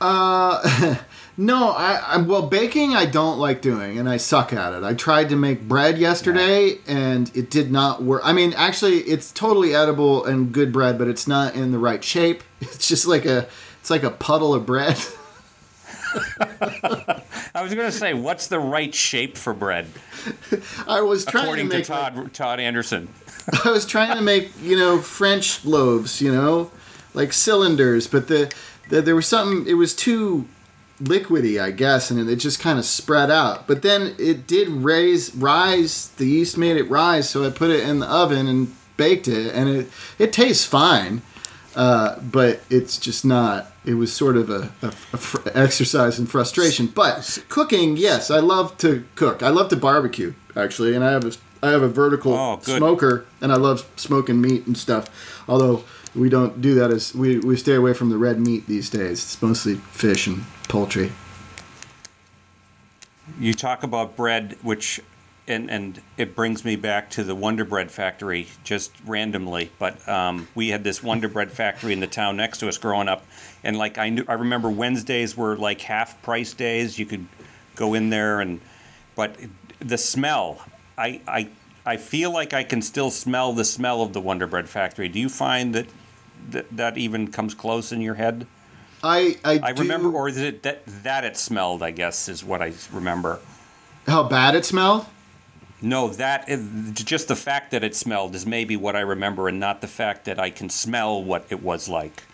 Uh, 0.00 0.96
no, 1.36 1.70
I, 1.70 2.02
I 2.06 2.16
well 2.18 2.46
baking 2.46 2.94
I 2.94 3.06
don't 3.06 3.38
like 3.38 3.60
doing, 3.62 3.98
and 3.98 4.08
I 4.08 4.16
suck 4.16 4.52
at 4.52 4.72
it. 4.72 4.84
I 4.84 4.94
tried 4.94 5.28
to 5.30 5.36
make 5.36 5.62
bread 5.62 5.98
yesterday, 5.98 6.78
and 6.86 7.30
it 7.36 7.50
did 7.50 7.70
not 7.70 8.02
work. 8.02 8.22
I 8.24 8.32
mean, 8.32 8.52
actually, 8.54 8.98
it's 9.00 9.32
totally 9.32 9.74
edible 9.74 10.24
and 10.24 10.52
good 10.52 10.72
bread, 10.72 10.98
but 10.98 11.08
it's 11.08 11.26
not 11.26 11.54
in 11.54 11.72
the 11.72 11.78
right 11.78 12.02
shape. 12.02 12.42
It's 12.60 12.88
just 12.88 13.06
like 13.06 13.24
a, 13.24 13.46
it's 13.80 13.88
like 13.88 14.02
a 14.02 14.10
puddle 14.10 14.52
of 14.52 14.66
bread. 14.66 14.98
I 17.54 17.62
was 17.62 17.72
going 17.74 17.86
to 17.90 17.92
say, 17.92 18.14
what's 18.14 18.48
the 18.48 18.58
right 18.58 18.94
shape 18.94 19.36
for 19.36 19.52
bread, 19.54 19.86
I 20.86 21.00
was 21.02 21.24
trying 21.24 21.44
according 21.44 21.68
to 21.70 21.72
to 21.72 21.78
make 21.78 21.88
like- 21.88 22.14
Todd 22.14 22.34
Todd 22.34 22.60
Anderson? 22.60 23.08
I 23.64 23.70
was 23.70 23.86
trying 23.86 24.16
to 24.16 24.22
make 24.22 24.50
you 24.60 24.76
know 24.76 24.98
French 24.98 25.64
loaves, 25.64 26.20
you 26.20 26.32
know, 26.32 26.70
like 27.14 27.32
cylinders, 27.32 28.06
but 28.06 28.28
the 28.28 28.52
there 28.88 29.16
was 29.16 29.26
something. 29.26 29.66
It 29.66 29.74
was 29.74 29.94
too 29.94 30.46
liquidy, 31.00 31.60
I 31.60 31.70
guess, 31.70 32.10
and 32.10 32.28
it 32.28 32.36
just 32.36 32.60
kind 32.60 32.78
of 32.78 32.84
spread 32.84 33.30
out. 33.30 33.66
But 33.66 33.82
then 33.82 34.14
it 34.18 34.46
did 34.46 34.68
raise 34.68 35.34
rise. 35.34 36.08
The 36.16 36.26
yeast 36.26 36.58
made 36.58 36.76
it 36.76 36.88
rise, 36.90 37.30
so 37.30 37.46
I 37.46 37.50
put 37.50 37.70
it 37.70 37.88
in 37.88 38.00
the 38.00 38.06
oven 38.06 38.46
and 38.46 38.74
baked 38.96 39.28
it, 39.28 39.54
and 39.54 39.68
it 39.68 39.90
it 40.18 40.32
tastes 40.32 40.64
fine. 40.64 41.22
Uh, 41.76 42.18
but 42.20 42.60
it's 42.70 42.98
just 42.98 43.24
not. 43.24 43.70
It 43.84 43.94
was 43.94 44.12
sort 44.12 44.36
of 44.36 44.50
a, 44.50 44.72
a, 44.82 44.88
a 44.88 44.90
fr- 44.90 45.48
exercise 45.54 46.18
in 46.18 46.26
frustration. 46.26 46.86
But 46.88 47.44
cooking, 47.48 47.96
yes, 47.96 48.30
I 48.30 48.40
love 48.40 48.76
to 48.78 49.04
cook. 49.14 49.42
I 49.42 49.50
love 49.50 49.68
to 49.68 49.76
barbecue 49.76 50.34
actually, 50.56 50.94
and 50.94 51.04
I 51.04 51.12
have 51.12 51.24
a 51.24 51.32
I 51.62 51.70
have 51.70 51.82
a 51.82 51.88
vertical 51.88 52.34
Oh, 52.34 52.58
smoker, 52.62 53.24
and 53.40 53.52
I 53.52 53.56
love 53.56 53.86
smoking 53.96 54.40
meat 54.40 54.66
and 54.66 54.76
stuff. 54.76 55.08
Although 55.48 55.84
we 56.14 56.28
don't 56.28 56.60
do 56.60 56.74
that 56.76 56.90
as 56.90 57.14
we 57.14 57.38
we 57.38 57.56
stay 57.56 57.74
away 57.74 57.94
from 57.94 58.10
the 58.10 58.18
red 58.18 58.40
meat 58.40 58.66
these 58.66 58.90
days. 58.90 59.22
It's 59.24 59.42
mostly 59.42 59.74
fish 59.74 60.26
and 60.26 60.44
poultry. 60.68 61.12
You 63.38 63.54
talk 63.54 63.82
about 63.82 64.16
bread, 64.16 64.56
which, 64.62 65.00
and 65.46 65.70
and 65.70 66.00
it 66.16 66.34
brings 66.34 66.64
me 66.64 66.76
back 66.76 67.10
to 67.10 67.24
the 67.24 67.34
Wonder 67.34 67.64
Bread 67.64 67.90
factory, 67.90 68.48
just 68.64 68.92
randomly. 69.06 69.70
But 69.78 70.06
um, 70.08 70.48
we 70.54 70.68
had 70.68 70.82
this 70.84 71.02
Wonder 71.02 71.28
Bread 71.28 71.50
factory 71.52 71.92
in 71.92 72.00
the 72.00 72.06
town 72.06 72.36
next 72.36 72.58
to 72.58 72.68
us 72.68 72.78
growing 72.78 73.08
up, 73.08 73.26
and 73.64 73.76
like 73.76 73.98
I 73.98 74.08
knew, 74.08 74.24
I 74.28 74.34
remember 74.34 74.70
Wednesdays 74.70 75.36
were 75.36 75.56
like 75.56 75.80
half 75.80 76.20
price 76.22 76.54
days. 76.54 76.98
You 76.98 77.06
could 77.06 77.26
go 77.76 77.94
in 77.94 78.10
there 78.10 78.40
and, 78.40 78.60
but 79.14 79.36
the 79.80 79.98
smell, 79.98 80.64
I 80.98 81.20
I 81.28 81.48
I 81.86 81.96
feel 81.96 82.30
like 82.32 82.52
I 82.52 82.64
can 82.64 82.82
still 82.82 83.10
smell 83.10 83.52
the 83.52 83.64
smell 83.64 84.02
of 84.02 84.12
the 84.12 84.20
Wonder 84.20 84.46
Bread 84.46 84.68
factory. 84.68 85.08
Do 85.08 85.18
you 85.18 85.28
find 85.28 85.74
that 85.74 85.86
that, 86.50 86.76
that 86.76 86.98
even 86.98 87.30
comes 87.30 87.54
close 87.54 87.92
in 87.92 88.00
your 88.00 88.14
head? 88.14 88.46
I 89.02 89.38
I, 89.44 89.60
I 89.62 89.72
do- 89.72 89.82
remember, 89.82 90.10
or 90.10 90.28
is 90.28 90.36
it 90.38 90.62
that 90.64 90.82
that 91.04 91.24
it 91.24 91.36
smelled? 91.36 91.82
I 91.82 91.92
guess 91.92 92.28
is 92.28 92.44
what 92.44 92.60
I 92.60 92.72
remember. 92.92 93.38
how 94.06 94.24
bad 94.24 94.54
it 94.54 94.64
smelled. 94.64 95.06
No, 95.80 96.08
that 96.08 96.48
just 96.94 97.28
the 97.28 97.36
fact 97.36 97.70
that 97.70 97.84
it 97.84 97.94
smelled 97.94 98.34
is 98.34 98.44
maybe 98.44 98.76
what 98.76 98.96
I 98.96 99.00
remember, 99.00 99.46
and 99.48 99.60
not 99.60 99.80
the 99.80 99.86
fact 99.86 100.24
that 100.24 100.38
I 100.40 100.50
can 100.50 100.68
smell 100.68 101.22
what 101.22 101.46
it 101.50 101.62
was 101.62 101.88
like. 101.88 102.24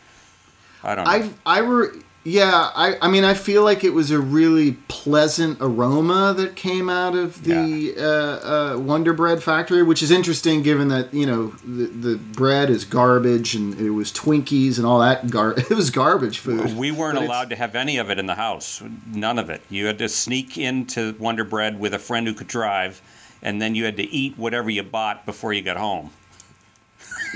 I 0.82 0.94
don't 0.94 1.04
know. 1.04 1.10
I 1.10 1.58
I 1.58 1.60
were 1.60 1.94
yeah. 2.24 2.70
I 2.74 2.96
I 3.02 3.08
mean 3.08 3.22
I 3.24 3.34
feel 3.34 3.62
like 3.62 3.84
it 3.84 3.90
was 3.92 4.10
a 4.10 4.18
really 4.18 4.72
pleasant 4.88 5.58
aroma 5.60 6.34
that 6.36 6.56
came 6.56 6.88
out 6.88 7.14
of 7.14 7.44
the 7.44 7.94
uh, 7.98 8.74
uh, 8.74 8.78
Wonder 8.78 9.12
Bread 9.12 9.42
factory, 9.42 9.82
which 9.82 10.02
is 10.02 10.10
interesting 10.10 10.62
given 10.62 10.88
that 10.88 11.12
you 11.12 11.26
know 11.26 11.48
the, 11.64 11.86
the 11.86 12.16
bread 12.16 12.70
is 12.70 12.84
garbage 12.84 13.54
and 13.54 13.78
it 13.78 13.90
was 13.90 14.10
Twinkies 14.10 14.78
and 14.78 14.86
all 14.86 15.00
that 15.00 15.30
gar. 15.30 15.52
It 15.58 15.70
was 15.70 15.90
garbage 15.90 16.38
food. 16.38 16.76
we 16.76 16.90
weren't 16.90 17.14
But 17.16 17.24
it's- 17.24 17.28
allowed 17.28 17.50
to 17.50 17.56
have 17.56 17.74
any 17.74 17.98
of 17.98 18.10
it 18.10 18.18
in 18.18 18.26
the 18.26 18.34
house. 18.36 18.82
None 19.06 19.38
of 19.38 19.50
it. 19.50 19.60
You 19.70 19.86
had 19.86 19.98
to 19.98 20.08
sneak 20.08 20.56
into 20.58 21.14
Wonder 21.18 21.44
Bread 21.44 21.78
with 21.78 21.92
a 21.94 21.98
friend 21.98 22.26
who 22.26 22.32
could 22.34 22.48
drive, 22.48 23.00
and 23.42 23.60
then 23.60 23.74
you 23.74 23.84
had 23.84 23.96
to 23.98 24.02
eat 24.10 24.38
whatever 24.38 24.70
you 24.70 24.82
bought 24.82 25.26
before 25.26 25.52
you 25.52 25.60
got 25.62 25.76
home. 25.76 26.10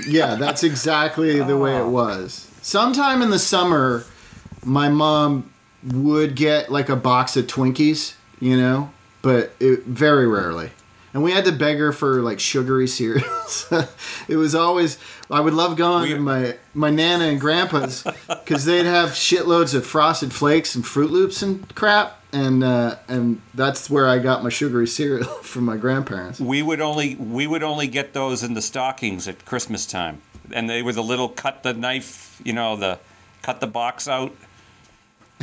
Yeah, 0.07 0.35
that's 0.35 0.63
exactly 0.63 1.39
the 1.41 1.57
way 1.57 1.77
it 1.77 1.85
was. 2.01 2.47
Sometime 2.61 3.21
in 3.21 3.29
the 3.29 3.39
summer, 3.39 4.05
my 4.63 4.89
mom 4.89 5.51
would 5.83 6.35
get 6.35 6.71
like 6.71 6.89
a 6.89 6.95
box 6.95 7.37
of 7.37 7.47
Twinkies, 7.47 8.15
you 8.39 8.57
know, 8.57 8.91
but 9.21 9.53
it, 9.59 9.83
very 9.83 10.27
rarely. 10.27 10.71
And 11.13 11.23
we 11.23 11.31
had 11.31 11.45
to 11.45 11.51
beg 11.51 11.77
her 11.77 11.91
for 11.91 12.21
like 12.21 12.39
sugary 12.39 12.87
cereals. 12.97 13.71
it 14.27 14.35
was 14.35 14.53
always 14.53 14.97
I 15.31 15.39
would 15.39 15.53
love 15.53 15.75
going 15.75 16.09
to 16.09 16.19
my 16.19 16.57
my 16.73 16.89
nana 16.89 17.25
and 17.25 17.39
grandpa's 17.39 18.03
because 18.27 18.65
they'd 18.65 18.85
have 18.85 19.09
shitloads 19.09 19.73
of 19.73 19.85
frosted 19.85 20.33
flakes 20.33 20.75
and 20.75 20.83
Froot 20.83 21.09
Loops 21.09 21.41
and 21.41 21.73
crap, 21.75 22.21
and 22.31 22.63
uh, 22.63 22.97
and 23.07 23.41
that's 23.53 23.89
where 23.89 24.07
I 24.07 24.19
got 24.19 24.43
my 24.43 24.49
sugary 24.49 24.87
cereal 24.87 25.25
from 25.41 25.65
my 25.65 25.77
grandparents. 25.77 26.39
We 26.39 26.61
would 26.61 26.81
only 26.81 27.15
we 27.15 27.47
would 27.47 27.63
only 27.63 27.87
get 27.87 28.13
those 28.13 28.43
in 28.43 28.53
the 28.53 28.61
stockings 28.61 29.27
at 29.27 29.45
Christmas 29.45 29.85
time, 29.85 30.21
and 30.51 30.69
they 30.69 30.83
were 30.83 30.93
the 30.93 31.03
little 31.03 31.29
cut 31.29 31.63
the 31.63 31.73
knife, 31.73 32.39
you 32.43 32.53
know, 32.53 32.75
the 32.75 32.99
cut 33.41 33.59
the 33.61 33.67
box 33.67 34.07
out. 34.07 34.35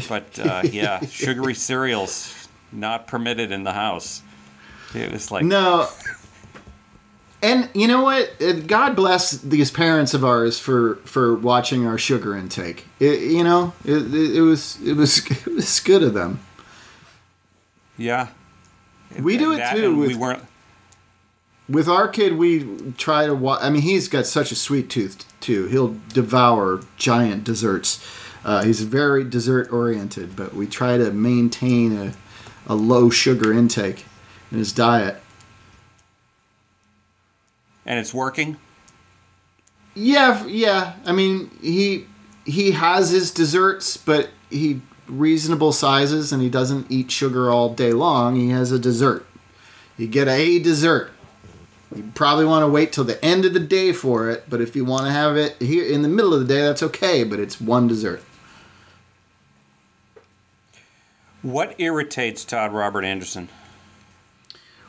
But 0.09 0.38
uh, 0.38 0.62
yeah, 0.64 1.01
sugary 1.07 1.55
cereals 1.55 2.49
not 2.72 3.07
permitted 3.07 3.51
in 3.53 3.64
the 3.64 3.72
house. 3.72 4.22
It 4.94 5.11
was 5.12 5.30
like 5.30 5.44
No. 5.44 5.88
And 7.42 7.68
you 7.74 7.86
know 7.86 8.03
what? 8.03 8.30
Uh, 8.40 8.53
God 8.55 8.97
bless 8.97 9.32
these 9.32 9.70
parents 9.70 10.14
of 10.14 10.24
ours 10.24 10.59
for 10.59 10.97
for 11.05 11.34
watching 11.36 11.86
our 11.86 11.99
sugar 11.99 12.36
intake. 12.36 12.86
It, 12.99 13.20
you 13.20 13.44
know, 13.44 13.72
it, 13.84 14.14
it, 14.14 14.40
was 14.40 14.80
it 14.82 14.94
was 14.97 15.18
it 15.47 15.47
was 15.47 15.80
good 15.80 16.03
of 16.03 16.14
them. 16.14 16.40
yeah. 17.97 18.28
We 19.20 19.36
do 19.38 19.53
it 19.53 19.62
too 19.74 19.86
and 19.86 19.99
we 19.99 20.09
with- 20.09 20.16
weren't. 20.16 20.42
With 21.68 21.88
our 21.88 22.07
kid, 22.07 22.36
we 22.36 22.92
try 22.97 23.26
to 23.26 23.34
watch. 23.34 23.59
I 23.61 23.70
mean, 23.70 23.82
he's 23.82 24.07
got 24.07 24.24
such 24.26 24.53
a 24.53 24.55
sweet 24.55 24.88
tooth 24.88 25.24
too. 25.40 25.66
He'll 25.66 25.97
devour 26.12 26.82
giant 26.97 27.42
desserts. 27.42 28.05
Uh, 28.47 28.62
he's 28.62 28.80
very 28.82 29.24
dessert 29.24 29.72
oriented, 29.72 30.36
but 30.36 30.55
we 30.55 30.68
try 30.68 30.97
to 30.97 31.11
maintain 31.11 31.97
a, 31.97 32.12
a 32.68 32.76
low 32.76 33.11
sugar 33.11 33.53
intake 33.53 34.05
in 34.53 34.59
his 34.59 34.72
diet. 34.72 35.20
And 37.84 37.99
it's 37.99 38.14
working. 38.14 38.57
Yeah, 39.97 40.47
yeah. 40.47 40.94
I 41.05 41.11
mean, 41.11 41.51
he 41.61 42.07
he 42.44 42.70
has 42.70 43.11
his 43.11 43.32
desserts, 43.32 43.97
but 43.97 44.28
he 44.49 44.80
reasonable 45.09 45.72
sizes, 45.72 46.32
and 46.32 46.40
he 46.40 46.49
doesn't 46.49 46.86
eat 46.88 47.11
sugar 47.11 47.51
all 47.51 47.74
day 47.74 47.92
long. 47.92 48.36
He 48.36 48.51
has 48.51 48.70
a 48.70 48.78
dessert. 48.78 49.26
You 49.97 50.07
get 50.07 50.28
a 50.28 50.61
dessert. 50.61 51.11
You 51.94 52.12
probably 52.14 52.44
want 52.44 52.62
to 52.62 52.68
wait 52.68 52.92
till 52.92 53.05
the 53.05 53.24
end 53.24 53.44
of 53.44 53.55
the 53.55 53.61
day 53.61 53.92
for 53.92 54.30
it, 54.30 54.44
but 54.49 54.61
if 54.61 54.76
you 54.76 54.84
want 54.84 55.07
to 55.07 55.11
have 55.11 55.36
it 55.36 55.61
here 55.61 55.84
in 55.84 56.03
the 56.03 56.09
middle 56.09 56.32
of 56.32 56.47
the 56.47 56.55
day, 56.55 56.61
that's 56.61 56.82
okay. 56.84 57.24
But 57.24 57.40
it's 57.40 57.61
one 57.61 57.88
dessert. 57.88 58.22
What 61.47 61.76
irritates 61.78 62.44
Todd 62.44 62.72
Robert 62.72 63.05
Anderson? 63.05 63.49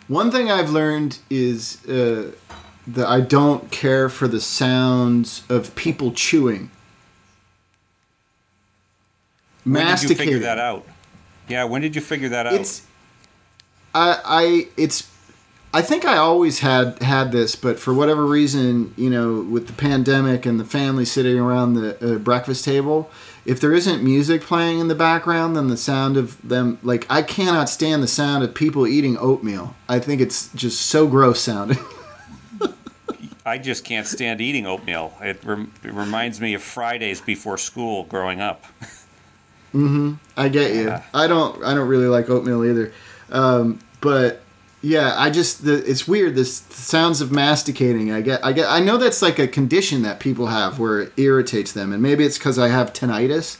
One 0.07 0.31
thing 0.31 0.49
I've 0.49 0.71
learned 0.71 1.19
is 1.29 1.85
uh, 1.85 2.31
that 2.87 3.05
I 3.07 3.21
don't 3.21 3.69
care 3.69 4.09
for 4.09 4.27
the 4.27 4.41
sounds 4.41 5.43
of 5.49 5.75
people 5.75 6.13
chewing. 6.13 6.71
When 9.65 9.85
did 9.85 10.09
you 10.09 10.15
figure 10.15 10.39
that 10.39 10.57
out? 10.57 10.87
Yeah, 11.47 11.65
when 11.65 11.83
did 11.83 11.95
you 11.95 12.01
figure 12.01 12.29
that 12.29 12.47
out? 12.47 12.53
it's 12.53 12.87
I 13.93 14.19
I 14.25 14.67
it's 14.77 15.07
I 15.75 15.83
think 15.83 16.05
I 16.05 16.17
always 16.17 16.61
had 16.61 17.03
had 17.03 17.31
this, 17.31 17.55
but 17.55 17.77
for 17.77 17.93
whatever 17.93 18.25
reason, 18.25 18.95
you 18.97 19.11
know, 19.11 19.41
with 19.41 19.67
the 19.67 19.73
pandemic 19.73 20.47
and 20.47 20.59
the 20.59 20.65
family 20.65 21.05
sitting 21.05 21.37
around 21.37 21.75
the 21.75 22.15
uh, 22.15 22.17
breakfast 22.17 22.65
table, 22.65 23.11
if 23.47 23.61
there 23.61 23.73
isn't 23.73 24.03
music 24.03 24.41
playing 24.41 24.79
in 24.79 24.89
the 24.89 24.95
background, 24.95 25.55
then 25.55 25.69
the 25.69 25.77
sound 25.77 26.17
of 26.17 26.37
them 26.47 26.77
like 26.83 27.07
I 27.09 27.21
cannot 27.21 27.69
stand 27.69 28.03
the 28.03 28.07
sound 28.07 28.43
of 28.43 28.53
people 28.53 28.85
eating 28.85 29.17
oatmeal. 29.17 29.73
I 29.87 29.99
think 29.99 30.19
it's 30.19 30.49
just 30.53 30.81
so 30.87 31.07
gross 31.07 31.39
sounding. 31.39 31.79
I 33.45 33.57
just 33.57 33.85
can't 33.85 34.05
stand 34.05 34.41
eating 34.41 34.67
oatmeal. 34.67 35.13
It, 35.21 35.41
rem- 35.45 35.71
it 35.81 35.93
reminds 35.93 36.41
me 36.41 36.53
of 36.55 36.61
Fridays 36.61 37.21
before 37.21 37.57
school 37.57 38.03
growing 38.03 38.41
up. 38.41 38.65
Mm-hmm. 39.73 40.15
I 40.35 40.49
get 40.49 40.75
you. 40.75 40.87
Yeah. 40.87 41.03
I 41.13 41.27
don't. 41.27 41.63
I 41.63 41.73
don't 41.73 41.87
really 41.87 42.07
like 42.07 42.29
oatmeal 42.29 42.65
either. 42.65 42.91
Um, 43.31 43.79
but 44.01 44.41
yeah, 44.81 45.15
I 45.17 45.29
just 45.29 45.65
the, 45.65 45.73
it's 45.89 46.07
weird. 46.07 46.35
This 46.35 46.57
sounds 46.69 47.19
of 47.21 47.31
masticating. 47.31 48.11
I 48.11 48.21
get. 48.21 48.45
I 48.45 48.51
get. 48.53 48.69
I 48.69 48.79
know 48.79 48.97
that's 48.97 49.21
like 49.21 49.39
a 49.39 49.47
condition 49.47 50.03
that 50.03 50.19
people 50.19 50.47
have 50.47 50.77
where 50.77 51.01
it 51.01 51.13
irritates 51.17 51.71
them, 51.71 51.91
and 51.91 52.01
maybe 52.01 52.23
it's 52.23 52.37
because 52.37 52.59
I 52.59 52.67
have 52.69 52.93
tinnitus. 52.93 53.57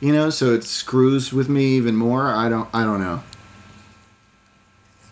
You 0.00 0.12
know, 0.12 0.30
so 0.30 0.52
it 0.54 0.62
screws 0.64 1.32
with 1.32 1.48
me 1.48 1.76
even 1.76 1.96
more. 1.96 2.26
I 2.28 2.48
don't. 2.48 2.68
I 2.74 2.84
don't 2.84 3.00
know. 3.00 3.22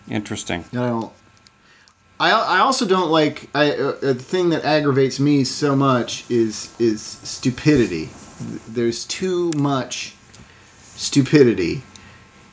Interesting. 0.09 0.65
I 0.73 0.89
don't. 0.89 1.13
I, 2.19 2.31
I 2.31 2.59
also 2.61 2.87
don't 2.87 3.11
like 3.11 3.51
I 3.55 3.73
uh, 3.73 3.93
a 4.03 4.15
thing 4.15 4.51
that 4.51 4.65
aggravates 4.65 5.19
me 5.19 5.45
so 5.45 5.75
much 5.75 6.31
is 6.31 6.75
is 6.79 7.03
stupidity. 7.03 8.11
There's 8.69 9.05
too 9.05 9.51
much 9.57 10.15
stupidity 10.95 11.83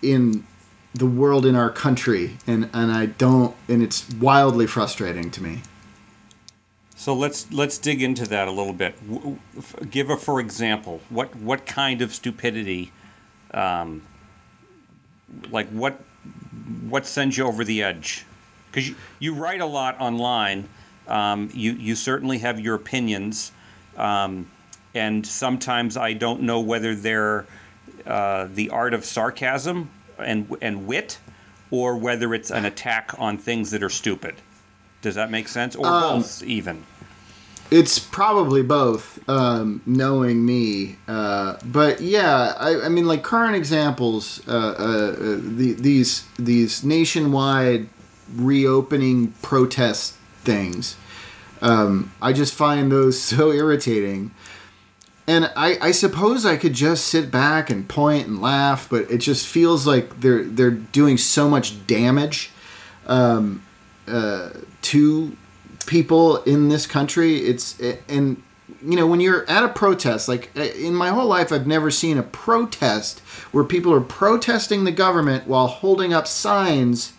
in 0.02 0.46
the 0.94 1.06
world 1.06 1.46
in 1.46 1.56
our 1.56 1.70
country 1.70 2.38
and 2.46 2.70
and 2.74 2.92
I 2.92 3.08
don't 3.08 3.56
and 3.68 3.82
it's 3.82 4.08
wildly 4.16 4.68
frustrating 4.68 5.32
to 5.32 5.44
me. 5.44 5.62
So 6.96 7.14
let's 7.14 7.52
let's 7.52 7.78
dig 7.78 8.02
into 8.02 8.26
that 8.28 8.48
a 8.48 8.52
little 8.52 8.74
bit. 8.74 8.96
Give 9.90 10.10
a 10.10 10.18
for 10.18 10.40
example. 10.40 11.02
What 11.10 11.36
what 11.36 11.66
kind 11.66 12.02
of 12.02 12.14
stupidity 12.14 12.92
um, 13.54 14.02
like 15.50 15.68
what 15.70 16.00
what 16.88 17.06
sends 17.06 17.38
you 17.38 17.46
over 17.46 17.64
the 17.64 17.84
edge? 17.84 18.26
Because 18.72 18.90
you, 18.90 18.96
you 19.20 19.34
write 19.34 19.62
a 19.62 19.66
lot 19.66 20.00
online. 20.00 20.68
Um, 21.08 21.50
you 21.54 21.74
you 21.74 21.96
certainly 21.96 22.38
have 22.40 22.60
your 22.60 22.76
opinions, 22.76 23.52
um, 23.98 24.50
and 24.94 25.26
sometimes 25.26 25.98
I 25.98 26.14
don't 26.14 26.44
know 26.44 26.62
whether 26.62 26.96
they're 26.96 27.46
uh, 28.06 28.48
the 28.54 28.70
art 28.70 28.94
of 28.94 29.04
sarcasm 29.04 29.90
and 30.18 30.56
and 30.62 30.88
wit, 30.88 31.20
or 31.72 31.98
whether 31.98 32.34
it's 32.34 32.52
an 32.52 32.66
attack 32.66 33.12
on 33.18 33.38
things 33.38 33.72
that 33.72 33.84
are 33.84 33.90
stupid. 33.90 34.36
Does 35.02 35.16
that 35.16 35.30
make 35.30 35.48
sense? 35.48 35.76
Or 35.76 35.84
both, 35.84 36.44
even. 36.44 36.84
It's 37.72 37.98
probably 37.98 38.62
both, 38.62 39.28
um, 39.28 39.82
knowing 39.86 40.46
me. 40.46 40.98
Uh, 41.08 41.58
but 41.66 42.02
yeah, 42.02 42.54
I, 42.60 42.86
I 42.86 42.90
mean, 42.90 43.08
like 43.08 43.24
current 43.24 43.56
examples, 43.56 44.48
uh, 44.48 44.52
uh, 44.52 44.56
uh, 44.56 45.16
the, 45.42 45.74
these 45.74 46.26
these 46.38 46.84
nationwide 46.84 47.90
reopening 48.36 49.34
protest 49.42 50.16
things. 50.44 50.98
Um, 51.62 52.12
I 52.22 52.34
just 52.34 52.54
find 52.54 52.92
those 52.92 53.20
so 53.32 53.52
irritating. 53.52 54.32
And 55.26 55.52
I, 55.56 55.78
I 55.80 55.92
suppose 55.92 56.46
I 56.46 56.58
could 56.58 56.74
just 56.74 57.06
sit 57.06 57.32
back 57.32 57.70
and 57.70 57.88
point 57.88 58.28
and 58.28 58.42
laugh, 58.42 58.90
but 58.90 59.10
it 59.10 59.20
just 59.20 59.48
feels 59.48 59.88
like 59.88 60.20
they're 60.20 60.44
they're 60.44 60.72
doing 60.72 61.18
so 61.18 61.50
much 61.50 61.88
damage 61.88 62.52
um, 63.08 63.64
uh, 64.06 64.50
to 64.82 65.38
people 65.86 66.38
in 66.44 66.68
this 66.68 66.86
country. 66.86 67.38
It's 67.38 67.80
and 68.10 68.44
you 68.82 68.98
know 68.98 69.08
when 69.08 69.22
you're 69.22 69.50
at 69.50 69.64
a 69.64 69.70
protest, 69.70 70.28
like 70.28 70.52
uh, 70.58 70.62
in 70.62 70.94
my 70.94 71.10
whole 71.10 71.28
life, 71.28 71.54
I've 71.54 71.68
never 71.68 71.90
seen 71.90 72.18
a 72.18 72.24
protest 72.24 73.22
where 73.54 73.64
people 73.64 73.94
are 73.94 74.02
protesting 74.02 74.84
the 74.84 74.92
government 74.92 75.48
while 75.48 75.68
holding 75.68 76.14
up 76.14 76.28
signs 76.28 77.14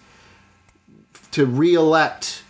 to 1.30 1.46
reelect 1.46 2.43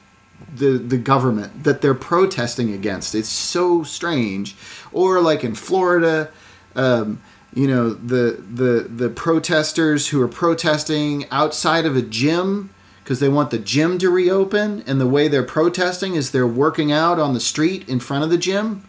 the 0.54 0.78
the 0.78 0.96
government 0.98 1.64
that 1.64 1.80
they're 1.82 1.94
protesting 1.94 2.72
against. 2.72 3.14
It's 3.14 3.28
so 3.28 3.82
strange. 3.82 4.56
Or 4.92 5.20
like 5.20 5.44
in 5.44 5.54
Florida, 5.54 6.30
um, 6.76 7.20
you 7.54 7.66
know 7.66 7.90
the 7.90 8.42
the 8.52 8.86
the 8.88 9.08
protesters 9.08 10.08
who 10.08 10.20
are 10.20 10.28
protesting 10.28 11.26
outside 11.30 11.86
of 11.86 11.96
a 11.96 12.02
gym 12.02 12.70
because 13.02 13.20
they 13.20 13.28
want 13.28 13.50
the 13.50 13.58
gym 13.58 13.98
to 13.98 14.08
reopen, 14.10 14.82
and 14.86 15.00
the 15.00 15.06
way 15.06 15.28
they're 15.28 15.42
protesting 15.42 16.14
is 16.14 16.30
they're 16.30 16.46
working 16.46 16.90
out 16.90 17.18
on 17.18 17.34
the 17.34 17.40
street 17.40 17.86
in 17.88 18.00
front 18.00 18.24
of 18.24 18.30
the 18.30 18.38
gym, 18.38 18.82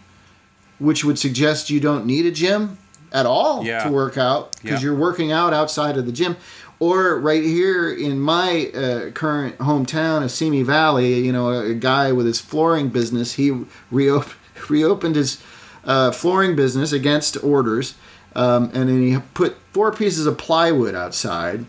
which 0.79 1.03
would 1.03 1.19
suggest 1.19 1.69
you 1.69 1.79
don't 1.81 2.05
need 2.05 2.25
a 2.25 2.31
gym 2.31 2.77
at 3.11 3.25
all 3.25 3.63
Yeah. 3.65 3.83
to 3.83 3.89
work 3.89 4.17
out 4.17 4.55
because 4.61 4.81
Yeah. 4.81 4.87
you're 4.87 4.95
working 4.95 5.31
out 5.33 5.53
outside 5.53 5.97
of 5.97 6.05
the 6.05 6.11
gym. 6.13 6.35
Or 6.79 7.17
right 7.19 7.43
here 7.43 7.89
in 7.89 8.19
my 8.19 8.69
uh, 8.73 9.11
current 9.11 9.57
hometown 9.59 10.23
of 10.23 10.31
Simi 10.31 10.61
Valley, 10.61 11.19
you 11.19 11.31
know, 11.31 11.51
a, 11.51 11.73
guy 11.73 12.11
with 12.11 12.25
his 12.25 12.41
flooring 12.41 12.89
business, 12.89 13.33
he 13.33 13.51
reop- 13.91 14.35
reopened 14.69 15.15
his 15.15 15.41
uh, 15.85 16.11
flooring 16.11 16.55
business 16.55 16.91
against 16.91 17.41
orders, 17.43 17.95
um, 18.35 18.65
and 18.73 18.89
then 18.89 19.01
he 19.01 19.17
put 19.33 19.55
four 19.71 19.93
pieces 19.93 20.25
of 20.25 20.37
plywood 20.37 20.95
outside. 20.95 21.65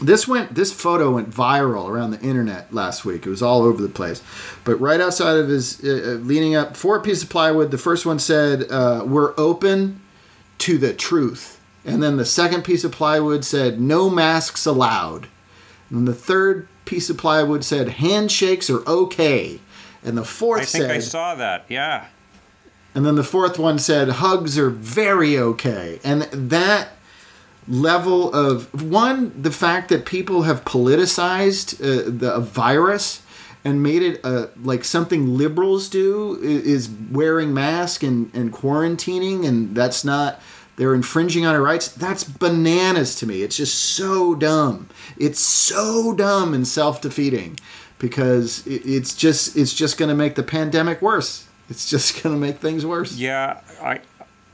This 0.00 0.28
went 0.28 0.54
this 0.54 0.72
photo 0.72 1.10
went 1.12 1.30
viral 1.30 1.88
around 1.88 2.12
the 2.12 2.20
internet 2.20 2.72
last 2.72 3.04
week. 3.04 3.26
It 3.26 3.30
was 3.30 3.42
all 3.42 3.62
over 3.62 3.82
the 3.82 3.88
place. 3.88 4.22
But 4.62 4.76
right 4.76 5.00
outside 5.00 5.38
of 5.38 5.48
his 5.48 5.82
uh, 5.82 5.88
uh, 5.88 6.24
leaning 6.24 6.54
up 6.54 6.76
four 6.76 7.00
pieces 7.00 7.24
of 7.24 7.30
plywood. 7.30 7.72
The 7.72 7.78
first 7.78 8.06
one 8.06 8.20
said 8.20 8.70
uh, 8.70 9.04
we're 9.06 9.34
open 9.36 10.00
to 10.58 10.78
the 10.78 10.92
truth 10.92 11.57
and 11.88 12.02
then 12.02 12.16
the 12.16 12.24
second 12.24 12.62
piece 12.62 12.84
of 12.84 12.92
plywood 12.92 13.44
said 13.44 13.80
no 13.80 14.08
masks 14.10 14.66
allowed 14.66 15.26
and 15.90 16.06
the 16.06 16.14
third 16.14 16.68
piece 16.84 17.10
of 17.10 17.16
plywood 17.16 17.64
said 17.64 17.88
handshakes 17.88 18.70
are 18.70 18.86
okay 18.88 19.60
and 20.02 20.16
the 20.16 20.24
fourth 20.24 20.62
I 20.62 20.64
think 20.64 20.82
said 20.82 20.90
I 20.90 20.98
saw 21.00 21.34
that. 21.34 21.64
Yeah. 21.68 22.06
and 22.94 23.04
then 23.04 23.16
the 23.16 23.24
fourth 23.24 23.58
one 23.58 23.78
said 23.78 24.08
hugs 24.08 24.56
are 24.58 24.70
very 24.70 25.38
okay. 25.38 26.00
And 26.04 26.22
that 26.22 26.90
level 27.66 28.32
of 28.32 28.82
one, 28.90 29.40
the 29.40 29.50
fact 29.50 29.88
that 29.90 30.06
people 30.06 30.42
have 30.42 30.64
politicized 30.64 31.80
uh, 31.80 32.10
the 32.10 32.34
a 32.34 32.40
virus 32.40 33.22
and 33.64 33.82
made 33.82 34.02
it 34.02 34.20
uh, 34.24 34.46
like 34.62 34.84
something 34.84 35.36
liberals 35.36 35.88
do 35.88 36.38
is 36.40 36.88
wearing 37.10 37.52
mask 37.52 38.02
and, 38.02 38.30
and 38.34 38.52
quarantining, 38.52 39.46
and 39.46 39.74
that's 39.74 40.04
not. 40.04 40.40
They're 40.78 40.94
infringing 40.94 41.44
on 41.44 41.56
our 41.56 41.60
rights. 41.60 41.88
That's 41.88 42.22
bananas 42.22 43.16
to 43.16 43.26
me. 43.26 43.42
It's 43.42 43.56
just 43.56 43.74
so 43.74 44.36
dumb. 44.36 44.88
It's 45.18 45.40
so 45.40 46.14
dumb 46.14 46.54
and 46.54 46.66
self-defeating 46.66 47.58
because 47.98 48.64
it's 48.64 49.14
just 49.14 49.56
it's 49.56 49.74
just 49.74 49.98
going 49.98 50.08
to 50.08 50.14
make 50.14 50.36
the 50.36 50.44
pandemic 50.44 51.02
worse. 51.02 51.48
It's 51.68 51.90
just 51.90 52.22
going 52.22 52.34
to 52.34 52.40
make 52.40 52.58
things 52.58 52.86
worse. 52.86 53.16
Yeah, 53.16 53.60
I 53.82 54.00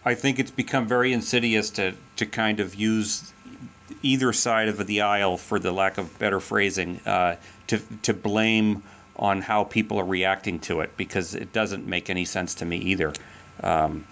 I 0.04 0.14
think 0.14 0.38
it's 0.38 0.50
become 0.50 0.88
very 0.88 1.12
insidious 1.12 1.68
to 1.70 1.92
to 2.16 2.24
kind 2.24 2.58
of 2.58 2.74
use 2.74 3.32
either 4.02 4.32
side 4.32 4.68
of 4.68 4.86
the 4.86 5.02
aisle, 5.02 5.36
for 5.36 5.58
the 5.58 5.72
lack 5.72 5.98
of 5.98 6.18
better 6.18 6.40
phrasing, 6.40 7.00
uh, 7.06 7.36
to 7.66 7.80
to 8.02 8.14
blame 8.14 8.82
on 9.16 9.42
how 9.42 9.64
people 9.64 9.98
are 9.98 10.06
reacting 10.06 10.58
to 10.58 10.80
it 10.80 10.96
because 10.96 11.34
it 11.34 11.52
doesn't 11.52 11.86
make 11.86 12.08
any 12.08 12.24
sense 12.24 12.54
to 12.54 12.64
me 12.64 12.78
either. 12.78 13.12
Um, 13.62 14.06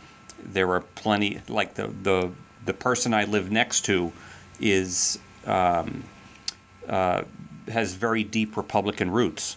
there 0.44 0.70
are 0.72 0.80
plenty 0.80 1.40
like 1.48 1.74
the 1.74 1.88
the 2.02 2.30
the 2.64 2.74
person 2.74 3.12
I 3.12 3.24
live 3.24 3.50
next 3.50 3.84
to 3.86 4.12
is 4.60 5.18
um, 5.46 6.04
uh, 6.88 7.22
has 7.68 7.94
very 7.94 8.24
deep 8.24 8.56
Republican 8.56 9.10
roots, 9.10 9.56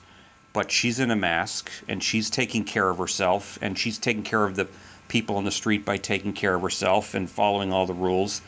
but 0.53 0.71
she's 0.71 0.99
in 0.99 1.11
a 1.11 1.15
mask 1.15 1.69
and 1.88 2.03
she's 2.03 2.29
taking 2.29 2.63
care 2.63 2.89
of 2.89 2.97
herself 2.97 3.59
and 3.61 3.77
she's 3.77 3.97
taking 3.97 4.23
care 4.23 4.43
of 4.43 4.55
the 4.55 4.67
people 5.07 5.38
on 5.38 5.43
the 5.43 5.51
street 5.51 5.86
by 5.86 5.97
taking 5.97 6.33
care 6.33 6.55
of 6.55 6.61
herself 6.61 7.13
and 7.13 7.29
following 7.29 7.71
all 7.71 7.86
the 7.86 7.93
rules. 7.93 8.41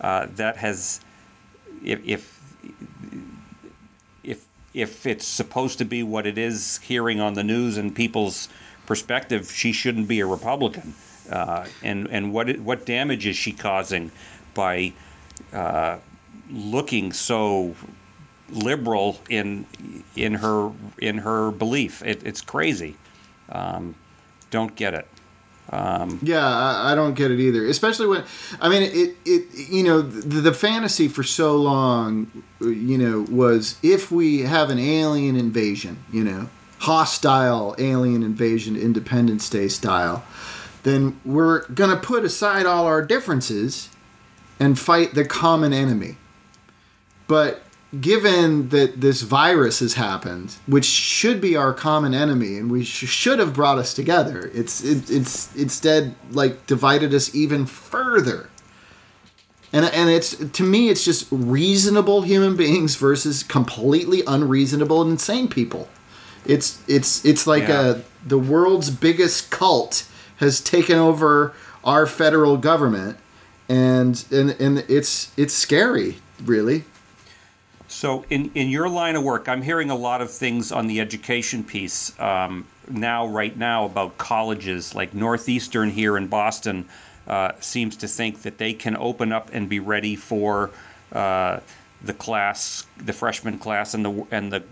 Uh, 0.00 0.26
that 0.36 0.56
has, 0.56 1.00
if, 1.84 2.00
if 2.04 2.40
if 4.22 4.46
if 4.72 5.06
it's 5.06 5.26
supposed 5.26 5.78
to 5.78 5.84
be 5.84 6.02
what 6.02 6.26
it 6.26 6.38
is, 6.38 6.78
hearing 6.78 7.20
on 7.20 7.34
the 7.34 7.44
news 7.44 7.76
and 7.76 7.94
people's 7.94 8.48
perspective, 8.86 9.50
she 9.50 9.72
shouldn't 9.72 10.08
be 10.08 10.20
a 10.20 10.26
Republican. 10.26 10.94
Uh, 11.30 11.66
and 11.82 12.08
and 12.10 12.32
what 12.32 12.58
what 12.60 12.84
damage 12.86 13.26
is 13.26 13.36
she 13.36 13.52
causing 13.52 14.10
by 14.52 14.92
uh, 15.52 15.98
looking 16.50 17.12
so 17.12 17.74
liberal 18.50 19.18
in 19.30 19.66
in 20.16 20.34
her 20.34 20.70
in 20.98 21.18
her 21.18 21.50
belief? 21.50 22.02
It, 22.04 22.22
it's 22.24 22.40
crazy. 22.40 22.96
Um, 23.48 23.94
don't 24.50 24.74
get 24.76 24.94
it. 24.94 25.08
Yeah, 26.22 26.46
I, 26.46 26.92
I 26.92 26.94
don't 26.94 27.14
get 27.14 27.30
it 27.30 27.40
either. 27.40 27.66
Especially 27.66 28.06
when, 28.06 28.24
I 28.60 28.68
mean, 28.68 28.82
it, 28.82 29.16
it, 29.24 29.70
you 29.70 29.82
know, 29.82 30.02
the, 30.02 30.40
the 30.40 30.52
fantasy 30.52 31.08
for 31.08 31.22
so 31.22 31.56
long, 31.56 32.30
you 32.60 32.98
know, 32.98 33.24
was 33.30 33.78
if 33.82 34.10
we 34.12 34.42
have 34.42 34.70
an 34.70 34.78
alien 34.78 35.36
invasion, 35.36 36.04
you 36.12 36.22
know, 36.22 36.48
hostile 36.80 37.74
alien 37.78 38.22
invasion, 38.22 38.76
Independence 38.76 39.48
Day 39.48 39.68
style, 39.68 40.22
then 40.84 41.20
we're 41.24 41.66
gonna 41.68 41.96
put 41.96 42.24
aside 42.24 42.64
all 42.66 42.86
our 42.86 43.02
differences 43.02 43.88
and 44.60 44.78
fight 44.78 45.14
the 45.14 45.24
common 45.24 45.72
enemy. 45.72 46.16
But 47.26 47.62
given 48.00 48.68
that 48.70 49.00
this 49.00 49.22
virus 49.22 49.78
has 49.80 49.94
happened, 49.94 50.56
which 50.66 50.84
should 50.84 51.40
be 51.40 51.56
our 51.56 51.72
common 51.72 52.12
enemy, 52.14 52.56
and 52.56 52.70
we 52.70 52.84
sh- 52.84 53.08
should 53.08 53.38
have 53.38 53.52
brought 53.54 53.78
us 53.78 53.94
together, 53.94 54.50
it's 54.54 54.82
it, 54.84 55.10
it's 55.10 55.54
instead 55.56 56.14
like 56.30 56.66
divided 56.66 57.12
us 57.14 57.34
even 57.34 57.66
further. 57.66 58.50
And 59.72 59.86
and 59.86 60.08
it's 60.10 60.36
to 60.36 60.62
me, 60.62 60.88
it's 60.88 61.04
just 61.04 61.26
reasonable 61.30 62.22
human 62.22 62.56
beings 62.56 62.94
versus 62.96 63.42
completely 63.42 64.22
unreasonable 64.26 65.02
and 65.02 65.12
insane 65.12 65.48
people. 65.48 65.88
It's 66.46 66.82
it's 66.86 67.24
it's 67.24 67.46
like 67.46 67.64
Yeah. 67.68 67.90
a 67.96 68.00
the 68.26 68.38
world's 68.38 68.90
biggest 68.90 69.50
cult 69.50 70.06
has 70.44 70.60
taken 70.60 70.98
over 70.98 71.52
our 71.82 72.06
federal 72.06 72.56
government, 72.56 73.16
and 73.68 74.24
and 74.30 74.50
and 74.60 74.84
it's 74.88 75.32
it's 75.36 75.54
scary, 75.54 76.18
really. 76.44 76.84
So, 77.88 78.24
in, 78.28 78.50
in 78.54 78.70
your 78.70 78.88
line 78.88 79.14
of 79.14 79.22
work, 79.22 79.48
I'm 79.48 79.62
hearing 79.62 79.90
a 79.90 79.94
lot 79.94 80.20
of 80.20 80.30
things 80.30 80.72
on 80.72 80.88
the 80.88 81.00
education 81.00 81.62
piece 81.62 82.18
um, 82.18 82.66
now, 82.90 83.26
right 83.26 83.56
now, 83.56 83.84
about 83.84 84.18
colleges. 84.18 84.94
Like 84.94 85.14
Northeastern 85.14 85.90
here 85.90 86.16
in 86.16 86.26
Boston 86.26 86.88
uh, 87.28 87.52
seems 87.60 87.96
to 87.98 88.08
think 88.08 88.42
that 88.42 88.58
they 88.58 88.72
can 88.72 88.96
open 88.96 89.32
up 89.32 89.50
and 89.52 89.68
be 89.68 89.78
ready 89.78 90.16
for 90.16 90.70
uh, 91.12 91.60
the 92.02 92.14
class, 92.14 92.86
the 92.96 93.12
freshman 93.12 93.58
class, 93.58 93.94
and 93.94 94.04
the 94.04 94.26
and 94.30 94.52
the 94.52 94.62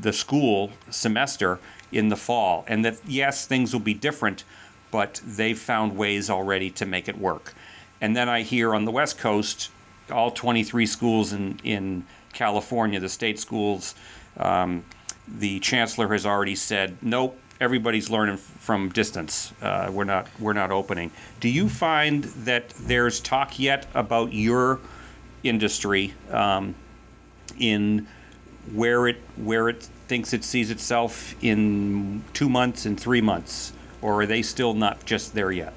the 0.00 0.12
school 0.12 0.70
semester 0.90 1.58
in 1.92 2.08
the 2.08 2.16
fall, 2.16 2.64
and 2.66 2.84
that 2.84 2.96
yes, 3.06 3.46
things 3.46 3.72
will 3.72 3.80
be 3.80 3.94
different, 3.94 4.44
but 4.92 5.20
they've 5.26 5.58
found 5.58 5.96
ways 5.96 6.30
already 6.30 6.70
to 6.70 6.86
make 6.86 7.08
it 7.08 7.18
work. 7.18 7.54
And 8.00 8.14
then 8.16 8.28
I 8.28 8.42
hear 8.42 8.74
on 8.76 8.84
the 8.84 8.92
West 8.92 9.18
Coast 9.18 9.70
all 10.12 10.30
23 10.30 10.86
schools 10.86 11.32
in 11.32 11.58
in 11.64 12.04
California, 12.32 13.00
the 13.00 13.08
state 13.08 13.40
schools. 13.40 13.96
Um, 14.36 14.84
the 15.26 15.58
chancellor 15.60 16.08
has 16.12 16.26
already 16.26 16.56
said, 16.56 16.96
nope, 17.00 17.38
everybody's 17.60 18.10
learning 18.10 18.36
from 18.36 18.88
distance. 18.90 19.52
Uh, 19.62 19.90
we're 19.92 20.04
not 20.04 20.26
we're 20.38 20.52
not 20.52 20.70
opening. 20.70 21.10
Do 21.40 21.48
you 21.48 21.68
find 21.68 22.24
that 22.44 22.70
there's 22.70 23.20
talk 23.20 23.58
yet 23.58 23.86
about 23.94 24.32
your 24.32 24.80
industry 25.44 26.14
um, 26.30 26.74
in 27.58 28.06
where 28.72 29.08
it 29.08 29.16
where 29.36 29.68
it 29.68 29.88
thinks 30.08 30.32
it 30.32 30.44
sees 30.44 30.70
itself 30.70 31.34
in 31.42 32.22
two 32.32 32.48
months 32.48 32.86
and 32.86 32.98
three 32.98 33.20
months, 33.20 33.72
or 34.02 34.22
are 34.22 34.26
they 34.26 34.42
still 34.42 34.74
not 34.74 35.04
just 35.04 35.34
there 35.34 35.52
yet? 35.52 35.72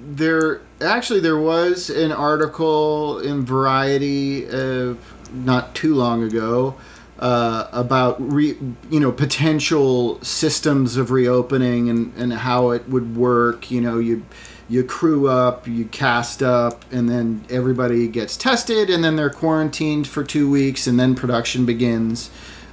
there 0.00 0.60
actually 0.80 1.20
there 1.20 1.38
was 1.38 1.90
an 1.90 2.12
article 2.12 3.18
in 3.18 3.44
Variety 3.44 4.48
uh, 4.48 4.94
not 5.32 5.74
too 5.74 5.94
long 5.94 6.22
ago 6.22 6.76
uh, 7.18 7.68
about 7.72 8.16
re, 8.32 8.56
you 8.90 9.00
know 9.00 9.12
potential 9.12 10.22
systems 10.22 10.96
of 10.96 11.10
reopening 11.10 11.88
and, 11.88 12.12
and 12.16 12.32
how 12.32 12.70
it 12.70 12.88
would 12.88 13.16
work. 13.16 13.70
You 13.70 13.80
know, 13.80 13.98
you 13.98 14.24
you 14.68 14.84
crew 14.84 15.28
up, 15.28 15.66
you 15.66 15.86
cast 15.86 16.42
up, 16.42 16.84
and 16.92 17.08
then 17.08 17.44
everybody 17.50 18.08
gets 18.08 18.36
tested, 18.36 18.90
and 18.90 19.02
then 19.04 19.16
they're 19.16 19.30
quarantined 19.30 20.06
for 20.06 20.24
two 20.24 20.50
weeks, 20.50 20.86
and 20.86 20.98
then 20.98 21.14
production 21.14 21.66
begins, 21.66 22.30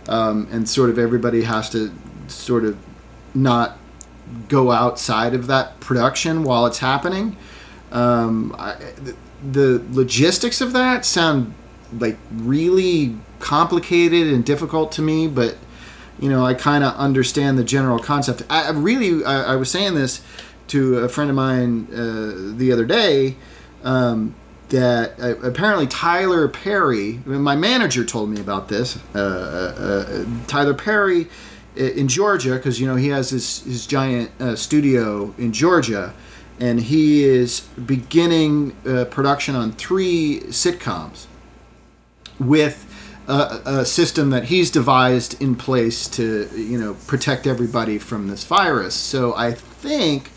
um, 0.08 0.48
and 0.52 0.70
sort 0.70 0.90
of 0.90 0.98
everybody 0.98 1.44
has 1.44 1.70
to 1.72 1.92
sort 2.28 2.64
of 2.64 2.78
not 3.34 3.79
go 4.48 4.72
outside 4.72 5.34
of 5.34 5.48
that 5.48 5.80
production 5.80 6.44
while 6.44 6.66
it's 6.66 6.80
happening. 6.80 7.38
Um, 7.92 8.56
I, 8.58 8.76
the, 8.76 9.16
the 9.52 9.86
logistics 9.92 10.62
of 10.62 10.74
that 10.74 11.06
sound 11.06 11.54
like 11.98 12.18
really 12.32 13.16
complicated 13.40 14.28
and 14.28 14.46
difficult 14.46 14.92
to 14.94 15.02
me, 15.02 15.28
but 15.28 15.58
you 16.20 16.30
know, 16.30 16.46
I 16.46 16.54
kind 16.54 16.84
of 16.84 16.94
understand 16.96 17.58
the 17.58 17.64
general 17.64 18.00
concept. 18.00 18.44
I, 18.50 18.68
I 18.68 18.72
really, 18.72 19.24
I, 19.24 19.54
I 19.54 19.56
was 19.56 19.72
saying 19.72 19.96
this 19.96 20.22
to 20.68 20.98
a 21.00 21.10
friend 21.10 21.30
of 21.30 21.36
mine 21.36 21.88
uh, 21.92 22.58
the 22.58 22.72
other 22.72 22.86
day. 22.86 23.36
Um, 23.84 24.36
that 24.70 25.20
uh, 25.20 25.36
apparently 25.40 25.88
Tyler 25.88 26.48
Perry, 26.48 27.22
my 27.26 27.56
manager 27.56 28.06
told 28.06 28.30
me 28.30 28.40
about 28.40 28.68
this. 28.68 29.00
Uh, 29.16 29.18
uh, 29.20 30.26
Tyler 30.48 30.76
Perry 30.76 31.24
uh, 31.24 31.28
in 31.76 32.08
Georgia, 32.08 32.56
because 32.56 32.80
you 32.80 32.88
know 32.88 32.96
he 32.96 33.10
has 33.10 33.30
his 33.30 33.62
his 33.64 33.88
giant 33.88 34.32
uh, 34.40 34.56
studio 34.56 35.34
in 35.38 35.54
Georgia, 35.54 36.14
and 36.60 36.80
he 36.80 37.24
is 37.24 37.62
beginning 37.86 38.76
uh, 38.86 39.06
production 39.06 39.56
on 39.56 39.72
three 39.72 40.42
sitcoms 40.48 41.26
with 42.40 42.86
a, 43.28 43.62
a 43.66 43.86
system 43.86 44.32
that 44.32 44.46
he's 44.46 44.72
devised 44.72 45.42
in 45.42 45.56
place 45.56 46.08
to 46.08 46.50
you 46.56 46.80
know 46.80 46.96
protect 47.08 47.46
everybody 47.48 47.98
from 47.98 48.28
this 48.28 48.44
virus. 48.44 48.96
So 48.96 49.36
I 49.36 49.54
think 49.54 50.32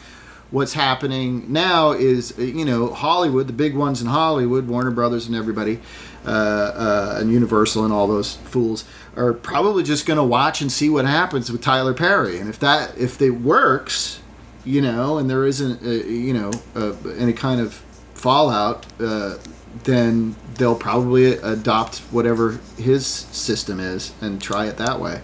what's 0.50 0.74
happening 0.74 1.50
now 1.50 1.92
is 1.92 2.38
uh, 2.38 2.42
you 2.42 2.64
know 2.64 2.92
Hollywood, 2.92 3.46
the 3.46 3.52
big 3.52 3.74
ones 3.74 4.00
in 4.00 4.06
Hollywood, 4.06 4.68
Warner 4.68 4.90
Brothers 4.90 5.26
and 5.26 5.34
everybody, 5.34 5.80
uh, 6.24 6.28
uh, 6.28 7.16
and 7.20 7.32
Universal 7.32 7.84
and 7.84 7.92
all 7.92 8.06
those 8.06 8.36
fools 8.36 8.84
are 9.16 9.32
probably 9.32 9.82
just 9.82 10.06
going 10.06 10.16
to 10.16 10.24
watch 10.24 10.60
and 10.60 10.70
see 10.70 10.88
what 10.88 11.04
happens 11.04 11.50
with 11.50 11.60
Tyler 11.60 11.94
Perry, 11.94 12.38
and 12.38 12.48
if 12.48 12.58
that 12.60 12.96
if 12.96 13.20
it 13.20 13.30
works, 13.30 14.20
you 14.64 14.80
know, 14.80 15.18
and 15.18 15.28
there 15.28 15.44
isn't 15.44 15.82
uh, 15.84 15.90
you 16.06 16.32
know 16.32 16.50
uh, 16.74 16.94
any 17.18 17.32
kind 17.32 17.60
of 17.60 17.74
fallout, 18.14 18.86
uh, 19.00 19.36
then 19.84 20.36
they'll 20.54 20.76
probably 20.76 21.34
adopt 21.34 21.98
whatever 22.12 22.60
his 22.78 23.06
system 23.06 23.80
is 23.80 24.12
and 24.20 24.40
try 24.40 24.66
it 24.66 24.76
that 24.76 25.00
way. 25.00 25.20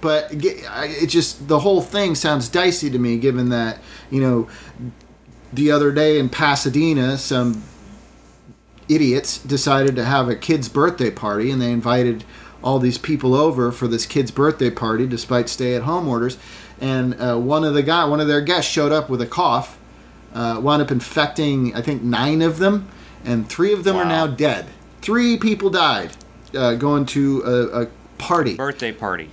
But 0.00 0.28
it 0.32 1.06
just 1.06 1.46
the 1.48 1.60
whole 1.60 1.82
thing 1.82 2.14
sounds 2.14 2.48
dicey 2.48 2.90
to 2.90 2.98
me, 2.98 3.18
given 3.18 3.50
that 3.50 3.78
you 4.10 4.20
know 4.20 4.48
the 5.52 5.70
other 5.70 5.92
day 5.92 6.18
in 6.18 6.28
Pasadena, 6.28 7.18
some 7.18 7.62
idiots 8.94 9.38
decided 9.38 9.96
to 9.96 10.04
have 10.04 10.28
a 10.28 10.36
kid's 10.36 10.68
birthday 10.68 11.10
party 11.10 11.50
and 11.50 11.60
they 11.62 11.70
invited 11.70 12.24
all 12.62 12.78
these 12.78 12.98
people 12.98 13.34
over 13.34 13.72
for 13.72 13.88
this 13.88 14.04
kid's 14.04 14.30
birthday 14.30 14.70
party 14.70 15.06
despite 15.06 15.48
stay-at-home 15.48 16.08
orders. 16.08 16.36
And 16.80 17.14
uh, 17.20 17.36
one 17.38 17.64
of 17.64 17.74
the 17.74 17.82
guy 17.82 18.04
one 18.04 18.20
of 18.20 18.28
their 18.28 18.40
guests 18.40 18.70
showed 18.70 18.92
up 18.92 19.08
with 19.08 19.20
a 19.20 19.26
cough 19.26 19.78
uh, 20.32 20.60
wound 20.62 20.80
up 20.80 20.92
infecting 20.92 21.74
i 21.74 21.82
think 21.82 22.02
nine 22.02 22.40
of 22.40 22.58
them 22.58 22.88
and 23.24 23.48
three 23.48 23.72
of 23.72 23.84
them 23.84 23.96
are 23.96 24.04
now 24.04 24.26
dead. 24.26 24.66
Three 25.02 25.36
people 25.36 25.70
died 25.70 26.12
uh, 26.54 26.74
going 26.74 27.06
to 27.06 27.42
a, 27.42 27.82
a 27.82 27.86
party. 28.18 28.56
Birthday 28.56 28.92
party. 28.92 29.30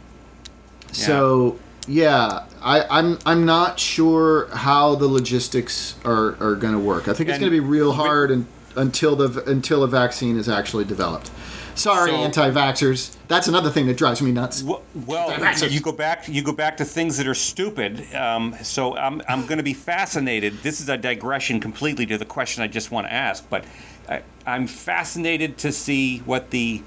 so 0.91 1.59
yeah, 1.87 2.45
I, 2.61 2.85
I'm 2.89 3.17
I'm 3.25 3.45
not 3.45 3.79
sure 3.79 4.47
how 4.47 4.95
the 4.95 5.07
logistics 5.07 5.95
are, 6.03 6.35
are 6.41 6.55
going 6.55 6.73
to 6.73 6.79
work. 6.79 7.07
I 7.07 7.13
think 7.13 7.29
it's 7.29 7.39
going 7.39 7.51
to 7.51 7.55
be 7.55 7.65
real 7.65 7.93
hard 7.93 8.31
and, 8.31 8.45
until 8.77 9.15
the 9.15 9.43
until 9.49 9.83
a 9.83 9.87
vaccine 9.87 10.37
is 10.37 10.47
actually 10.47 10.85
developed. 10.85 11.31
Sorry, 11.75 12.09
So- 12.11 12.17
anti-vaxxers. 12.17 13.15
That's 13.27 13.47
another 13.47 13.69
thing 13.69 13.85
that 13.87 13.97
drives 13.97 14.21
me 14.21 14.31
nuts. 14.31 14.63
Well, 14.63 14.81
well 15.05 15.29
you 15.69 15.79
go 15.79 15.91
back. 15.91 16.27
You 16.27 16.41
go 16.41 16.51
back 16.51 16.77
to 16.77 16.85
things 16.85 17.17
that 17.17 17.27
are 17.27 17.35
stupid. 17.35 18.11
Um, 18.15 18.55
so 18.63 18.95
I'm, 18.95 19.21
I'm 19.27 19.45
going 19.45 19.57
to 19.57 19.63
be 19.63 19.73
fascinated. 19.73 20.53
This 20.63 20.79
is 20.81 20.89
a 20.89 20.97
digression 20.97 21.59
completely 21.59 22.05
to 22.07 22.17
the 22.17 22.25
question 22.25 22.63
I 22.63 22.67
just 22.67 22.89
want 22.89 23.05
to 23.05 23.13
ask, 23.13 23.47
but 23.49 23.65
I, 24.09 24.23
I'm 24.45 24.65
fascinated 24.65 25.57
to 25.59 25.71
see 25.71 26.19
what 26.19 26.49
the 26.49 26.81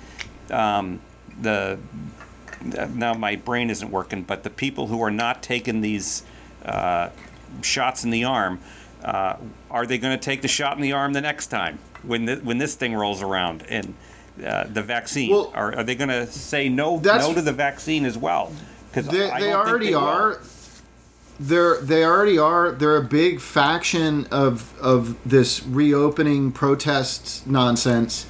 um, 0.50 1.00
the 1.40 1.78
now 2.94 3.14
my 3.14 3.36
brain 3.36 3.70
isn't 3.70 3.90
working, 3.90 4.22
but 4.22 4.42
the 4.42 4.50
people 4.50 4.86
who 4.86 5.00
are 5.02 5.10
not 5.10 5.42
taking 5.42 5.80
these 5.80 6.24
uh, 6.64 7.10
shots 7.62 8.04
in 8.04 8.10
the 8.10 8.24
arm, 8.24 8.60
uh, 9.04 9.36
are 9.70 9.86
they 9.86 9.98
going 9.98 10.16
to 10.18 10.22
take 10.22 10.42
the 10.42 10.48
shot 10.48 10.76
in 10.76 10.82
the 10.82 10.92
arm 10.92 11.12
the 11.12 11.20
next 11.20 11.48
time 11.48 11.78
when 12.02 12.26
th- 12.26 12.40
when 12.42 12.58
this 12.58 12.74
thing 12.74 12.94
rolls 12.94 13.22
around 13.22 13.64
and 13.68 13.94
uh, 14.44 14.64
the 14.64 14.82
vaccine? 14.82 15.30
Well, 15.30 15.52
are, 15.54 15.76
are 15.76 15.84
they 15.84 15.94
going 15.94 16.08
to 16.08 16.26
say 16.26 16.68
no 16.68 16.98
no 16.98 17.34
to 17.34 17.42
the 17.42 17.52
vaccine 17.52 18.04
as 18.04 18.16
well? 18.16 18.52
Because 18.90 19.06
They, 19.06 19.30
they 19.38 19.52
already 19.52 19.94
are. 19.94 20.40
They're 21.38 21.80
they 21.80 22.04
already 22.04 22.38
are. 22.38 22.72
They're 22.72 22.98
a 22.98 23.04
big 23.04 23.40
faction 23.40 24.26
of 24.30 24.78
of 24.80 25.16
this 25.28 25.62
reopening 25.64 26.52
protests 26.52 27.46
nonsense. 27.46 28.26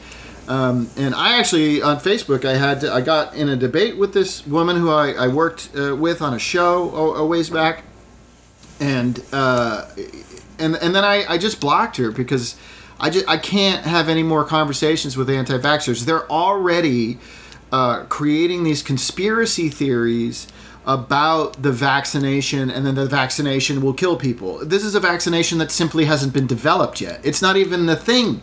Um, 0.47 0.91
and 0.97 1.15
I 1.15 1.39
actually 1.39 1.81
on 1.83 1.99
Facebook 1.99 2.45
I 2.45 2.57
had 2.57 2.81
to, 2.83 2.93
I 2.93 3.01
got 3.01 3.35
in 3.35 3.49
a 3.49 3.57
debate 3.57 3.97
with 3.97 4.13
this 4.13 4.45
woman 4.47 4.77
who 4.77 4.91
I, 4.91 5.13
I 5.13 5.29
worked 5.29 5.71
uh, 5.77 5.95
with 5.95 6.23
on 6.23 6.35
a 6.35 6.39
show 6.39 6.91
a, 6.91 7.21
a 7.21 7.27
ways 7.27 7.51
back, 7.51 7.85
and 8.81 9.23
uh, 9.33 9.87
and 10.61 10.77
and 10.77 10.95
then 10.95 11.05
I, 11.05 11.25
I 11.29 11.39
just 11.39 11.61
blocked 11.61 11.97
her 11.97 12.11
because 12.11 12.57
I 13.01 13.11
just 13.11 13.29
I 13.29 13.37
can't 13.39 13.85
have 13.85 14.09
any 14.09 14.23
more 14.23 14.45
conversations 14.45 15.17
with 15.17 15.31
anti-vaxxers. 15.31 16.05
They're 16.05 16.31
already 16.31 17.19
uh, 17.73 18.05
creating 18.05 18.65
these 18.65 18.83
conspiracy 18.83 19.69
theories 19.69 20.47
about 20.87 21.63
the 21.63 21.73
vaccination 21.73 22.71
and 22.71 22.85
then 22.87 22.95
the 22.95 23.07
vaccination 23.07 23.81
will 23.83 23.93
kill 23.93 24.17
people. 24.17 24.59
This 24.65 24.85
is 24.85 24.95
a 24.95 25.01
vaccination 25.01 25.59
that 25.59 25.71
simply 25.71 26.07
hasn't 26.07 26.33
been 26.33 26.47
developed 26.47 27.01
yet. 27.01 27.21
It's 27.25 27.43
not 27.43 27.57
even 27.57 27.87
the 27.87 27.97
thing. 27.97 28.43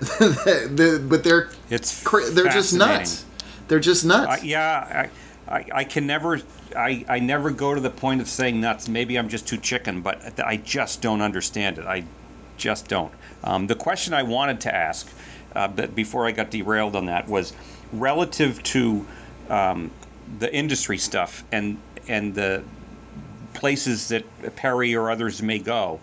The- 0.18 1.04
but 1.08 1.24
they're 1.24 1.50
It's 1.70 2.02
they're 2.34 2.48
just 2.48 2.74
nuts. 2.74 3.24
They're 3.68 3.80
just 3.80 4.04
nuts. 4.04 4.42
I 4.42 4.44
yeah, 4.44 5.08
I, 5.08 5.10
I, 5.48 5.64
I 5.72 5.84
can 5.84 6.06
never, 6.06 6.40
I, 6.76 7.04
I 7.08 7.18
never 7.18 7.50
go 7.50 7.74
to 7.74 7.80
the 7.80 7.90
point 7.90 8.20
of 8.20 8.28
saying 8.28 8.60
nuts. 8.60 8.88
Maybe 8.88 9.18
I'm 9.18 9.28
just 9.28 9.46
too 9.46 9.58
chicken, 9.58 10.00
but 10.00 10.38
I 10.40 10.56
just 10.56 11.02
don't 11.02 11.20
understand 11.20 11.78
it. 11.78 11.86
I 11.86 12.04
just 12.56 12.88
don't. 12.88 13.12
Um, 13.42 13.66
the 13.66 13.74
question 13.74 14.14
I 14.14 14.22
wanted 14.22 14.60
to 14.62 14.74
ask, 14.74 15.08
uh, 15.54 15.68
but 15.68 15.94
before 15.94 16.26
I 16.26 16.32
got 16.32 16.50
derailed 16.50 16.96
on 16.96 17.06
that, 17.06 17.28
was 17.28 17.52
relative 17.92 18.62
to 18.64 19.06
um, 19.50 19.90
the 20.38 20.52
industry 20.54 20.98
stuff 20.98 21.44
and 21.52 21.78
and 22.08 22.34
the 22.34 22.62
places 23.54 24.08
that 24.08 24.24
Perry 24.56 24.94
or 24.94 25.10
others 25.10 25.42
may 25.42 25.58
go 25.58 26.00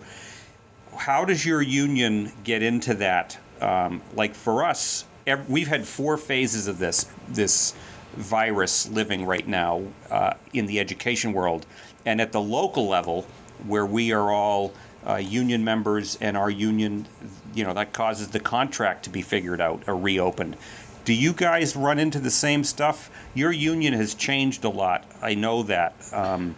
how 0.96 1.24
does 1.24 1.44
your 1.44 1.62
union 1.62 2.32
get 2.44 2.62
into 2.62 2.94
that? 2.94 3.38
Um, 3.60 4.02
like 4.14 4.34
for 4.34 4.64
us, 4.64 5.04
ev- 5.26 5.48
we've 5.48 5.68
had 5.68 5.86
four 5.86 6.16
phases 6.16 6.66
of 6.66 6.78
this 6.78 7.06
this 7.28 7.74
virus 8.16 8.88
living 8.90 9.24
right 9.26 9.46
now 9.46 9.82
uh, 10.10 10.34
in 10.52 10.66
the 10.66 10.80
education 10.80 11.32
world, 11.32 11.66
and 12.06 12.20
at 12.20 12.32
the 12.32 12.40
local 12.40 12.88
level, 12.88 13.26
where 13.66 13.86
we 13.86 14.12
are 14.12 14.30
all 14.30 14.72
uh, 15.06 15.16
union 15.16 15.64
members, 15.64 16.16
and 16.20 16.36
our 16.36 16.50
union, 16.50 17.06
you 17.54 17.64
know, 17.64 17.74
that 17.74 17.92
causes 17.92 18.28
the 18.28 18.40
contract 18.40 19.04
to 19.04 19.10
be 19.10 19.22
figured 19.22 19.60
out 19.60 19.82
or 19.86 19.96
reopened. 19.96 20.56
Do 21.04 21.12
you 21.12 21.32
guys 21.32 21.74
run 21.74 21.98
into 21.98 22.20
the 22.20 22.30
same 22.30 22.62
stuff? 22.62 23.10
Your 23.34 23.50
union 23.50 23.92
has 23.94 24.14
changed 24.14 24.64
a 24.64 24.68
lot. 24.68 25.04
I 25.20 25.34
know 25.34 25.64
that. 25.64 25.94
Um, 26.12 26.54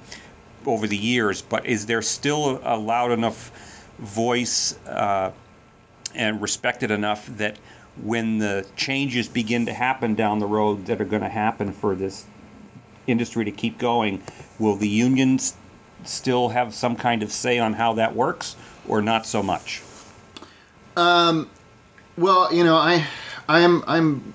over 0.66 0.86
the 0.86 0.96
years, 0.96 1.42
but 1.42 1.66
is 1.66 1.86
there 1.86 2.02
still 2.02 2.60
a 2.64 2.76
loud 2.76 3.10
enough 3.10 3.92
voice 3.98 4.78
uh, 4.86 5.30
and 6.14 6.40
respected 6.40 6.90
enough 6.90 7.26
that 7.36 7.58
when 8.02 8.38
the 8.38 8.66
changes 8.76 9.28
begin 9.28 9.66
to 9.66 9.72
happen 9.72 10.14
down 10.14 10.38
the 10.38 10.46
road 10.46 10.86
that 10.86 11.00
are 11.00 11.04
going 11.04 11.22
to 11.22 11.28
happen 11.28 11.72
for 11.72 11.94
this 11.94 12.26
industry 13.06 13.44
to 13.44 13.52
keep 13.52 13.78
going, 13.78 14.22
will 14.58 14.76
the 14.76 14.88
unions 14.88 15.56
still 16.04 16.50
have 16.50 16.74
some 16.74 16.96
kind 16.96 17.22
of 17.22 17.32
say 17.32 17.58
on 17.58 17.74
how 17.74 17.94
that 17.94 18.14
works, 18.14 18.56
or 18.88 19.00
not 19.02 19.26
so 19.26 19.42
much? 19.42 19.82
Well, 22.16 22.54
you 22.54 22.62
know, 22.64 22.76
I, 22.76 23.06
I 23.48 23.60
am, 23.60 23.82
I'm 23.86 24.34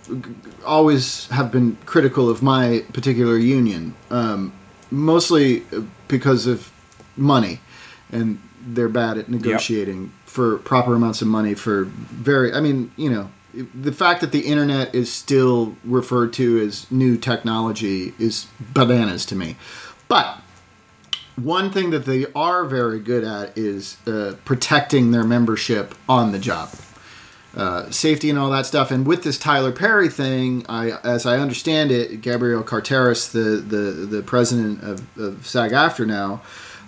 always 0.66 1.28
have 1.28 1.51
been 1.51 1.78
critical 1.86 2.30
of 2.30 2.41
my 2.43 2.84
particular 2.93 3.38
union, 3.38 3.95
um, 4.10 4.53
mostly 4.91 5.64
because 6.07 6.45
of 6.45 6.72
money, 7.16 7.62
and 8.12 8.41
they're 8.62 8.89
bad 8.89 9.18
at 9.18 9.30
negotiating 9.30 10.12
for 10.26 10.57
proper 10.57 10.93
amounts 10.95 11.22
of 11.22 11.28
money 11.30 11.53
for 11.53 11.86
very. 11.86 12.53
I 12.53 12.60
mean, 12.60 12.91
you 12.97 13.10
know, 13.10 13.32
the 13.54 13.91
fact 13.91 14.22
that 14.22 14.32
the 14.32 14.41
internet 14.41 14.93
is 14.93 15.12
still 15.12 15.76
referred 15.84 16.34
to 16.34 16.60
as 16.60 16.89
new 16.91 17.18
technology 17.18 18.14
is 18.20 18.47
bananas 18.60 19.26
to 19.28 19.36
me, 19.36 19.56
but 20.08 20.39
one 21.36 21.72
thing 21.72 21.89
that 21.91 22.06
they 22.06 22.26
are 22.36 22.66
very 22.66 23.00
good 23.00 23.24
at 23.24 23.58
is 23.58 23.97
uh, 24.06 24.36
protecting 24.43 25.12
their 25.12 25.24
membership 25.24 25.95
on 26.08 26.32
the 26.32 26.39
job 26.39 26.70
uh, 27.56 27.89
safety 27.89 28.30
and 28.30 28.38
all 28.38 28.50
that 28.52 28.66
stuff. 28.66 28.91
And 28.91 29.08
with 29.08 29.24
this 29.24 29.38
Tyler 29.38 29.72
Perry 29.72 30.10
thing, 30.10 30.66
I, 30.70 30.91
as 31.04 31.26
I 31.26 31.39
understand 31.39 31.91
it, 31.91 32.22
Gabrielle 32.22 32.64
Carteris, 32.64 33.32
the 33.32 33.39
the, 33.39 34.06
the 34.06 34.22
president 34.22 34.84
of, 34.84 35.18
of 35.18 35.47
SAG-AFTRA 35.47 36.06
now, 36.06 36.41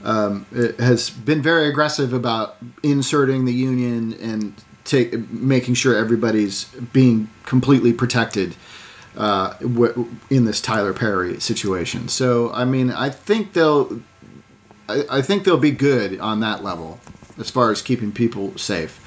um, 0.04 0.46
has 0.80 1.10
been 1.10 1.42
very 1.42 1.68
aggressive 1.68 2.14
about 2.14 2.58
inserting 2.84 3.46
the 3.46 3.54
union 3.54 4.14
and 4.22 4.54
take, 4.92 5.32
making 5.32 5.74
sure 5.74 5.96
everybody's 5.96 6.66
being 6.94 7.30
completely 7.44 7.94
protected 7.94 8.56
uh, 9.16 9.54
w- 9.60 10.10
in 10.30 10.46
this 10.46 10.62
Tyler 10.62 10.94
Perry 10.94 11.40
situation. 11.40 12.08
So, 12.08 12.52
I 12.52 12.66
mean, 12.66 12.92
I 12.92 13.10
think 13.10 13.54
they'll, 13.54 14.02
I, 14.88 15.04
I 15.10 15.22
think 15.22 15.44
they'll 15.44 15.58
be 15.58 15.72
good 15.72 16.20
on 16.20 16.40
that 16.42 16.64
level 16.64 17.00
as 17.38 17.50
far 17.50 17.72
as 17.72 17.82
keeping 17.82 18.12
people 18.12 18.58
safe. 18.58 19.00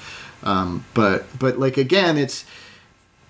Um, 0.43 0.85
but 0.93 1.25
but 1.39 1.57
like 1.57 1.77
again, 1.77 2.17
it's 2.17 2.45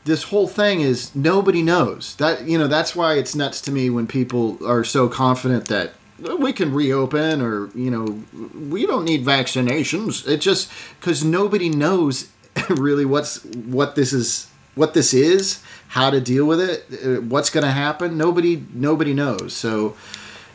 this 0.04 0.24
whole 0.24 0.48
thing 0.48 0.82
is 0.82 1.16
nobody 1.16 1.62
knows 1.62 2.16
that 2.18 2.44
you 2.44 2.58
know 2.58 2.68
that's 2.68 2.96
why 2.96 3.14
it's 3.14 3.36
nuts 3.36 3.62
to 3.62 3.72
me 3.72 3.90
when 3.90 4.06
people 4.06 4.58
are 4.68 4.84
so 4.84 5.08
confident 5.08 5.66
that 5.66 5.94
we 6.40 6.54
can 6.54 6.74
reopen 6.74 7.42
or 7.42 7.70
you 7.76 7.92
know 7.92 8.24
we 8.70 8.86
don't 8.86 9.06
need 9.06 9.26
vaccinations. 9.26 10.28
It 10.28 10.42
just 10.42 10.70
because 11.00 11.24
nobody 11.24 11.70
knows 11.70 12.28
really 12.70 13.06
what's 13.06 13.44
what 13.46 13.96
this 13.96 14.14
is 14.14 14.50
what 14.76 14.94
this 14.94 15.14
is 15.14 15.62
how 15.90 16.10
to 16.10 16.20
deal 16.20 16.46
with 16.46 16.60
it 16.60 16.86
uh, 17.06 17.22
what's 17.22 17.50
going 17.50 17.64
to 17.64 17.72
happen 17.72 18.18
nobody 18.18 18.64
nobody 18.74 19.14
knows 19.14 19.54
so 19.54 19.96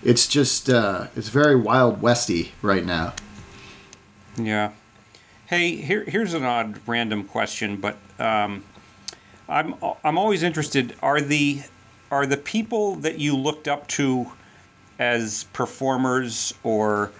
it's 0.03 0.27
just 0.27 0.69
uh, 0.71 1.07
it's 1.17 1.29
very 1.29 1.57
wild 1.57 2.01
westy 2.03 2.53
right 2.63 2.85
now 2.85 3.13
Yeah. 4.37 4.73
Hey, 5.47 5.77
here, 5.77 6.05
here's 6.05 6.33
an 6.33 6.45
odd 6.45 6.79
random 6.87 7.25
question, 7.25 7.77
but 7.77 7.97
um, 8.19 8.63
I'm 9.49 9.75
I'm 10.05 10.17
always 10.17 10.43
interested. 10.45 10.95
Are 11.03 11.21
the 11.21 11.63
are 12.11 12.25
the 12.25 12.37
people 12.37 12.95
that 12.97 13.19
you 13.19 13.37
looked 13.37 13.67
up 13.67 13.89
to 13.89 14.31
as 14.99 15.45
performers 15.53 16.55
or 16.63 17.11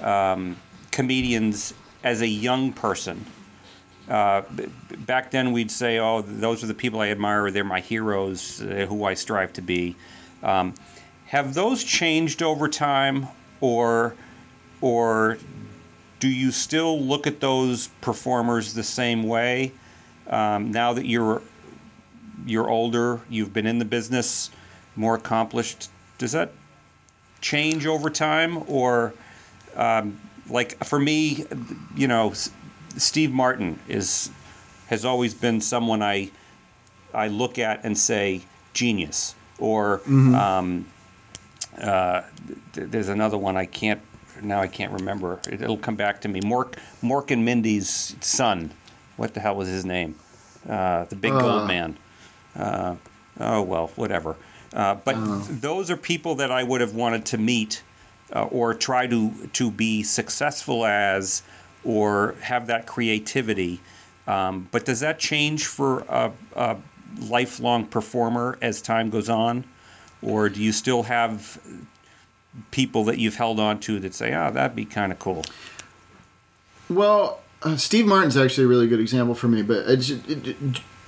um, 0.00 0.56
comedians 0.90 1.72
as 2.04 2.20
a 2.20 2.28
young 2.28 2.72
person? 2.72 3.24
Uh, 4.08 4.42
back 5.06 5.30
then, 5.30 5.52
we'd 5.52 5.70
say, 5.70 5.98
"Oh, 5.98 6.22
those 6.22 6.64
are 6.64 6.66
the 6.66 6.74
people 6.74 7.00
I 7.00 7.08
admire. 7.08 7.50
They're 7.50 7.64
my 7.64 7.80
heroes, 7.80 8.62
uh, 8.62 8.86
who 8.88 9.04
I 9.04 9.14
strive 9.14 9.52
to 9.54 9.62
be." 9.62 9.96
Um, 10.42 10.74
have 11.26 11.52
those 11.54 11.84
changed 11.84 12.42
over 12.42 12.68
time, 12.68 13.28
or 13.60 14.14
or 14.80 15.38
do 16.20 16.28
you 16.28 16.50
still 16.50 17.00
look 17.00 17.26
at 17.26 17.40
those 17.40 17.88
performers 18.00 18.74
the 18.74 18.82
same 18.82 19.22
way 19.22 19.72
um, 20.28 20.72
now 20.72 20.92
that 20.92 21.06
you're 21.06 21.42
you're 22.46 22.70
older, 22.70 23.20
you've 23.28 23.52
been 23.52 23.66
in 23.66 23.78
the 23.78 23.84
business, 23.84 24.50
more 24.96 25.16
accomplished? 25.16 25.90
Does 26.18 26.32
that 26.32 26.52
change 27.40 27.86
over 27.86 28.10
time, 28.10 28.64
or 28.68 29.12
um, 29.76 30.18
like 30.48 30.82
for 30.84 30.98
me, 30.98 31.44
you 31.94 32.08
know, 32.08 32.32
Steve 32.98 33.32
Martin 33.32 33.78
is 33.88 34.30
has 34.88 35.04
always 35.04 35.34
been 35.34 35.60
someone 35.60 36.02
I 36.02 36.30
I 37.14 37.28
look 37.28 37.58
at 37.58 37.84
and 37.84 37.96
say 37.96 38.42
genius, 38.74 39.34
or 39.58 40.00
um, 40.08 40.86
uh, 41.80 42.22
th- 42.74 42.88
there's 42.90 43.08
another 43.08 43.38
one 43.38 43.56
I 43.56 43.66
can't 43.66 44.00
now 44.42 44.60
I 44.60 44.68
can't 44.68 44.92
remember. 44.92 45.40
It, 45.48 45.62
it'll 45.62 45.76
come 45.78 45.96
back 45.96 46.20
to 46.22 46.28
me. 46.28 46.40
Mork 46.40 46.74
Mork 47.02 47.30
and 47.30 47.44
Mindy's 47.44 48.14
son. 48.20 48.70
What 49.16 49.34
the 49.34 49.40
hell 49.40 49.56
was 49.56 49.68
his 49.68 49.84
name? 49.84 50.14
Uh, 50.68 51.04
the 51.04 51.16
big 51.16 51.32
gold 51.32 51.62
Uh. 51.62 51.66
man. 51.66 51.96
Uh, 52.56 52.94
oh 53.40 53.62
well, 53.62 53.88
whatever. 53.96 54.36
Uh, 54.72 54.94
but 54.96 55.14
those 55.60 55.90
are 55.90 55.96
people 55.96 56.34
that 56.36 56.50
I 56.52 56.62
would 56.62 56.80
have 56.82 56.94
wanted 56.94 57.24
to 57.26 57.38
meet 57.38 57.82
uh, 58.34 58.42
or 58.44 58.74
try 58.74 59.06
to 59.06 59.32
to 59.54 59.70
be 59.70 60.02
successful 60.02 60.84
as, 60.84 61.42
or 61.88 62.34
have 62.42 62.66
that 62.66 62.86
creativity. 62.86 63.80
Um, 64.26 64.68
but 64.70 64.84
does 64.84 65.00
that 65.00 65.18
change 65.18 65.64
for 65.64 66.00
a, 66.00 66.30
a 66.54 66.76
lifelong 67.18 67.86
performer 67.86 68.58
as 68.60 68.82
time 68.82 69.08
goes 69.08 69.30
on, 69.30 69.64
or 70.20 70.50
do 70.50 70.62
you 70.62 70.70
still 70.70 71.04
have 71.04 71.58
people 72.70 73.04
that 73.04 73.18
you've 73.18 73.36
held 73.36 73.58
on 73.58 73.80
to 73.80 73.98
that 74.00 74.14
say, 74.14 74.34
"Oh, 74.34 74.50
that'd 74.50 74.76
be 74.76 74.84
kind 74.84 75.12
of 75.12 75.18
cool"? 75.18 75.46
Well, 76.90 77.40
uh, 77.62 77.76
Steve 77.76 78.06
Martin's 78.06 78.36
actually 78.36 78.64
a 78.64 78.68
really 78.68 78.86
good 78.86 79.00
example 79.00 79.34
for 79.34 79.48
me, 79.48 79.62
but 79.62 79.88
it, 79.88 80.10
it- 80.46 80.56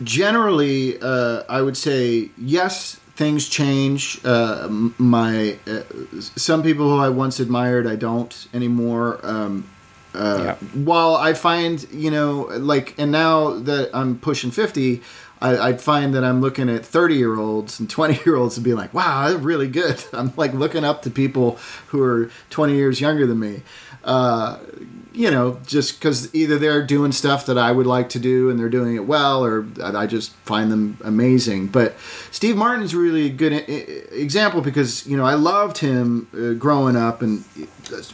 generally, 0.02 0.98
uh, 1.02 1.42
I 1.46 1.60
would 1.60 1.76
say 1.76 2.30
yes, 2.38 2.94
things 3.16 3.50
change. 3.50 4.18
Uh, 4.24 4.66
my 4.96 5.58
uh, 5.66 5.82
some 6.20 6.62
people 6.62 6.88
who 6.88 6.98
I 6.98 7.10
once 7.10 7.38
admired, 7.38 7.86
I 7.86 7.96
don't 7.96 8.48
anymore. 8.54 9.20
Um, 9.22 9.68
uh, 10.14 10.42
Yeah. 10.44 10.54
While 10.74 11.14
I 11.16 11.34
find, 11.34 11.86
you 11.92 12.10
know, 12.10 12.48
like, 12.58 12.94
and 12.98 13.10
now 13.12 13.50
that 13.54 13.90
I'm 13.94 14.18
pushing 14.18 14.50
fifty. 14.50 15.02
I, 15.42 15.56
I'd 15.68 15.80
find 15.80 16.12
that 16.14 16.22
I'm 16.22 16.42
looking 16.42 16.68
at 16.68 16.84
30 16.84 17.14
year 17.14 17.38
olds 17.38 17.80
and 17.80 17.88
20 17.88 18.20
year 18.26 18.36
olds 18.36 18.58
and 18.58 18.64
being 18.64 18.76
like, 18.76 18.92
wow, 18.92 19.26
they're 19.30 19.38
really 19.38 19.68
good. 19.68 20.04
I'm 20.12 20.34
like 20.36 20.52
looking 20.52 20.84
up 20.84 21.00
to 21.04 21.10
people 21.10 21.58
who 21.86 22.02
are 22.02 22.30
20 22.50 22.74
years 22.74 23.00
younger 23.00 23.26
than 23.26 23.38
me. 23.38 23.62
Uh, 24.04 24.58
you 25.12 25.30
know, 25.30 25.58
just 25.66 25.98
because 25.98 26.32
either 26.34 26.58
they're 26.58 26.84
doing 26.84 27.12
stuff 27.12 27.46
that 27.46 27.58
I 27.58 27.72
would 27.72 27.86
like 27.86 28.08
to 28.10 28.18
do 28.18 28.48
and 28.48 28.58
they're 28.58 28.68
doing 28.68 28.94
it 28.94 29.06
well, 29.06 29.44
or 29.44 29.66
I 29.82 30.06
just 30.06 30.32
find 30.44 30.70
them 30.70 30.98
amazing. 31.04 31.66
But 31.66 31.96
Steve 32.30 32.56
Martin's 32.56 32.94
really 32.94 33.26
a 33.26 33.30
good 33.30 33.52
example 34.12 34.60
because 34.60 35.06
you 35.06 35.16
know 35.16 35.24
I 35.24 35.34
loved 35.34 35.78
him 35.78 36.28
uh, 36.32 36.52
growing 36.54 36.96
up 36.96 37.22
and 37.22 37.44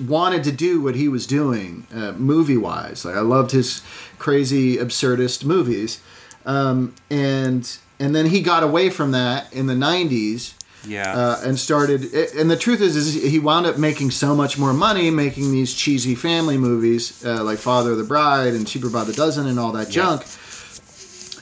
wanted 0.00 0.42
to 0.44 0.52
do 0.52 0.80
what 0.80 0.94
he 0.94 1.08
was 1.08 1.26
doing 1.26 1.86
uh, 1.94 2.12
movie 2.12 2.56
wise. 2.56 3.04
Like 3.04 3.16
I 3.16 3.20
loved 3.20 3.50
his 3.50 3.82
crazy 4.18 4.78
absurdist 4.78 5.44
movies, 5.44 6.00
um, 6.46 6.94
and 7.10 7.78
and 8.00 8.14
then 8.14 8.26
he 8.26 8.40
got 8.40 8.62
away 8.62 8.88
from 8.88 9.12
that 9.12 9.52
in 9.52 9.66
the 9.66 9.74
'90s 9.74 10.54
Yeah. 10.84 11.12
uh, 11.16 11.40
and 11.44 11.58
started. 11.58 12.12
And 12.34 12.50
the 12.50 12.56
truth 12.56 12.80
is, 12.80 12.96
is 12.96 13.14
he 13.14 13.38
wound 13.38 13.66
up 13.66 13.76
making 13.78 14.10
so 14.12 14.34
much 14.34 14.58
more 14.58 14.72
money 14.72 15.10
making 15.10 15.50
these 15.52 15.74
cheesy 15.74 16.14
family 16.14 16.58
movies 16.58 17.24
uh, 17.24 17.42
like 17.42 17.58
Father 17.58 17.92
of 17.92 17.98
the 17.98 18.04
Bride 18.04 18.54
and 18.54 18.66
Cheaper 18.66 18.90
by 18.90 19.04
the 19.04 19.12
Dozen 19.12 19.46
and 19.46 19.58
all 19.58 19.72
that 19.72 19.88
Yeah. 19.88 20.02
junk. 20.18 20.22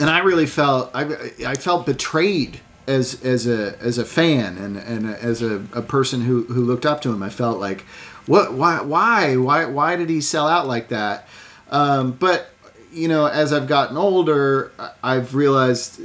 And 0.00 0.10
I 0.10 0.18
really 0.20 0.46
felt 0.46 0.90
I, 0.94 1.04
I 1.46 1.54
felt 1.54 1.86
betrayed 1.86 2.60
as 2.86 3.22
as 3.24 3.46
a 3.46 3.78
as 3.80 3.96
a 3.98 4.04
fan 4.04 4.58
and 4.58 4.76
and 4.76 5.06
as 5.14 5.40
a, 5.42 5.64
a 5.72 5.82
person 5.82 6.20
who 6.22 6.42
who 6.44 6.62
looked 6.64 6.84
up 6.86 7.00
to 7.02 7.12
him. 7.12 7.22
I 7.22 7.30
felt 7.30 7.60
like 7.60 7.82
what 8.26 8.54
why 8.54 8.80
why 8.82 9.36
why 9.36 9.66
why 9.66 9.96
did 9.96 10.08
he 10.10 10.20
sell 10.20 10.48
out 10.48 10.66
like 10.66 10.88
that? 10.88 11.28
Um, 11.70 12.12
but 12.12 12.48
you 12.92 13.08
know, 13.08 13.26
as 13.26 13.52
I've 13.52 13.66
gotten 13.68 13.96
older, 13.96 14.72
I've 15.02 15.34
realized 15.34 16.00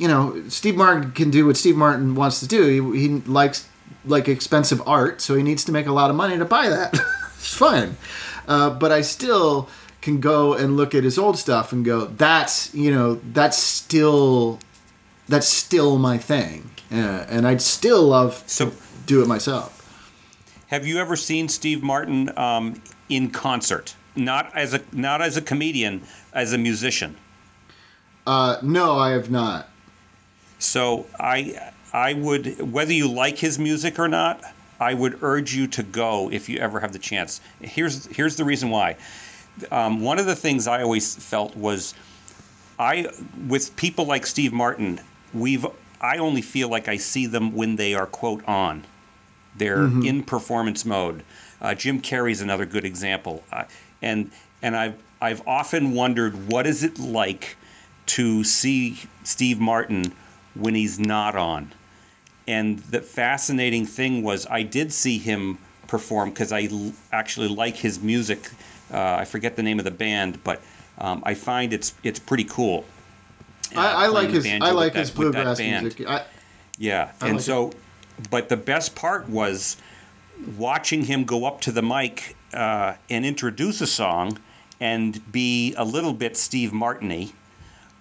you 0.00 0.08
know, 0.08 0.42
Steve 0.48 0.76
Martin 0.76 1.12
can 1.12 1.30
do 1.30 1.46
what 1.46 1.58
Steve 1.58 1.76
Martin 1.76 2.14
wants 2.14 2.40
to 2.40 2.46
do. 2.46 2.90
He, 2.90 3.00
he 3.00 3.08
likes 3.20 3.68
like 4.06 4.28
expensive 4.28 4.80
art, 4.88 5.20
so 5.20 5.34
he 5.34 5.42
needs 5.42 5.62
to 5.66 5.72
make 5.72 5.86
a 5.86 5.92
lot 5.92 6.08
of 6.08 6.16
money 6.16 6.38
to 6.38 6.44
buy 6.46 6.70
that. 6.70 6.94
it's 7.34 7.54
fine, 7.54 7.98
uh, 8.48 8.70
but 8.70 8.90
I 8.90 9.02
still 9.02 9.68
can 10.00 10.18
go 10.18 10.54
and 10.54 10.78
look 10.78 10.94
at 10.94 11.04
his 11.04 11.18
old 11.18 11.36
stuff 11.36 11.70
and 11.70 11.84
go, 11.84 12.06
that's 12.06 12.74
you 12.74 12.90
know, 12.90 13.20
that's 13.32 13.58
still 13.58 14.58
that's 15.28 15.46
still 15.46 15.98
my 15.98 16.16
thing, 16.16 16.70
uh, 16.90 17.26
and 17.28 17.46
I'd 17.46 17.60
still 17.60 18.02
love 18.02 18.46
to 18.56 18.72
do 19.04 19.20
it 19.20 19.28
myself. 19.28 19.76
Have 20.68 20.86
you 20.86 20.98
ever 20.98 21.14
seen 21.14 21.46
Steve 21.50 21.82
Martin 21.82 22.36
um, 22.38 22.80
in 23.10 23.28
concert? 23.28 23.94
Not 24.16 24.50
as 24.56 24.72
a 24.72 24.80
not 24.92 25.20
as 25.20 25.36
a 25.36 25.42
comedian, 25.42 26.04
as 26.32 26.54
a 26.54 26.58
musician. 26.58 27.16
Uh, 28.26 28.56
no, 28.62 28.98
I 28.98 29.10
have 29.10 29.30
not. 29.30 29.69
So 30.60 31.06
I 31.18 31.72
I 31.92 32.12
would 32.12 32.70
whether 32.72 32.92
you 32.92 33.10
like 33.10 33.38
his 33.38 33.58
music 33.58 33.98
or 33.98 34.08
not, 34.08 34.42
I 34.78 34.94
would 34.94 35.22
urge 35.22 35.54
you 35.54 35.66
to 35.68 35.82
go 35.82 36.30
if 36.30 36.48
you 36.48 36.58
ever 36.58 36.78
have 36.80 36.92
the 36.92 36.98
chance. 36.98 37.40
Here's 37.60 38.06
here's 38.06 38.36
the 38.36 38.44
reason 38.44 38.70
why. 38.70 38.96
Um, 39.72 40.00
one 40.00 40.18
of 40.18 40.26
the 40.26 40.36
things 40.36 40.66
I 40.66 40.82
always 40.82 41.16
felt 41.16 41.56
was 41.56 41.94
I 42.78 43.08
with 43.48 43.74
people 43.76 44.04
like 44.04 44.26
Steve 44.26 44.52
Martin, 44.52 45.00
we've 45.34 45.66
I 46.00 46.18
only 46.18 46.42
feel 46.42 46.68
like 46.68 46.88
I 46.88 46.96
see 46.98 47.26
them 47.26 47.54
when 47.54 47.76
they 47.76 47.94
are 47.94 48.06
quote 48.06 48.46
on. 48.46 48.84
They're 49.56 49.84
in 50.04 50.22
performance 50.22 50.84
mode. 50.84 51.24
Uh, 51.60 51.74
Jim 51.74 52.00
Carrey's 52.00 52.40
another 52.40 52.64
good 52.64 52.84
example, 52.84 53.42
uh, 53.52 53.64
and 54.00 54.30
and 54.62 54.76
I've 54.76 55.02
I've 55.20 55.46
often 55.46 55.92
wondered 55.92 56.48
what 56.48 56.66
is 56.66 56.82
it 56.82 56.98
like 56.98 57.56
to 58.06 58.44
see 58.44 58.98
Steve 59.24 59.58
Martin 59.58 60.12
when 60.54 60.74
he's 60.74 60.98
not 60.98 61.36
on. 61.36 61.72
And 62.46 62.78
the 62.80 63.00
fascinating 63.00 63.86
thing 63.86 64.22
was 64.22 64.46
I 64.50 64.62
did 64.62 64.92
see 64.92 65.18
him 65.18 65.58
perform 65.86 66.30
because 66.30 66.52
I 66.52 66.62
l- 66.70 66.92
actually 67.12 67.48
like 67.48 67.76
his 67.76 68.00
music. 68.00 68.50
Uh, 68.92 69.16
I 69.16 69.24
forget 69.24 69.56
the 69.56 69.62
name 69.62 69.78
of 69.78 69.84
the 69.84 69.90
band, 69.90 70.42
but 70.42 70.60
um, 70.98 71.22
I 71.24 71.34
find 71.34 71.72
it's 71.72 71.94
it's 72.02 72.18
pretty 72.18 72.44
cool. 72.44 72.84
uh, 73.74 73.80
I, 73.80 74.04
I 74.04 74.06
like 74.08 74.30
his 74.30 74.46
I 74.46 74.70
like 74.70 74.94
his 74.94 75.10
that 75.10 75.16
bluegrass 75.16 75.58
music. 75.58 76.08
I, 76.08 76.24
Yeah, 76.78 77.12
I 77.20 77.26
and 77.26 77.36
like 77.36 77.44
so, 77.44 77.72
but 78.30 78.48
the 78.48 78.56
best 78.56 78.94
part 78.94 79.28
was 79.28 79.76
watching 80.56 81.04
him 81.04 81.24
go 81.24 81.44
up 81.44 81.60
to 81.62 81.72
the 81.72 81.82
mic 81.82 82.36
uh, 82.52 82.94
and 83.08 83.24
introduce 83.24 83.80
a 83.80 83.86
song 83.86 84.38
and 84.80 85.30
be 85.30 85.74
a 85.74 85.84
little 85.84 86.12
bit 86.12 86.36
Steve 86.36 86.70
Martiny. 86.70 87.32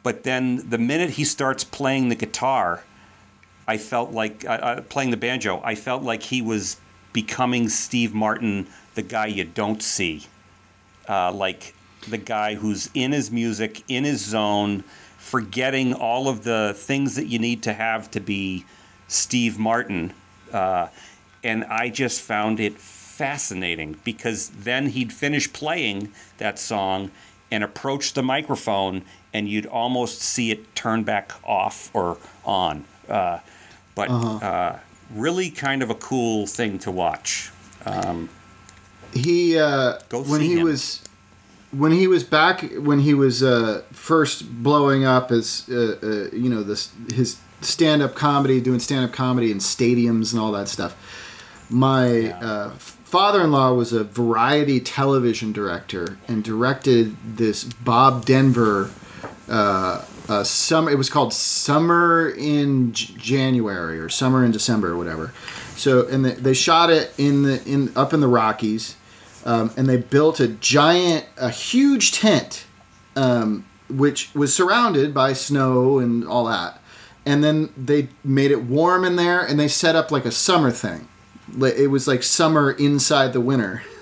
But 0.03 0.23
then 0.23 0.69
the 0.69 0.77
minute 0.77 1.11
he 1.11 1.23
starts 1.23 1.63
playing 1.63 2.09
the 2.09 2.15
guitar, 2.15 2.83
I 3.67 3.77
felt 3.77 4.11
like 4.11 4.45
uh, 4.45 4.49
uh, 4.49 4.81
playing 4.81 5.11
the 5.11 5.17
banjo. 5.17 5.61
I 5.63 5.75
felt 5.75 6.03
like 6.03 6.23
he 6.23 6.41
was 6.41 6.77
becoming 7.13 7.69
Steve 7.69 8.13
Martin, 8.13 8.67
the 8.95 9.01
guy 9.01 9.27
you 9.27 9.43
don't 9.43 9.83
see, 9.83 10.25
uh, 11.07 11.31
like 11.31 11.73
the 12.07 12.17
guy 12.17 12.55
who's 12.55 12.89
in 12.93 13.11
his 13.11 13.29
music, 13.29 13.83
in 13.87 14.05
his 14.05 14.23
zone, 14.23 14.83
forgetting 15.17 15.93
all 15.93 16.27
of 16.27 16.43
the 16.43 16.73
things 16.75 17.15
that 17.15 17.27
you 17.27 17.39
need 17.39 17.61
to 17.63 17.73
have 17.73 18.09
to 18.11 18.19
be 18.19 18.65
Steve 19.07 19.59
Martin. 19.59 20.13
Uh, 20.51 20.87
and 21.43 21.63
I 21.65 21.89
just 21.89 22.21
found 22.21 22.59
it 22.59 22.77
fascinating 22.77 23.99
because 24.03 24.49
then 24.49 24.87
he'd 24.87 25.11
finish 25.11 25.51
playing 25.51 26.11
that 26.37 26.57
song 26.57 27.11
and 27.51 27.63
approach 27.63 28.13
the 28.13 28.23
microphone, 28.23 29.03
and 29.34 29.47
you'd 29.47 29.65
almost 29.65 30.21
see 30.21 30.51
it 30.51 30.75
turn 30.75 31.03
back 31.03 31.32
off 31.43 31.89
or 31.93 32.17
on. 32.45 32.86
Uh, 33.07 33.39
but 33.95 34.09
uh, 34.09 34.77
really 35.13 35.49
kind 35.49 35.82
of 35.84 35.89
a 35.89 35.95
cool 35.95 36.47
thing 36.47 36.80
to 36.80 36.91
watch. 36.91 37.51
he 39.13 39.57
uh, 39.57 39.99
Go 40.09 40.21
when 40.23 40.41
see 40.41 40.47
he 40.47 40.57
him. 40.57 40.63
was 40.63 41.03
when 41.71 41.91
he 41.91 42.07
was 42.07 42.23
back 42.23 42.61
when 42.77 42.99
he 42.99 43.13
was 43.13 43.43
uh, 43.43 43.84
first 43.91 44.63
blowing 44.63 45.05
up 45.05 45.32
as 45.32 45.65
uh, 45.71 45.97
uh, 46.01 46.36
you 46.36 46.49
know 46.49 46.63
this 46.63 46.91
his 47.13 47.39
stand 47.61 48.01
up 48.01 48.15
comedy 48.15 48.61
doing 48.61 48.80
stand 48.80 49.05
up 49.05 49.11
comedy 49.11 49.51
in 49.51 49.57
stadiums 49.57 50.32
and 50.32 50.41
all 50.41 50.51
that 50.51 50.67
stuff. 50.67 50.95
My 51.69 52.32
uh, 52.32 52.69
father 52.71 53.41
in 53.41 53.51
law 53.51 53.73
was 53.73 53.93
a 53.93 54.03
variety 54.03 54.80
television 54.80 55.51
director 55.51 56.17
and 56.27 56.43
directed 56.43 57.15
this 57.38 57.63
Bob 57.63 58.25
Denver. 58.25 58.91
Uh, 59.49 60.05
uh, 60.29 60.43
summer. 60.43 60.91
It 60.91 60.97
was 60.97 61.09
called 61.09 61.33
Summer 61.33 62.29
in 62.29 62.93
J- 62.93 63.13
January 63.17 63.99
or 63.99 64.07
Summer 64.09 64.45
in 64.45 64.51
December 64.51 64.91
or 64.91 64.95
whatever. 64.95 65.33
So, 65.75 66.07
and 66.07 66.23
they, 66.23 66.33
they 66.33 66.53
shot 66.53 66.89
it 66.91 67.13
in 67.17 67.43
the 67.43 67.63
in 67.65 67.91
up 67.95 68.13
in 68.13 68.19
the 68.19 68.27
Rockies, 68.27 68.95
um, 69.45 69.71
and 69.75 69.87
they 69.89 69.97
built 69.97 70.39
a 70.39 70.47
giant, 70.47 71.25
a 71.37 71.49
huge 71.49 72.11
tent, 72.11 72.65
um, 73.15 73.65
which 73.89 74.33
was 74.35 74.53
surrounded 74.53 75.13
by 75.13 75.33
snow 75.33 75.97
and 75.99 76.27
all 76.27 76.45
that. 76.45 76.79
And 77.25 77.43
then 77.43 77.73
they 77.75 78.09
made 78.23 78.51
it 78.51 78.63
warm 78.63 79.03
in 79.03 79.15
there, 79.15 79.41
and 79.41 79.59
they 79.59 79.67
set 79.67 79.95
up 79.95 80.11
like 80.11 80.25
a 80.25 80.31
summer 80.31 80.71
thing. 80.71 81.07
It 81.59 81.89
was 81.89 82.07
like 82.07 82.21
summer 82.21 82.71
inside 82.71 83.33
the 83.33 83.41
winter 83.41 83.81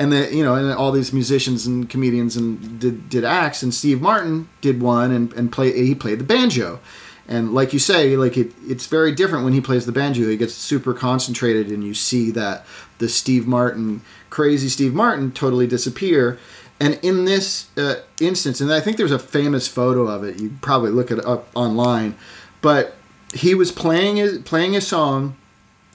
and 0.00 0.10
the 0.10 0.34
you 0.34 0.42
know 0.42 0.54
and 0.54 0.72
all 0.72 0.90
these 0.90 1.12
musicians 1.12 1.66
and 1.66 1.88
comedians 1.88 2.34
and 2.34 2.80
did, 2.80 3.08
did 3.10 3.24
acts 3.24 3.62
and 3.62 3.72
steve 3.74 4.00
martin 4.00 4.48
did 4.62 4.80
one 4.80 5.12
and, 5.12 5.32
and 5.34 5.52
play 5.52 5.72
he 5.72 5.94
played 5.94 6.18
the 6.18 6.24
banjo. 6.24 6.80
And 7.28 7.54
like 7.54 7.72
you 7.72 7.78
say 7.78 8.16
like 8.16 8.36
it, 8.36 8.52
it's 8.66 8.86
very 8.86 9.12
different 9.12 9.44
when 9.44 9.52
he 9.52 9.60
plays 9.60 9.86
the 9.86 9.92
banjo. 9.92 10.28
He 10.28 10.36
gets 10.36 10.54
super 10.54 10.92
concentrated 10.92 11.68
and 11.68 11.84
you 11.84 11.94
see 11.94 12.32
that 12.32 12.66
the 12.98 13.08
steve 13.08 13.46
martin 13.46 14.00
crazy 14.30 14.68
steve 14.68 14.94
martin 14.94 15.30
totally 15.30 15.66
disappear. 15.66 16.38
And 16.80 16.98
in 17.02 17.26
this 17.26 17.68
uh, 17.76 17.96
instance 18.20 18.60
and 18.62 18.72
i 18.72 18.80
think 18.80 18.96
there's 18.96 19.12
a 19.12 19.18
famous 19.18 19.68
photo 19.68 20.06
of 20.06 20.24
it 20.24 20.40
you 20.40 20.56
probably 20.62 20.90
look 20.90 21.10
it 21.10 21.22
up 21.26 21.48
online 21.54 22.16
but 22.62 22.94
he 23.34 23.54
was 23.54 23.70
playing 23.70 24.16
his 24.16 24.38
playing 24.38 24.74
a 24.74 24.80
song 24.80 25.36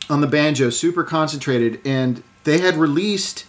on 0.09 0.21
the 0.21 0.27
banjo, 0.27 0.69
super 0.69 1.03
concentrated, 1.03 1.81
and 1.83 2.21
they 2.43 2.59
had 2.59 2.75
released 2.75 3.45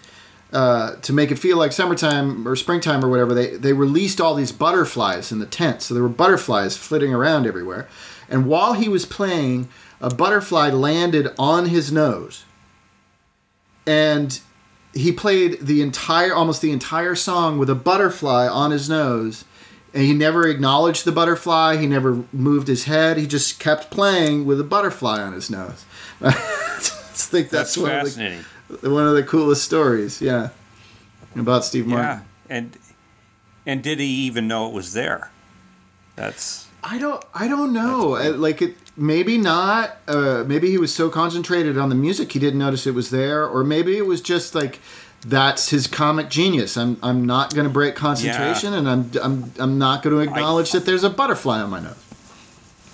uh, 0.53 0.97
to 0.97 1.13
make 1.13 1.31
it 1.31 1.39
feel 1.39 1.57
like 1.57 1.73
summertime 1.73 2.47
or 2.47 2.57
springtime 2.57 3.05
or 3.05 3.09
whatever. 3.09 3.35
They 3.35 3.57
they 3.57 3.73
released 3.73 4.21
all 4.21 4.35
these 4.35 4.53
butterflies 4.53 5.33
in 5.33 5.39
the 5.39 5.47
tent, 5.47 5.83
so 5.83 5.95
there 5.95 6.03
were 6.03 6.09
butterflies 6.09 6.77
flitting 6.77 7.13
around 7.13 7.47
everywhere. 7.47 7.89
And 8.29 8.47
while 8.47 8.73
he 8.73 8.89
was 8.89 9.07
playing, 9.07 9.69
a 10.01 10.15
butterfly 10.15 10.71
landed 10.71 11.29
on 11.39 11.67
his 11.67 11.93
nose, 11.93 12.45
and 13.87 14.41
he 14.97 15.13
played 15.13 15.61
the 15.61 15.83
entire, 15.83 16.35
almost 16.35 16.63
the 16.63 16.73
entire 16.73 17.15
song 17.15 17.59
with 17.59 17.69
a 17.69 17.75
butterfly 17.75 18.49
on 18.49 18.71
his 18.71 18.89
nose. 18.89 19.45
And 19.93 20.05
he 20.05 20.13
never 20.13 20.47
acknowledged 20.47 21.05
the 21.05 21.13
butterfly. 21.13 21.77
He 21.77 21.87
never 21.87 22.25
moved 22.33 22.69
his 22.69 22.85
head. 22.85 23.17
He 23.17 23.27
just 23.27 23.59
kept 23.59 23.91
playing 23.91 24.45
with 24.45 24.61
a 24.61 24.65
butterfly 24.65 25.23
on 25.23 25.33
his 25.33 25.49
nose. 25.49 25.87
I 26.21 26.33
just 26.79 27.31
think 27.31 27.49
that's, 27.49 27.75
That's, 27.75 27.77
of 27.77 27.83
the 27.83 27.89
fascinating. 27.89 28.45
One 28.83 29.07
of 29.07 29.15
the 29.15 29.23
coolest 29.23 29.65
stories. 29.65 30.21
Yeah, 30.21 30.51
about 31.35 31.65
Steve 31.65 31.87
Martin. 31.87 32.05
Yeah, 32.51 32.57
and 32.57 32.79
and 33.65 33.83
did 33.83 33.99
he 33.99 34.07
even 34.07 34.49
know 34.49 34.69
it 34.69 34.73
was 34.73 34.93
there? 34.93 35.31
That's 36.17 36.67
I 36.83 36.99
don't. 36.99 37.23
I 37.35 37.49
don't 37.49 37.73
know. 37.73 38.17
Uh, 38.17 38.33
Like 38.37 38.63
it. 38.63 38.77
Maybe 38.97 39.37
not. 39.37 39.99
Uh, 40.09 40.43
maybe 40.47 40.71
he 40.71 40.79
was 40.79 40.95
so 40.95 41.11
concentrated 41.11 41.77
on 41.77 41.91
the 41.91 41.95
music 41.95 42.33
he 42.33 42.39
didn't 42.39 42.59
notice 42.59 42.87
it 42.87 42.95
was 42.95 43.11
there, 43.11 43.47
or 43.47 43.63
maybe 43.63 43.99
it 43.99 44.07
was 44.07 44.21
just 44.23 44.55
like 44.55 44.81
that's 45.21 45.69
his 45.71 45.87
comic 45.87 46.31
genius. 46.31 46.77
I'm. 46.77 46.97
I'm 47.03 47.27
not 47.27 47.55
going 47.55 47.67
to 47.67 47.73
break 47.73 47.95
concentration, 47.95 48.73
and 48.73 48.89
I'm. 48.89 49.11
I'm. 49.23 49.53
I'm 49.59 49.79
not 49.79 50.03
going 50.03 50.17
to 50.17 50.23
acknowledge 50.23 50.73
that 50.73 50.87
there's 50.87 51.05
a 51.05 51.11
butterfly 51.11 51.61
on 51.61 51.71
my 51.71 51.81
nose. 51.81 51.97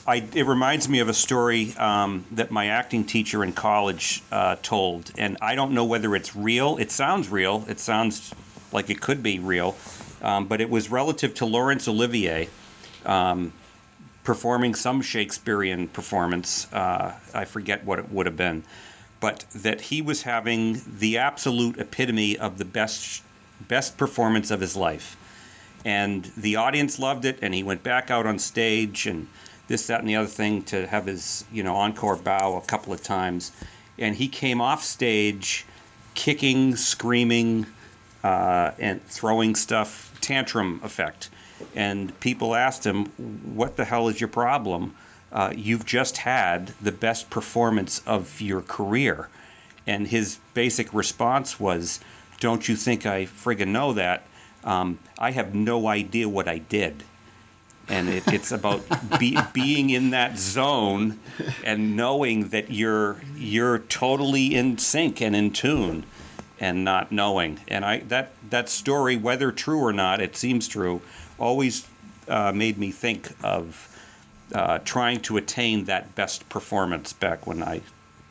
I, 0.06 0.16
it 0.34 0.46
reminds 0.46 0.88
me 0.88 0.98
of 0.98 1.08
a 1.08 1.14
story 1.14 1.74
um, 1.76 2.24
that 2.32 2.50
my 2.50 2.66
acting 2.66 3.04
teacher 3.04 3.44
in 3.44 3.52
college 3.52 4.22
uh, 4.32 4.56
told, 4.62 5.12
and 5.16 5.36
I 5.40 5.54
don't 5.54 5.72
know 5.72 5.84
whether 5.84 6.16
it's 6.16 6.34
real. 6.34 6.76
It 6.78 6.90
sounds 6.90 7.28
real. 7.28 7.64
It 7.68 7.78
sounds 7.78 8.34
like 8.72 8.90
it 8.90 9.00
could 9.00 9.22
be 9.22 9.38
real, 9.38 9.76
um, 10.20 10.48
but 10.48 10.60
it 10.60 10.68
was 10.68 10.90
relative 10.90 11.34
to 11.34 11.46
Laurence 11.46 11.86
Olivier 11.86 12.48
um, 13.06 13.52
performing 14.24 14.74
some 14.74 15.02
Shakespearean 15.02 15.86
performance. 15.88 16.72
Uh, 16.72 17.14
I 17.32 17.44
forget 17.44 17.84
what 17.84 18.00
it 18.00 18.10
would 18.10 18.26
have 18.26 18.36
been, 18.36 18.64
but 19.20 19.44
that 19.54 19.80
he 19.80 20.02
was 20.02 20.22
having 20.22 20.80
the 20.98 21.18
absolute 21.18 21.78
epitome 21.78 22.38
of 22.38 22.58
the 22.58 22.64
best 22.64 23.22
best 23.68 23.96
performance 23.96 24.50
of 24.50 24.60
his 24.60 24.74
life 24.74 25.16
and 25.84 26.24
the 26.36 26.56
audience 26.56 26.98
loved 26.98 27.24
it 27.24 27.38
and 27.42 27.54
he 27.54 27.62
went 27.62 27.82
back 27.82 28.10
out 28.10 28.26
on 28.26 28.38
stage 28.38 29.06
and 29.06 29.28
this 29.68 29.86
that 29.86 30.00
and 30.00 30.08
the 30.08 30.16
other 30.16 30.28
thing 30.28 30.62
to 30.64 30.86
have 30.86 31.06
his 31.06 31.44
you 31.52 31.62
know 31.62 31.76
encore 31.76 32.16
bow 32.16 32.56
a 32.56 32.60
couple 32.62 32.92
of 32.92 33.02
times. 33.02 33.52
And 33.98 34.16
he 34.16 34.28
came 34.28 34.60
off 34.60 34.82
stage 34.82 35.66
kicking 36.14 36.76
screaming 36.76 37.66
uh, 38.24 38.72
and 38.78 39.02
throwing 39.04 39.54
stuff 39.54 40.16
tantrum 40.20 40.80
effect. 40.82 41.30
And 41.74 42.18
people 42.20 42.54
asked 42.54 42.84
him 42.84 43.06
what 43.54 43.76
the 43.76 43.84
hell 43.84 44.08
is 44.08 44.20
your 44.20 44.28
problem? 44.28 44.94
Uh, 45.32 45.52
you've 45.56 45.86
just 45.86 46.18
had 46.18 46.74
the 46.80 46.92
best 46.92 47.30
performance 47.30 48.02
of 48.06 48.40
your 48.40 48.60
career. 48.60 49.28
And 49.86 50.06
his 50.06 50.38
basic 50.54 50.92
response 50.92 51.58
was 51.58 52.00
don't 52.40 52.68
you 52.68 52.74
think 52.74 53.06
i 53.06 53.24
friggin' 53.24 53.68
know 53.68 53.92
that? 53.92 54.24
Um, 54.64 54.98
I 55.18 55.30
have 55.30 55.54
no 55.54 55.86
idea 55.86 56.28
what 56.28 56.48
I 56.48 56.58
did. 56.58 57.04
And 57.88 58.08
it, 58.08 58.22
it's 58.32 58.52
about 58.52 58.82
be, 59.18 59.36
being 59.52 59.90
in 59.90 60.10
that 60.10 60.38
zone 60.38 61.18
and 61.64 61.96
knowing 61.96 62.48
that 62.48 62.70
you're 62.70 63.20
you're 63.36 63.80
totally 63.80 64.54
in 64.54 64.78
sync 64.78 65.20
and 65.20 65.34
in 65.34 65.50
tune, 65.50 66.04
and 66.60 66.84
not 66.84 67.10
knowing. 67.10 67.58
And 67.68 67.84
I 67.84 67.98
that 68.08 68.30
that 68.50 68.68
story, 68.68 69.16
whether 69.16 69.50
true 69.52 69.80
or 69.80 69.92
not, 69.92 70.20
it 70.20 70.36
seems 70.36 70.68
true, 70.68 71.02
always 71.38 71.86
uh, 72.28 72.52
made 72.52 72.78
me 72.78 72.92
think 72.92 73.30
of 73.42 73.88
uh, 74.54 74.78
trying 74.84 75.20
to 75.20 75.36
attain 75.36 75.84
that 75.84 76.14
best 76.14 76.48
performance 76.48 77.12
back 77.12 77.46
when 77.46 77.62
I 77.62 77.80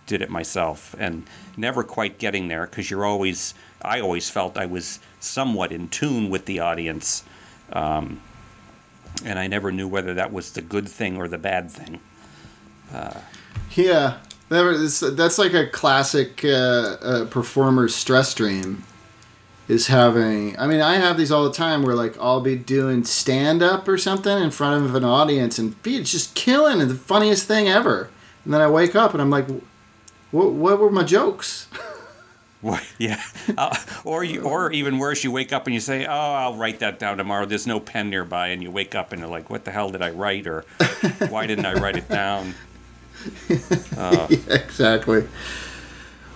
did 0.08 0.22
it 0.22 0.30
myself, 0.30 0.96
and 0.98 1.26
never 1.58 1.84
quite 1.84 2.18
getting 2.18 2.48
there 2.48 2.66
because 2.66 2.90
you're 2.90 3.06
always. 3.06 3.54
I 3.82 4.00
always 4.00 4.30
felt 4.30 4.58
I 4.58 4.68
was 4.68 5.00
somewhat 5.20 5.72
in 5.72 5.88
tune 5.90 6.30
with 6.30 6.46
the 6.46 6.60
audience, 6.60 7.24
um, 7.74 8.22
and 9.26 9.38
I 9.40 9.48
never 9.48 9.72
knew 9.72 9.88
whether 9.88 10.14
that 10.16 10.32
was 10.34 10.52
the 10.52 10.62
good 10.62 10.88
thing 10.90 11.18
or 11.18 11.28
the 11.28 11.38
bad 11.38 11.70
thing. 11.72 12.00
Yeah, 13.74 14.18
that 14.50 14.62
was- 14.62 15.00
that's 15.00 15.38
like 15.38 15.54
a 15.54 15.68
classic 15.68 16.44
uh, 16.44 16.48
uh, 16.50 17.26
performer's 17.26 17.96
stress 17.96 18.34
dream. 18.34 18.84
Is 19.68 19.88
having. 19.88 20.60
I 20.60 20.68
mean, 20.68 20.82
I 20.82 20.96
have 20.98 21.18
these 21.18 21.32
all 21.32 21.46
the 21.46 21.54
time 21.54 21.84
where 21.84 21.96
like 21.96 22.18
I'll 22.20 22.42
be 22.42 22.58
doing 22.58 23.06
stand 23.06 23.64
up 23.64 23.88
or 23.88 23.98
something 23.98 24.38
in 24.44 24.52
front 24.52 24.84
of 24.84 24.96
an 24.96 25.06
audience 25.06 25.58
and 25.58 25.82
be 25.82 26.04
just 26.04 26.36
killing 26.36 26.82
and 26.82 26.90
the 26.92 26.96
funniest 26.96 27.48
thing 27.48 27.70
ever, 27.70 28.10
and 28.44 28.54
then 28.54 28.60
I 28.60 28.68
wake 28.70 28.96
up 28.96 29.14
and 29.14 29.22
I'm 29.22 29.30
like, 29.30 29.46
what? 30.32 30.52
What 30.52 30.80
were 30.80 30.92
my 30.92 31.04
jokes? 31.04 31.68
Yeah, 33.00 33.20
uh, 33.58 33.76
or 34.06 34.24
you, 34.24 34.42
or 34.44 34.72
even 34.72 35.00
worse, 35.00 35.24
you 35.24 35.32
wake 35.32 35.52
up 35.52 35.66
and 35.66 35.74
you 35.74 35.80
say, 35.80 36.06
"Oh, 36.06 36.12
I'll 36.12 36.56
write 36.56 36.80
that 36.80 37.00
down 37.00 37.18
tomorrow." 37.18 37.46
There's 37.46 37.66
no 37.66 37.80
pen 37.80 38.10
nearby, 38.12 38.50
and 38.50 38.62
you 38.62 38.70
wake 38.70 38.94
up 38.94 39.12
and 39.12 39.20
you're 39.22 39.30
like, 39.30 39.50
"What 39.50 39.66
the 39.66 39.72
hell 39.72 39.90
did 39.90 40.02
I 40.04 40.12
write?" 40.12 40.46
Or 40.46 40.62
"Why 41.30 41.48
didn't 41.48 41.66
I 41.66 41.74
write 41.74 41.98
it 41.98 42.08
down?" 42.08 42.54
yeah, 43.50 44.28
exactly. 44.50 45.28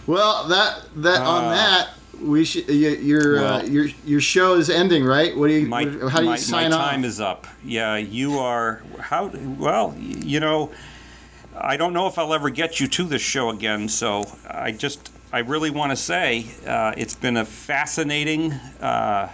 Well, 0.07 0.47
that 0.47 0.81
that 0.97 1.21
on 1.21 1.45
Uh, 1.45 1.49
that 1.55 1.89
we 2.21 2.45
should 2.45 2.67
y- 2.67 2.73
your 2.73 3.37
uh, 3.37 3.41
well- 3.41 3.69
your 3.69 3.87
your 4.05 4.21
show 4.21 4.55
is 4.55 4.69
ending, 4.69 5.03
right? 5.05 5.35
What 5.37 5.47
do 5.47 5.53
you? 5.53 5.67
My, 5.67 5.85
how 6.09 6.19
do 6.19 6.23
you 6.25 6.29
my, 6.31 6.35
sign 6.37 6.71
my 6.71 6.77
off? 6.77 6.89
time 6.89 7.03
is 7.05 7.19
up. 7.19 7.47
Yeah, 7.63 7.97
you 7.97 8.39
are. 8.39 8.81
How? 8.99 9.27
Well, 9.27 9.95
you 9.99 10.39
know, 10.39 10.71
I 11.55 11.77
don't 11.77 11.93
know 11.93 12.07
if 12.07 12.17
I'll 12.17 12.33
ever 12.33 12.49
get 12.49 12.79
you 12.79 12.87
to 12.87 13.03
this 13.03 13.21
show 13.21 13.49
again. 13.49 13.89
So 13.89 14.25
I 14.49 14.71
just, 14.71 15.11
I 15.35 15.39
really 15.39 15.69
want 15.69 15.91
to 15.91 15.97
say, 15.97 16.45
uh, 16.65 16.93
it's 16.95 17.13
been 17.13 17.35
a 17.35 17.43
fascinating 17.43 18.53
uh, 18.79 19.27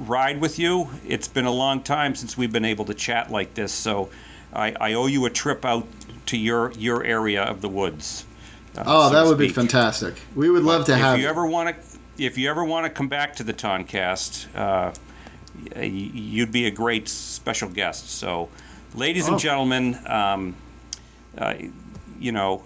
ride 0.00 0.42
with 0.42 0.58
you. 0.58 0.90
It's 1.06 1.26
been 1.26 1.46
a 1.46 1.50
long 1.50 1.82
time 1.82 2.14
since 2.14 2.36
we've 2.36 2.52
been 2.52 2.66
able 2.66 2.84
to 2.84 2.92
chat 2.92 3.30
like 3.30 3.54
this. 3.54 3.72
So 3.72 4.10
I, 4.52 4.74
I 4.78 4.92
owe 4.92 5.06
you 5.06 5.24
a 5.24 5.30
trip 5.30 5.64
out 5.64 5.86
to 6.26 6.36
your 6.36 6.72
your 6.72 7.02
area 7.02 7.44
of 7.44 7.62
the 7.62 7.68
woods. 7.70 8.26
uh, 8.76 8.84
oh, 8.86 9.08
so 9.08 9.14
that 9.14 9.24
would 9.26 9.38
be 9.38 9.48
fantastic. 9.48 10.20
We 10.36 10.50
would 10.50 10.64
love 10.64 10.84
to 10.84 10.92
if 10.92 10.98
have. 10.98 11.18
you 11.18 11.26
ever 11.26 11.46
want 11.46 11.74
to, 11.74 11.98
if 12.22 12.36
you 12.36 12.50
ever 12.50 12.62
want 12.62 12.84
to 12.84 12.90
come 12.90 13.08
back 13.08 13.34
to 13.36 13.42
the 13.42 13.54
Toncast, 13.54 14.54
uh, 14.54 14.92
you'd 15.82 16.52
be 16.52 16.66
a 16.66 16.70
great 16.70 17.08
special 17.08 17.70
guest. 17.70 18.10
So, 18.10 18.50
ladies 18.94 19.26
Oh. 19.26 19.32
and 19.32 19.40
gentlemen, 19.40 19.98
um, 20.06 20.54
uh, 21.38 21.54
you 22.20 22.32
know, 22.32 22.64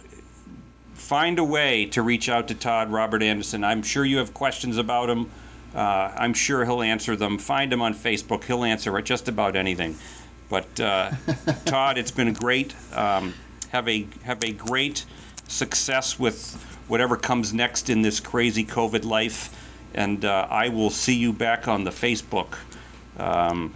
find 1.03 1.41
a 1.41 1.45
way 1.45 1.85
to 1.85 2.01
reach 2.01 2.29
out 2.29 2.47
to 2.49 2.55
Todd 2.55 2.91
Robert 2.91 3.23
Anderson. 3.25 3.65
I'm 3.65 3.83
sure 3.83 4.05
you 4.05 4.19
have 4.19 4.33
questions 4.33 4.79
about 4.79 5.11
him. 5.11 5.29
Uh, 5.75 6.13
I'm 6.17 6.33
sure 6.33 6.65
he'll 6.65 6.81
answer 6.81 7.17
them. 7.17 7.39
Find 7.39 7.73
him 7.73 7.83
on 7.83 7.93
Facebook. 7.93 8.45
He'll 8.45 8.63
answer 8.63 8.99
just 9.03 9.29
about 9.29 9.57
anything. 9.57 9.97
But 10.49 10.79
uh, 10.81 11.11
Todd, 11.65 11.99
it's 11.99 12.13
been 12.13 12.33
great. 12.33 12.75
Um, 12.95 13.35
have 13.71 13.89
a 13.89 14.07
have 14.23 14.45
a 14.45 14.53
great 14.53 15.05
success 15.49 16.21
with 16.21 16.55
whatever 16.87 17.17
comes 17.17 17.53
next 17.53 17.91
in 17.91 18.03
this 18.03 18.21
crazy 18.21 18.65
COVID 18.65 19.05
life, 19.05 19.51
and 19.95 20.25
uh, 20.25 20.47
I 20.49 20.69
will 20.69 20.91
see 20.91 21.17
you 21.17 21.33
back 21.33 21.67
on 21.67 21.83
the 21.83 21.91
Facebook, 21.91 22.55
um, 23.19 23.75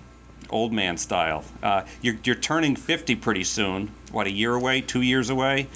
old 0.48 0.72
man 0.72 0.96
style. 0.96 1.44
Uh, 1.60 1.84
you're 2.02 2.18
you're 2.22 2.36
turning 2.36 2.76
50 2.76 3.16
pretty 3.16 3.44
soon. 3.44 3.90
What 4.12 4.28
a 4.28 4.30
year 4.30 4.54
away? 4.54 4.80
Two 4.80 5.02
years 5.02 5.28
away? 5.28 5.66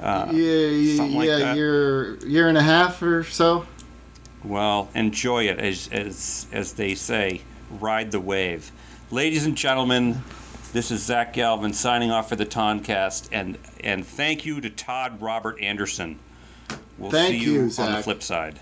Uh, 0.00 0.28
yeah, 0.32 0.66
yeah, 0.66 1.02
like 1.16 1.28
yeah, 1.28 1.54
year 1.54 2.16
year 2.26 2.48
and 2.48 2.58
a 2.58 2.62
half 2.62 3.02
or 3.02 3.24
so. 3.24 3.66
Well, 4.44 4.88
enjoy 4.94 5.48
it 5.48 5.58
as 5.58 5.88
as 5.90 6.46
as 6.52 6.72
they 6.74 6.94
say, 6.94 7.40
ride 7.80 8.10
the 8.10 8.20
wave. 8.20 8.70
Ladies 9.10 9.46
and 9.46 9.56
gentlemen, 9.56 10.22
this 10.72 10.90
is 10.90 11.02
Zach 11.02 11.32
Galvin 11.32 11.72
signing 11.72 12.10
off 12.10 12.28
for 12.28 12.36
the 12.36 12.46
Toncast, 12.46 13.28
and 13.32 13.56
and 13.80 14.06
thank 14.06 14.44
you 14.44 14.60
to 14.60 14.68
Todd 14.68 15.20
Robert 15.22 15.60
Anderson. 15.60 16.18
We'll 16.98 17.10
Thank 17.10 17.34
see 17.34 17.38
you, 17.38 17.66
you, 17.66 17.70
on 17.78 17.92
the 17.92 18.02
flip 18.02 18.22
side. 18.22 18.60